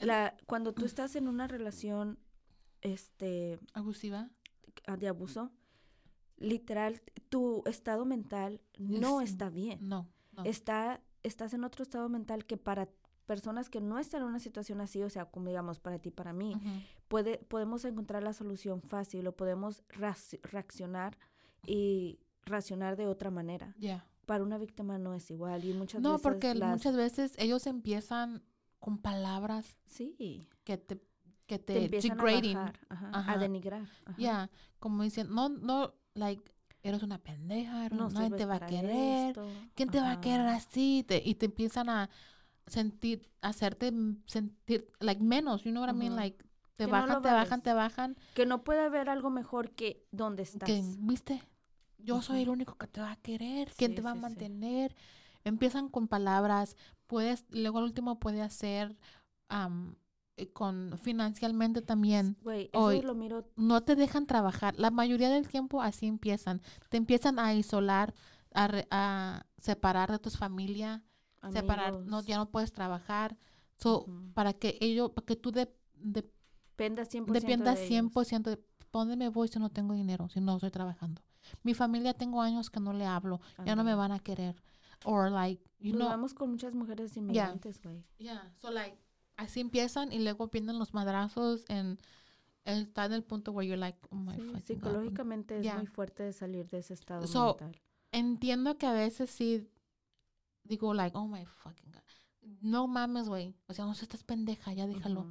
La, 0.00 0.36
cuando 0.46 0.72
tú 0.72 0.84
estás 0.84 1.14
en 1.16 1.28
una 1.28 1.46
relación 1.46 2.18
este, 2.82 3.58
Abusiva. 3.74 4.30
ah, 4.86 4.96
de 4.96 5.08
abuso, 5.08 5.50
literal, 6.38 7.02
tu 7.28 7.62
estado 7.66 8.04
mental 8.04 8.60
no 8.78 9.20
Es- 9.20 9.30
está 9.30 9.50
bien. 9.50 9.78
No. 9.88 10.08
no. 10.36 10.44
está, 10.44 11.00
estás 11.22 11.52
en 11.54 11.64
otro 11.64 11.82
estado 11.82 12.08
mental 12.08 12.46
que 12.46 12.56
para 12.56 12.88
personas 13.26 13.68
que 13.68 13.80
no 13.80 13.98
están 13.98 14.22
en 14.22 14.28
una 14.28 14.40
situación 14.40 14.80
así, 14.80 15.02
o 15.02 15.10
sea, 15.10 15.26
como 15.26 15.48
digamos 15.48 15.78
para 15.78 15.98
ti, 16.00 16.10
para 16.10 16.32
mí, 16.32 16.54
puede, 17.08 17.38
podemos 17.38 17.84
encontrar 17.84 18.22
la 18.24 18.32
solución 18.32 18.82
fácil 18.82 19.26
o 19.28 19.36
podemos 19.36 19.84
reaccionar 20.42 21.16
y 21.66 22.18
racionar 22.44 22.96
de 22.96 23.06
otra 23.06 23.30
manera. 23.30 23.74
Ya. 23.78 24.04
Para 24.26 24.42
una 24.42 24.58
víctima 24.58 24.98
no 24.98 25.14
es 25.14 25.30
igual 25.30 25.64
y 25.64 25.72
muchas 25.74 26.00
No, 26.00 26.12
veces 26.12 26.22
porque 26.22 26.54
las- 26.54 26.70
muchas 26.70 26.96
veces 26.96 27.32
ellos 27.38 27.66
empiezan 27.68 28.42
con 28.80 28.98
palabras 28.98 29.76
sí 29.86 30.48
que 30.64 30.76
te, 30.78 31.00
que 31.46 31.58
te 31.58 31.74
te, 31.74 31.84
empiezan 31.84 32.20
a 32.20 32.24
bajar, 32.24 32.80
ajá, 32.88 33.10
Ajá. 33.12 33.32
a 33.32 33.38
denigrar. 33.38 33.88
Ya, 34.18 34.50
como 34.78 35.02
dicen, 35.02 35.32
no, 35.34 35.48
no, 35.48 35.94
like, 36.14 36.42
eres 36.82 37.02
una 37.02 37.18
pendeja, 37.18 37.86
eres- 37.86 37.98
No 37.98 38.08
nadie 38.08 38.36
te 38.36 38.46
va 38.46 38.56
a 38.56 38.66
querer, 38.66 39.28
esto, 39.30 39.48
¿quién 39.74 39.90
te 39.90 40.00
va 40.00 40.12
a 40.12 40.20
querer 40.20 40.46
así? 40.48 41.04
Te- 41.06 41.22
y 41.24 41.34
te 41.34 41.46
empiezan 41.46 41.88
a 41.88 42.08
sentir, 42.66 43.28
hacerte 43.42 43.92
sentir, 44.26 44.90
like, 45.00 45.22
menos, 45.22 45.64
you 45.64 45.70
know 45.72 45.82
what 45.82 45.92
I 45.92 45.96
mean? 45.96 46.16
Like, 46.16 46.38
te 46.76 46.86
Que 46.86 46.90
bajan, 46.90 47.20
te 47.22 47.28
bajan, 47.30 47.60
te 47.62 47.72
bajan, 47.74 48.16
Que 48.34 48.46
no 48.46 48.62
puede 48.64 48.80
haber 48.80 49.10
algo 49.10 49.28
mejor 49.30 49.72
que 49.72 50.06
donde 50.12 50.42
estás. 50.44 50.66
que, 50.66 50.82
¿viste? 50.98 51.42
Yo 51.98 52.22
soy 52.22 52.42
el 52.42 52.48
único 52.48 52.76
que 52.78 52.86
te 52.86 53.00
va 53.02 53.12
a 53.12 53.16
querer, 53.16 53.70
¿quién 53.76 53.94
te 53.94 54.00
va 54.00 54.12
sí, 54.12 54.16
a 54.16 54.20
sí. 54.20 54.22
mantener? 54.22 54.94
Empiezan 55.44 55.88
con 55.88 56.08
palabras, 56.08 56.76
puedes, 57.10 57.44
luego 57.50 57.78
al 57.78 57.84
último 57.84 58.20
puede 58.20 58.40
hacer 58.40 58.96
eh, 60.36 60.52
con 60.52 60.96
financieramente 61.02 61.82
también. 61.82 62.36
Eso 62.72 62.84
Hoy- 62.84 63.02
lo 63.02 63.14
miro 63.14 63.44
no 63.56 63.82
te 63.82 63.96
dejan 63.96 64.26
trabajar. 64.26 64.74
La 64.78 64.90
mayoría 64.90 65.28
del 65.28 65.48
tiempo 65.48 65.82
así 65.82 66.06
empiezan. 66.06 66.62
Te 66.88 66.96
empiezan 66.96 67.38
a 67.40 67.52
isolar, 67.52 68.14
a, 68.54 68.68
re- 68.68 68.86
a 68.90 69.44
separar 69.60 70.10
de 70.10 70.18
tus 70.18 70.36
familia, 70.38 71.02
separar, 71.52 71.94
no, 72.06 72.22
ya 72.22 72.36
no 72.38 72.48
puedes 72.50 72.72
trabajar. 72.72 73.36
So, 73.76 74.06
para 74.34 74.52
que 74.52 74.78
ellos, 74.80 75.10
para 75.10 75.26
que 75.26 75.36
tú 75.36 75.50
de, 75.50 75.68
de- 75.94 76.30
dependas 76.76 77.08
100% 77.10 77.32
dependas 77.32 77.78
de 77.78 77.86
ellos. 77.86 78.12
100% 78.12 78.50
de 78.50 78.56
¿pa' 78.56 78.98
dónde 79.00 79.16
me 79.16 79.28
voy 79.28 79.48
si 79.48 79.58
no 79.58 79.68
tengo 79.70 79.94
dinero, 79.94 80.28
si 80.28 80.40
no 80.40 80.54
estoy 80.54 80.70
trabajando. 80.70 81.22
Mi 81.62 81.74
familia 81.74 82.14
tengo 82.14 82.40
años 82.40 82.70
que 82.70 82.80
no 82.80 82.92
le 82.92 83.04
hablo, 83.06 83.40
ya 83.66 83.74
no 83.74 83.82
me 83.84 83.94
van 83.94 84.12
a 84.12 84.18
querer. 84.20 84.54
Or 85.04 85.30
like, 85.30 85.62
you 85.78 85.92
Nos 85.92 86.00
know, 86.00 86.08
vamos 86.08 86.34
con 86.34 86.50
muchas 86.50 86.74
mujeres 86.74 87.16
inmigrantes, 87.16 87.80
güey. 87.82 88.04
yeah, 88.18 88.52
so 88.60 88.70
like, 88.70 88.96
así 89.36 89.60
empiezan 89.60 90.12
y 90.12 90.18
luego 90.18 90.48
vienen 90.48 90.78
los 90.78 90.92
madrazos 90.92 91.64
en, 91.68 91.98
está 92.64 93.06
en 93.06 93.12
el 93.14 93.22
punto 93.24 93.52
where 93.52 93.66
you're 93.66 93.78
like, 93.80 93.98
oh 94.10 94.16
my 94.16 94.34
Sí, 94.34 94.40
fucking 94.42 94.52
God. 94.54 94.62
psicológicamente 94.66 95.58
es 95.60 95.74
muy 95.74 95.86
fuerte 95.86 96.22
de 96.24 96.32
salir 96.34 96.68
de 96.68 96.78
ese 96.78 96.92
estado 96.94 97.26
So, 97.26 97.56
mental. 97.58 97.80
entiendo 98.12 98.76
que 98.76 98.86
a 98.86 98.92
veces 98.92 99.30
sí 99.30 99.66
digo 100.64 100.92
like, 100.92 101.16
oh 101.16 101.26
my 101.26 101.46
fucking 101.46 101.90
god. 101.92 102.02
No 102.60 102.86
mames, 102.86 103.28
güey. 103.28 103.54
O 103.68 103.72
sea, 103.74 103.86
no 103.86 103.94
seas 103.94 104.02
estás 104.04 104.22
pendeja, 104.24 104.72
ya 104.74 104.86
déjalo. 104.86 105.26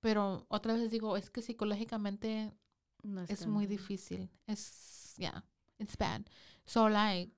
Pero 0.00 0.46
otra 0.48 0.74
vez 0.74 0.90
digo, 0.90 1.16
es 1.18 1.28
que 1.28 1.42
psicológicamente 1.42 2.54
No 3.02 3.20
es 3.22 3.28
está 3.30 3.46
muy 3.48 3.66
difícil. 3.66 4.30
Es, 4.46 5.14
yeah, 5.18 5.44
it's 5.78 5.96
bad. 5.98 6.22
So 6.64 6.88
like, 6.88 7.34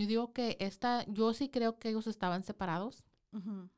yo 0.00 0.06
digo 0.06 0.32
que 0.32 0.56
esta, 0.60 1.04
yo 1.06 1.32
sí 1.34 1.48
creo 1.48 1.78
que 1.78 1.88
ellos 1.90 2.06
estaban 2.06 2.42
separados. 2.42 3.06
Ujú, 3.32 3.68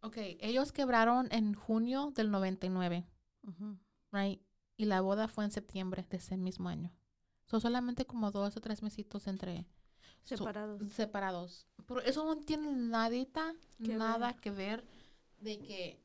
Ok, 0.00 0.16
ellos 0.40 0.70
quebraron 0.72 1.26
en 1.32 1.54
junio 1.54 2.12
del 2.14 2.30
99, 2.30 3.06
ujú. 3.42 3.76
right? 4.12 4.40
Y 4.76 4.84
la 4.84 5.00
boda 5.00 5.26
fue 5.26 5.44
en 5.44 5.50
septiembre 5.50 6.06
de 6.08 6.18
ese 6.18 6.36
mismo 6.36 6.68
año. 6.68 6.92
Son 7.46 7.60
solamente 7.60 8.06
como 8.06 8.30
dos 8.30 8.56
o 8.56 8.60
tres 8.60 8.82
mesitos 8.82 9.26
entre 9.26 9.66
so- 10.24 10.36
Separados. 10.36 10.88
separados. 10.90 11.66
Pero 11.86 12.00
eso 12.02 12.24
no 12.24 12.36
tiene 12.36 12.70
nadita, 12.72 13.54
nada 13.78 14.32
ver. 14.32 14.40
que 14.40 14.50
ver 14.50 14.84
de 15.40 15.58
que... 15.58 16.02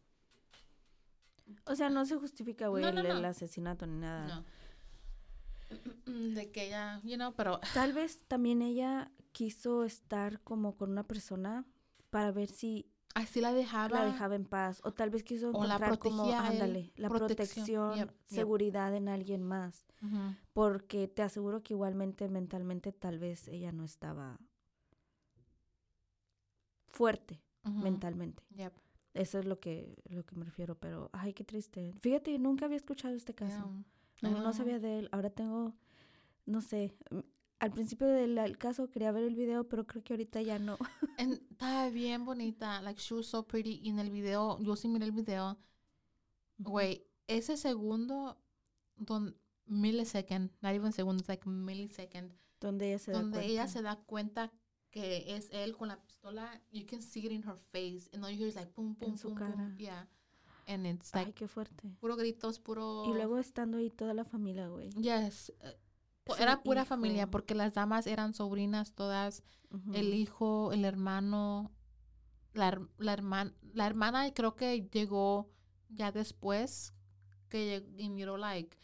O 1.66 1.76
sea, 1.76 1.90
no 1.90 2.06
se 2.06 2.16
justifica, 2.16 2.70
güey, 2.70 2.84
No, 2.84 2.92
no, 2.92 3.02
el, 3.02 3.08
el 3.08 3.26
asesinato 3.26 3.86
ni 3.86 3.98
nada. 3.98 4.28
No. 4.28 4.46
De 6.36 6.52
que 6.52 6.68
ella, 6.68 7.02
you 7.04 7.16
know, 7.16 7.34
pero... 7.34 7.60
Tal 7.74 7.94
vez 7.94 8.20
también 8.28 8.62
ella 8.62 9.12
quiso 9.32 9.84
estar 9.84 10.42
como 10.42 10.76
con 10.76 10.92
una 10.92 11.04
persona 11.08 11.66
para 12.10 12.32
ver 12.32 12.50
si 12.50 12.88
Así 13.14 13.42
la 13.42 13.52
dejaba. 13.54 14.00
la 14.00 14.06
dejaba 14.06 14.36
en 14.36 14.46
paz. 14.46 14.80
O 14.84 14.94
tal 14.94 15.10
vez 15.10 15.24
quiso 15.24 15.52
la 15.52 15.58
encontrar 15.76 16.00
como, 16.00 16.24
ándale, 16.32 16.94
la 16.96 17.10
Protección. 17.10 17.36
protección, 17.36 17.96
Yep, 17.96 18.08
yep. 18.10 18.18
seguridad 18.26 18.96
en 18.96 19.10
alguien 19.10 19.44
más. 19.44 19.86
Porque 20.54 21.08
te 21.08 21.22
aseguro 21.22 21.62
que 21.62 21.74
igualmente 21.74 22.28
mentalmente 22.30 22.92
tal 22.92 23.20
vez 23.20 23.48
ella 23.50 23.72
no 23.72 23.84
estaba 23.84 24.40
fuerte 26.90 27.42
mentalmente. 27.64 28.44
Yep. 28.56 28.74
Eso 29.14 29.40
es 29.40 29.46
lo 29.46 29.60
que, 29.60 30.02
lo 30.10 30.26
que 30.26 30.36
me 30.36 30.46
refiero, 30.46 30.76
pero 30.76 31.10
ay, 31.14 31.34
qué 31.34 31.44
triste. 31.44 31.94
Fíjate, 32.00 32.38
nunca 32.40 32.66
había 32.66 32.78
escuchado 32.78 33.14
este 33.14 33.34
caso. 33.36 33.70
Yeah. 34.22 34.30
No, 34.32 34.54
sabía 34.54 34.80
de 34.80 35.00
él. 35.00 35.10
Ahora 35.12 35.30
tengo, 35.30 35.74
no 36.46 36.62
sé, 36.62 36.96
al 37.62 37.72
principio 37.72 38.08
del 38.08 38.58
caso 38.58 38.90
quería 38.90 39.12
ver 39.12 39.24
el 39.24 39.36
video, 39.36 39.70
pero 39.70 39.86
creo 39.86 40.04
que 40.04 40.14
ahorita 40.14 40.42
ya 40.42 40.58
no. 40.58 40.80
Estaba 41.20 41.90
bien 41.90 42.26
bonita. 42.26 42.82
Like, 42.82 43.00
she 43.00 43.14
was 43.14 43.28
so 43.28 43.44
pretty. 43.44 43.80
Y 43.84 43.90
en 43.90 44.00
el 44.00 44.10
video, 44.10 44.60
yo 44.62 44.76
sí 44.76 44.88
miré 44.88 45.06
el 45.06 45.12
video. 45.12 45.60
Güey, 46.58 47.06
ese 47.28 47.58
segundo, 47.58 48.36
don, 48.96 49.38
millisecond, 49.68 50.50
not 50.62 50.74
even 50.74 50.92
segundo, 50.92 51.24
like 51.28 51.48
millisecond, 51.48 52.34
Donde 52.60 52.88
ella 52.90 52.98
se 52.98 53.12
da 53.12 53.20
donde 53.20 53.46
ella 53.46 53.66
cuenta. 53.66 53.68
se 53.74 53.82
da 53.84 53.96
cuenta 54.08 54.52
que 54.90 55.36
es 55.36 55.48
él 55.52 55.78
con 55.78 55.90
la 55.90 56.02
pistola, 56.02 56.64
you 56.72 56.88
can 56.88 57.04
see 57.04 57.24
it 57.28 57.32
in 57.32 57.44
her 57.44 57.58
face. 57.72 58.10
And 58.12 58.24
all 58.26 58.32
you 58.32 58.38
hear 58.40 58.48
is 58.48 58.56
like, 58.56 58.72
boom, 58.76 58.96
boom, 59.00 59.12
En 59.12 59.18
su 59.20 59.28
boom, 59.30 59.38
cara. 59.38 59.76
Yeah. 59.78 60.08
And 60.66 60.88
it's 60.88 61.14
Ay, 61.14 61.26
like, 61.26 61.36
qué 61.38 61.48
fuerte. 61.48 61.96
puro 62.00 62.16
gritos, 62.16 62.60
puro... 62.60 63.06
Y 63.06 63.14
luego 63.14 63.38
estando 63.38 63.78
ahí 63.78 63.92
toda 63.92 64.16
la 64.16 64.26
familia, 64.26 64.68
güey. 64.68 64.90
Yes. 65.00 65.54
eh, 65.62 65.78
Era 66.40 66.62
pura 66.64 66.86
familia 66.86 67.30
porque 67.30 67.56
las 67.56 67.74
damas 67.74 68.08
eran 68.08 68.34
sobrinas 68.34 68.94
todas, 68.94 69.44
el 69.94 70.14
hijo, 70.14 70.72
el 70.74 70.86
hermano, 70.86 71.72
la, 72.54 72.82
la, 72.98 73.14
hermana, 73.14 73.54
la 73.74 73.86
hermana 73.88 74.34
creo 74.34 74.56
que 74.56 74.88
llegó 74.92 75.50
ya 75.90 76.12
después 76.12 76.94
que 77.50 77.86
y 77.98 78.10
miró 78.10 78.38
like 78.38 78.78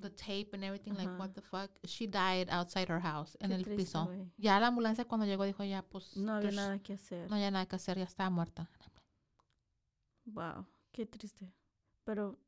the 0.00 0.10
tape 0.10 0.48
and 0.52 0.64
everything 0.64 0.92
like 0.92 1.10
what 1.18 1.30
the 1.30 1.40
fuck 1.40 1.70
she 1.84 2.06
died 2.06 2.48
outside 2.50 2.90
her 2.90 3.00
house 3.00 3.36
en 3.40 3.50
Qué 3.50 3.54
el 3.56 3.62
triste, 3.64 3.84
piso. 3.84 4.10
ya 4.36 4.58
la 4.58 4.66
ambulancia 4.66 5.04
cuando 5.06 5.24
llegó 5.26 5.44
dijo 5.44 5.62
ya 5.64 5.82
pues 5.82 6.16
No 6.16 6.32
había 6.34 6.50
there's- 6.50 6.54
nada 6.56 6.78
que 6.80 6.94
hacer. 6.94 7.28
no 7.30 7.36
había 7.36 7.50
nada 7.50 7.66
que 7.66 7.76
hacer 7.76 7.96
ya 7.98 8.04
estaba 8.04 8.28
muerta. 8.30 8.68
Wow, 10.26 10.66
qué 10.92 11.06
triste. 11.06 11.52
Pero 12.04 12.38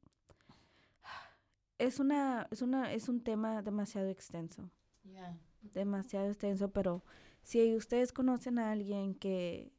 es 1.79 2.01
una, 2.01 2.49
es 2.51 2.63
una, 2.63 2.93
es 2.93 3.09
un 3.09 3.21
tema 3.21 3.63
demasiado 3.63 4.09
extenso. 4.09 4.71
yeah. 5.05 5.39
demasiado 5.63 6.29
extenso, 6.29 6.71
pero 6.71 7.03
si 7.43 7.75
ustedes 7.77 8.13
conocen 8.13 8.59
a 8.59 8.71
alguien 8.73 9.15
que 9.15 9.73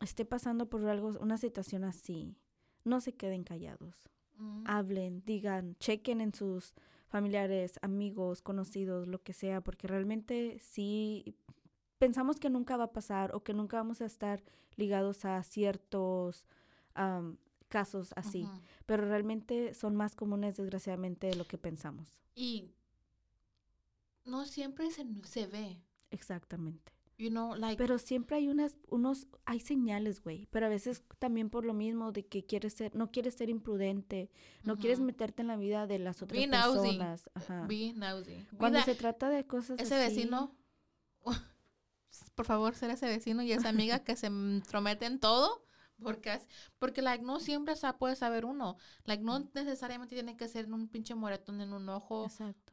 esté 0.00 0.24
pasando 0.24 0.68
por 0.68 0.84
algo, 0.86 1.12
una 1.20 1.36
situación 1.36 1.84
así, 1.84 2.36
no 2.84 3.00
se 3.00 3.12
queden 3.12 3.44
callados. 3.44 4.02
Mm. 4.38 4.64
Hablen, 4.66 5.22
digan, 5.24 5.76
chequen 5.78 6.20
en 6.20 6.34
sus 6.34 6.74
familiares, 7.08 7.78
amigos, 7.82 8.40
conocidos, 8.40 9.06
lo 9.06 9.22
que 9.22 9.32
sea, 9.32 9.60
porque 9.60 9.86
realmente 9.86 10.58
sí 10.60 11.36
pensamos 11.98 12.38
que 12.38 12.48
nunca 12.48 12.76
va 12.76 12.84
a 12.84 12.92
pasar 12.92 13.34
o 13.34 13.42
que 13.42 13.52
nunca 13.52 13.76
vamos 13.76 14.00
a 14.00 14.06
estar 14.06 14.42
ligados 14.76 15.24
a 15.24 15.42
ciertos 15.42 16.46
casos 17.70 18.12
así, 18.16 18.46
pero 18.84 19.08
realmente 19.08 19.72
son 19.72 19.96
más 19.96 20.14
comunes 20.14 20.58
desgraciadamente 20.58 21.28
de 21.28 21.36
lo 21.36 21.46
que 21.46 21.56
pensamos. 21.56 22.20
Y 22.34 22.74
no 24.26 24.44
siempre 24.44 24.90
se, 24.90 25.06
se 25.24 25.46
ve. 25.46 25.80
Exactamente. 26.10 26.92
You 27.20 27.28
know, 27.28 27.54
like. 27.54 27.76
Pero 27.76 27.98
siempre 27.98 28.38
hay 28.38 28.48
unas, 28.48 28.78
unos, 28.88 29.26
hay 29.44 29.60
señales, 29.60 30.22
güey. 30.22 30.46
Pero 30.50 30.64
a 30.64 30.68
veces 30.70 31.02
también 31.18 31.50
por 31.50 31.66
lo 31.66 31.74
mismo 31.74 32.12
de 32.12 32.24
que 32.24 32.46
quieres 32.46 32.72
ser, 32.72 32.94
no 32.96 33.10
quieres 33.10 33.34
ser 33.34 33.50
imprudente, 33.50 34.30
no 34.64 34.78
quieres 34.78 35.00
meterte 35.00 35.42
en 35.42 35.48
la 35.48 35.56
vida 35.56 35.86
de 35.86 35.98
las 35.98 36.22
otras 36.22 36.40
Be 36.40 36.46
nosy. 36.46 36.78
personas. 36.78 37.30
Ajá. 37.34 37.66
Be 37.66 37.92
nosy. 37.92 38.32
Be 38.32 38.56
Cuando 38.56 38.80
se 38.80 38.94
trata 38.94 39.28
de 39.28 39.46
cosas 39.46 39.78
ese 39.80 39.96
así, 39.96 40.14
vecino, 40.14 40.56
por 42.34 42.46
favor, 42.46 42.74
ser 42.74 42.90
ese 42.90 43.06
vecino 43.06 43.42
y 43.42 43.52
esa 43.52 43.68
amiga 43.68 43.98
que 44.02 44.16
se 44.16 44.28
entromete 44.28 45.04
en 45.04 45.20
todo. 45.20 45.62
Porque, 46.02 46.34
es- 46.34 46.46
porque 46.78 47.02
like, 47.02 47.24
no 47.24 47.40
siempre 47.40 47.76
sa- 47.76 47.98
puede 47.98 48.16
saber 48.16 48.44
uno. 48.44 48.76
Like, 49.04 49.22
no 49.22 49.38
necesariamente 49.54 50.14
tiene 50.14 50.36
que 50.36 50.48
ser 50.48 50.72
un 50.72 50.88
pinche 50.88 51.14
moretón 51.14 51.60
en 51.60 51.72
un 51.72 51.88
ojo 51.88 52.28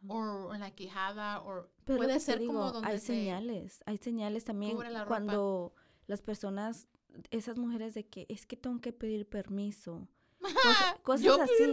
o 0.08 0.54
en 0.54 0.62
la 0.62 0.72
quijada 0.72 1.42
o 1.42 1.68
puede 1.98 2.20
ser 2.20 2.40
como 2.48 2.72
donde 2.72 2.90
hay 2.92 3.00
se- 3.00 3.06
señales, 3.08 3.84
hay 3.86 3.98
señales 3.98 4.44
también 4.46 4.76
la 4.94 5.06
cuando 5.06 5.74
las 6.08 6.22
personas, 6.22 6.88
esas 7.32 7.58
mujeres 7.58 7.94
de 7.94 8.06
que 8.08 8.26
es 8.30 8.46
que 8.46 8.56
tengo 8.58 8.80
que 8.80 8.94
pedir 8.94 9.28
permiso. 9.28 10.08
Cosa- 10.54 10.98
cosas 11.04 11.26
así. 11.44 11.64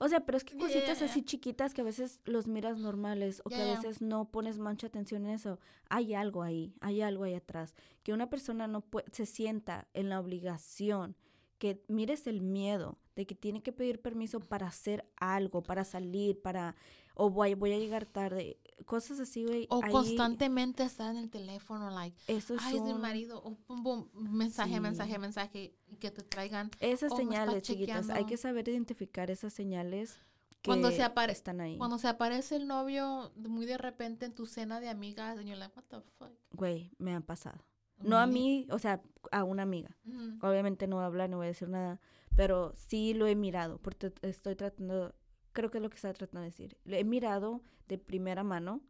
O 0.00 0.08
sea, 0.08 0.20
pero 0.26 0.38
es 0.38 0.44
que 0.44 0.56
cositas 0.56 1.00
así 1.02 1.22
chiquitas 1.22 1.74
que 1.74 1.80
a 1.80 1.84
veces 1.84 2.20
los 2.24 2.46
miras 2.46 2.78
normales 2.78 3.40
o 3.44 3.50
que 3.50 3.56
a 3.56 3.74
veces 3.76 4.00
no 4.02 4.30
pones 4.30 4.58
mucha 4.58 4.86
atención 4.86 5.24
en 5.26 5.32
eso. 5.32 5.58
Hay 5.88 6.14
algo 6.14 6.42
ahí, 6.42 6.74
hay 6.80 7.00
algo 7.02 7.24
ahí 7.24 7.34
atrás. 7.34 7.74
Que 8.02 8.12
una 8.12 8.30
persona 8.30 8.66
no 8.66 8.84
se 9.12 9.26
sienta 9.26 9.88
en 9.94 10.08
la 10.08 10.20
obligación, 10.20 11.16
que 11.58 11.82
mires 11.88 12.26
el 12.26 12.40
miedo 12.40 12.98
de 13.16 13.26
que 13.26 13.34
tiene 13.34 13.62
que 13.62 13.72
pedir 13.72 14.00
permiso 14.02 14.40
para 14.40 14.66
hacer 14.66 15.04
algo, 15.16 15.62
para 15.62 15.84
salir, 15.84 16.40
para, 16.42 16.74
o 17.14 17.30
voy, 17.30 17.54
voy 17.54 17.72
a 17.72 17.78
llegar 17.78 18.06
tarde. 18.06 18.58
Cosas 18.86 19.20
así, 19.20 19.44
güey. 19.44 19.66
O 19.70 19.80
ahí- 19.82 19.92
constantemente 19.92 20.82
estar 20.82 21.10
en 21.10 21.16
el 21.18 21.30
teléfono, 21.30 21.90
like, 21.90 22.16
Eso 22.26 22.56
ay, 22.58 22.76
es 22.76 22.82
mi 22.82 22.94
marido, 22.94 23.40
o 23.42 23.54
pum, 23.54 23.82
pum, 23.82 24.08
mensaje, 24.14 24.74
Sí. 24.74 24.80
mensaje, 24.80 25.18
mensaje, 25.18 25.74
y 25.86 25.96
que 25.96 26.10
te 26.10 26.22
traigan. 26.22 26.70
Esas 26.80 27.12
o 27.12 27.16
me 27.16 27.22
está 27.22 27.34
señales, 27.36 27.62
chiquitas. 27.62 28.10
Hay 28.10 28.26
que 28.26 28.36
saber 28.36 28.68
identificar 28.68 29.30
esas 29.30 29.52
señales 29.52 30.18
que 30.60 30.68
Cuando 30.70 30.90
se 30.90 31.02
están 31.30 31.60
ahí. 31.60 31.76
Cuando 31.78 31.98
se 31.98 32.08
aparece 32.08 32.56
el 32.56 32.66
novio 32.66 33.32
muy 33.36 33.64
de 33.66 33.78
repente 33.78 34.26
en 34.26 34.34
tu 34.34 34.46
cena 34.46 34.80
de 34.80 34.88
amigas, 34.88 35.38
and 35.38 35.46
you're 35.46 35.58
like, 35.58 35.74
what 35.76 35.84
the 35.88 36.00
fuck? 36.18 36.32
Güey, 36.52 36.90
me 36.98 37.12
han 37.14 37.22
pasado. 37.22 37.64
No 38.02 38.18
a 38.18 38.26
mí, 38.26 38.66
o 38.70 38.78
sea, 38.78 39.00
a 39.30 39.44
una 39.44 39.62
amiga. 39.62 39.96
Obviamente 40.42 40.86
no 40.88 40.96
voy 40.96 41.04
a 41.04 41.06
hablar, 41.06 41.30
no 41.30 41.36
voy 41.38 41.46
a 41.46 41.48
decir 41.48 41.68
nada, 41.68 42.00
pero 42.36 42.74
sí 42.88 43.14
lo 43.14 43.26
he 43.26 43.36
mirado, 43.36 43.78
porque 43.78 44.12
estoy 44.22 44.56
tratando, 44.56 45.14
creo 45.54 45.70
que 45.70 45.78
es 45.78 45.82
lo 45.82 45.88
que 45.88 45.96
estaba 45.96 46.12
tratando 46.12 46.40
de 46.40 46.46
decir. 46.50 46.76
He 46.84 47.04
mirado 47.04 47.62
de 47.88 47.96
primera 47.96 48.44
mano, 48.44 48.82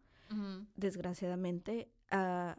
desgraciadamente, 0.75 1.89
a 2.11 2.59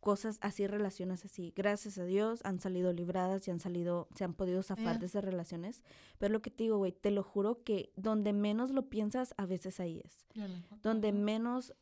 cosas 0.00 0.38
así, 0.42 0.66
relaciones 0.66 1.24
así. 1.24 1.52
Gracias 1.54 1.96
a 1.96 2.04
Dios 2.04 2.40
han 2.42 2.58
salido 2.58 2.92
libradas 2.92 3.46
y 3.46 3.52
han 3.52 3.60
salido, 3.60 4.08
se 4.16 4.24
han 4.24 4.34
podido 4.34 4.60
zafar 4.64 4.84
Yeah. 4.94 4.98
de 4.98 5.06
esas 5.06 5.24
relaciones. 5.24 5.84
Pero 6.18 6.32
lo 6.32 6.42
que 6.42 6.50
te 6.50 6.64
digo, 6.64 6.78
güey, 6.78 6.90
te 6.90 7.12
lo 7.12 7.22
juro 7.22 7.62
que 7.62 7.92
donde 7.94 8.32
menos 8.32 8.72
lo 8.72 8.88
piensas, 8.88 9.32
a 9.36 9.46
veces 9.46 9.78
ahí 9.78 10.02
es. 10.04 10.26
Donde 10.82 11.12
menos, 11.12 11.72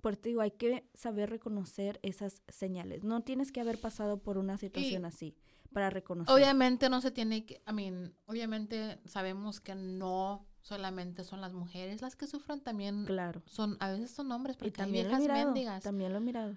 por 0.00 0.16
te 0.16 0.30
digo, 0.30 0.40
hay 0.40 0.52
que 0.52 0.88
saber 0.94 1.28
reconocer 1.28 2.00
esas 2.02 2.42
señales. 2.48 3.04
No 3.04 3.22
tienes 3.22 3.52
que 3.52 3.60
haber 3.60 3.78
pasado 3.78 4.22
por 4.22 4.38
una 4.38 4.56
situación 4.56 5.04
así 5.04 5.36
para 5.76 5.90
reconocer. 5.90 6.34
Obviamente 6.34 6.88
no 6.88 7.02
se 7.02 7.10
tiene 7.10 7.44
que, 7.44 7.62
I 7.68 7.72
mean, 7.74 8.16
obviamente 8.24 8.98
sabemos 9.04 9.60
que 9.60 9.74
no 9.74 10.48
solamente 10.62 11.22
son 11.22 11.42
las 11.42 11.52
mujeres 11.52 12.00
las 12.00 12.16
que 12.16 12.26
sufren, 12.26 12.62
también 12.62 13.04
Claro. 13.04 13.42
son, 13.44 13.76
a 13.80 13.90
veces 13.90 14.10
son 14.10 14.32
hombres, 14.32 14.56
Y 14.56 14.60
porque 14.60 14.80
hay 14.80 14.86
también 14.86 15.04
lo 15.04 15.10
he 15.10 15.18
viejas 15.18 15.20
mirado. 15.34 15.44
mendigas. 15.52 15.82
También 15.84 16.12
lo 16.12 16.16
he 16.16 16.22
mirado. 16.22 16.56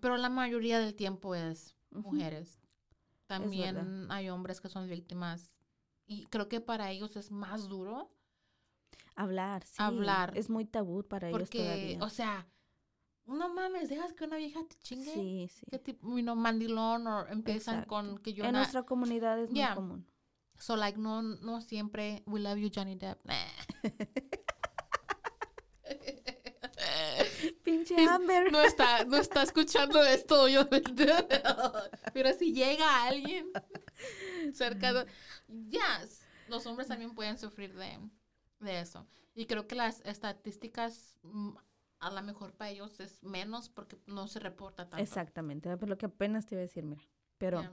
Pero 0.00 0.16
la 0.16 0.30
mayoría 0.30 0.78
del 0.80 0.94
tiempo 0.94 1.34
es 1.34 1.76
mujeres. 1.90 2.62
También 3.26 4.10
hay 4.10 4.30
hombres 4.30 4.62
que 4.62 4.70
son 4.70 4.88
víctimas. 4.88 5.60
Y 6.06 6.24
creo 6.28 6.48
que 6.48 6.62
para 6.62 6.90
ellos 6.90 7.14
es 7.16 7.30
más 7.30 7.68
duro 7.68 8.10
Hablar, 9.16 9.64
sí. 9.66 9.74
Hablar. 9.76 10.32
Es 10.34 10.48
muy 10.48 10.64
tabú 10.64 11.02
para 11.06 11.28
ellos 11.28 11.50
todavía. 11.50 11.98
o 12.02 12.08
sea, 12.08 12.46
no 13.26 13.52
mames, 13.54 13.88
dejas 13.88 14.12
que 14.12 14.24
una 14.24 14.36
vieja 14.36 14.60
te 14.68 14.76
chingue. 14.78 15.12
sí, 15.12 15.48
sí. 15.52 15.66
¿Qué 15.70 15.78
tipo, 15.78 16.06
mandilón 16.08 17.06
o 17.06 17.26
empiezan 17.26 17.74
Exacto. 17.76 17.88
con 17.88 18.18
que 18.18 18.32
yo 18.32 18.44
En 18.44 18.52
nuestra 18.52 18.82
comunidad 18.84 19.38
es 19.42 19.50
Yeah. 19.50 19.68
muy 19.68 19.74
común. 19.76 20.06
So, 20.58 20.76
like, 20.76 20.98
no, 20.98 21.22
no 21.22 21.60
siempre, 21.60 22.22
we 22.26 22.40
love 22.40 22.56
you, 22.58 22.70
Johnny 22.74 22.96
Depp. 22.96 23.20
Pinche 27.62 27.94
Amber. 28.08 28.50
no 28.52 28.60
está, 28.60 29.04
no 29.04 29.16
está 29.16 29.42
escuchando 29.42 30.02
esto, 30.02 30.48
yo. 30.48 30.68
Pero 32.14 32.32
si 32.38 32.52
llega 32.52 33.04
alguien 33.04 33.50
cerca 34.52 34.92
de. 34.92 35.06
Ya, 35.48 36.04
los 36.48 36.66
hombres 36.66 36.88
también 36.88 37.14
pueden 37.14 37.38
sufrir 37.38 37.74
de, 37.74 37.98
de 38.60 38.80
eso. 38.80 39.06
Y 39.34 39.46
creo 39.46 39.66
que 39.66 39.74
las 39.74 40.00
estadísticas, 40.02 41.18
mm, 41.22 41.50
a 42.00 42.10
lo 42.10 42.22
mejor 42.22 42.52
para 42.52 42.70
ellos 42.70 43.00
es 43.00 43.22
menos 43.22 43.68
porque 43.68 43.96
no 44.06 44.28
se 44.28 44.38
reporta 44.40 44.88
tanto. 44.88 45.02
Exactamente, 45.02 45.74
por 45.76 45.88
lo 45.88 45.96
que 45.98 46.06
apenas 46.06 46.46
te 46.46 46.54
iba 46.54 46.60
a 46.60 46.62
decir, 46.62 46.84
mira. 46.84 47.02
Pero, 47.38 47.60
Yeah. 47.60 47.72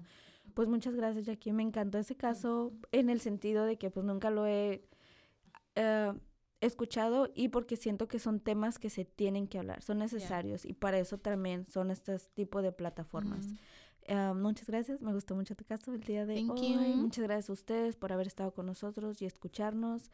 pues 0.53 0.67
muchas 0.67 0.95
gracias, 0.95 1.25
Jackie. 1.25 1.53
Me 1.53 1.63
encantó 1.63 1.97
ese 1.97 2.15
caso 2.15 2.73
en 2.91 3.09
el 3.09 3.19
sentido 3.21 3.65
de 3.65 3.77
que 3.77 3.89
pues 3.89 4.05
nunca 4.05 4.29
lo 4.29 4.45
he 4.45 4.85
eh, 5.75 6.13
escuchado 6.61 7.29
y 7.33 7.49
porque 7.49 7.75
siento 7.77 8.07
que 8.07 8.19
son 8.19 8.39
temas 8.39 8.79
que 8.79 8.89
se 8.89 9.05
tienen 9.05 9.47
que 9.47 9.59
hablar, 9.59 9.81
son 9.81 9.97
necesarios 9.99 10.65
y 10.65 10.73
para 10.73 10.97
eso 10.97 11.17
también 11.17 11.65
son 11.65 11.91
estos 11.91 12.29
tipos 12.31 12.63
de 12.63 12.71
plataformas. 12.71 13.47
Eh, 14.03 14.33
muchas 14.35 14.67
gracias, 14.67 15.01
me 15.01 15.13
gustó 15.13 15.33
mucho 15.35 15.55
tu 15.55 15.63
caso 15.65 15.93
el 15.93 16.01
día 16.01 16.25
de 16.25 16.35
Thank 16.35 16.51
hoy. 16.51 16.73
you. 16.73 16.79
Muchas 16.97 17.23
gracias 17.23 17.49
a 17.49 17.53
ustedes 17.53 17.95
por 17.95 18.11
haber 18.13 18.27
estado 18.27 18.53
con 18.53 18.65
nosotros 18.65 19.21
y 19.21 19.25
escucharnos. 19.25 20.11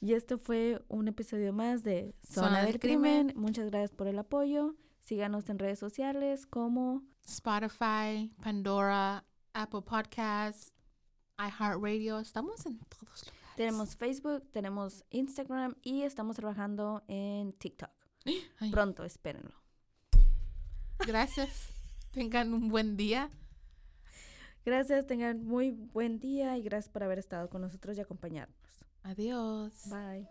Y 0.00 0.14
esto 0.14 0.38
fue 0.38 0.82
un 0.88 1.08
episodio 1.08 1.52
más 1.52 1.82
de 1.82 2.14
Zona, 2.22 2.46
Zona 2.48 2.58
del 2.62 2.72
del 2.72 2.80
Crimen. 2.80 3.26
Crimen. 3.28 3.42
Muchas 3.42 3.66
gracias 3.66 3.92
por 3.92 4.06
el 4.06 4.18
apoyo. 4.18 4.74
Síganos 5.00 5.48
en 5.50 5.58
redes 5.58 5.78
sociales 5.78 6.46
como 6.46 7.02
Spotify, 7.26 8.32
Pandora, 8.42 9.24
Apple 9.52 9.82
Podcasts, 9.82 10.72
iHeartRadio. 11.38 12.18
Estamos 12.18 12.64
en 12.64 12.78
todos 12.78 13.26
lugares. 13.26 13.56
tenemos 13.56 13.96
Facebook, 13.96 14.50
tenemos 14.52 15.04
Instagram 15.10 15.74
y 15.82 16.02
estamos 16.02 16.36
trabajando 16.36 17.02
en 17.06 17.52
TikTok. 17.52 17.90
Ay, 18.58 18.70
Pronto, 18.70 19.04
espérenlo. 19.04 19.54
Gracias. 21.06 21.68
Tengan 22.12 22.54
un 22.54 22.68
buen 22.68 22.96
día. 22.96 23.30
Gracias, 24.64 25.06
tengan 25.06 25.42
muy 25.42 25.70
buen 25.70 26.20
día 26.20 26.58
y 26.58 26.62
gracias 26.62 26.90
por 26.92 27.02
haber 27.02 27.18
estado 27.18 27.48
con 27.48 27.62
nosotros 27.62 27.96
y 27.96 28.02
acompañarnos. 28.02 28.59
Adiós. 29.04 29.86
Bye. 29.86 30.26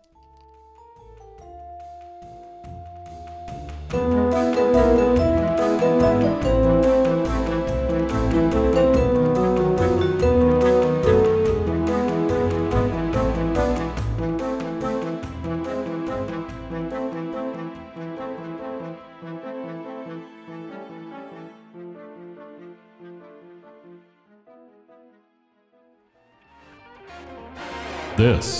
This 28.20 28.59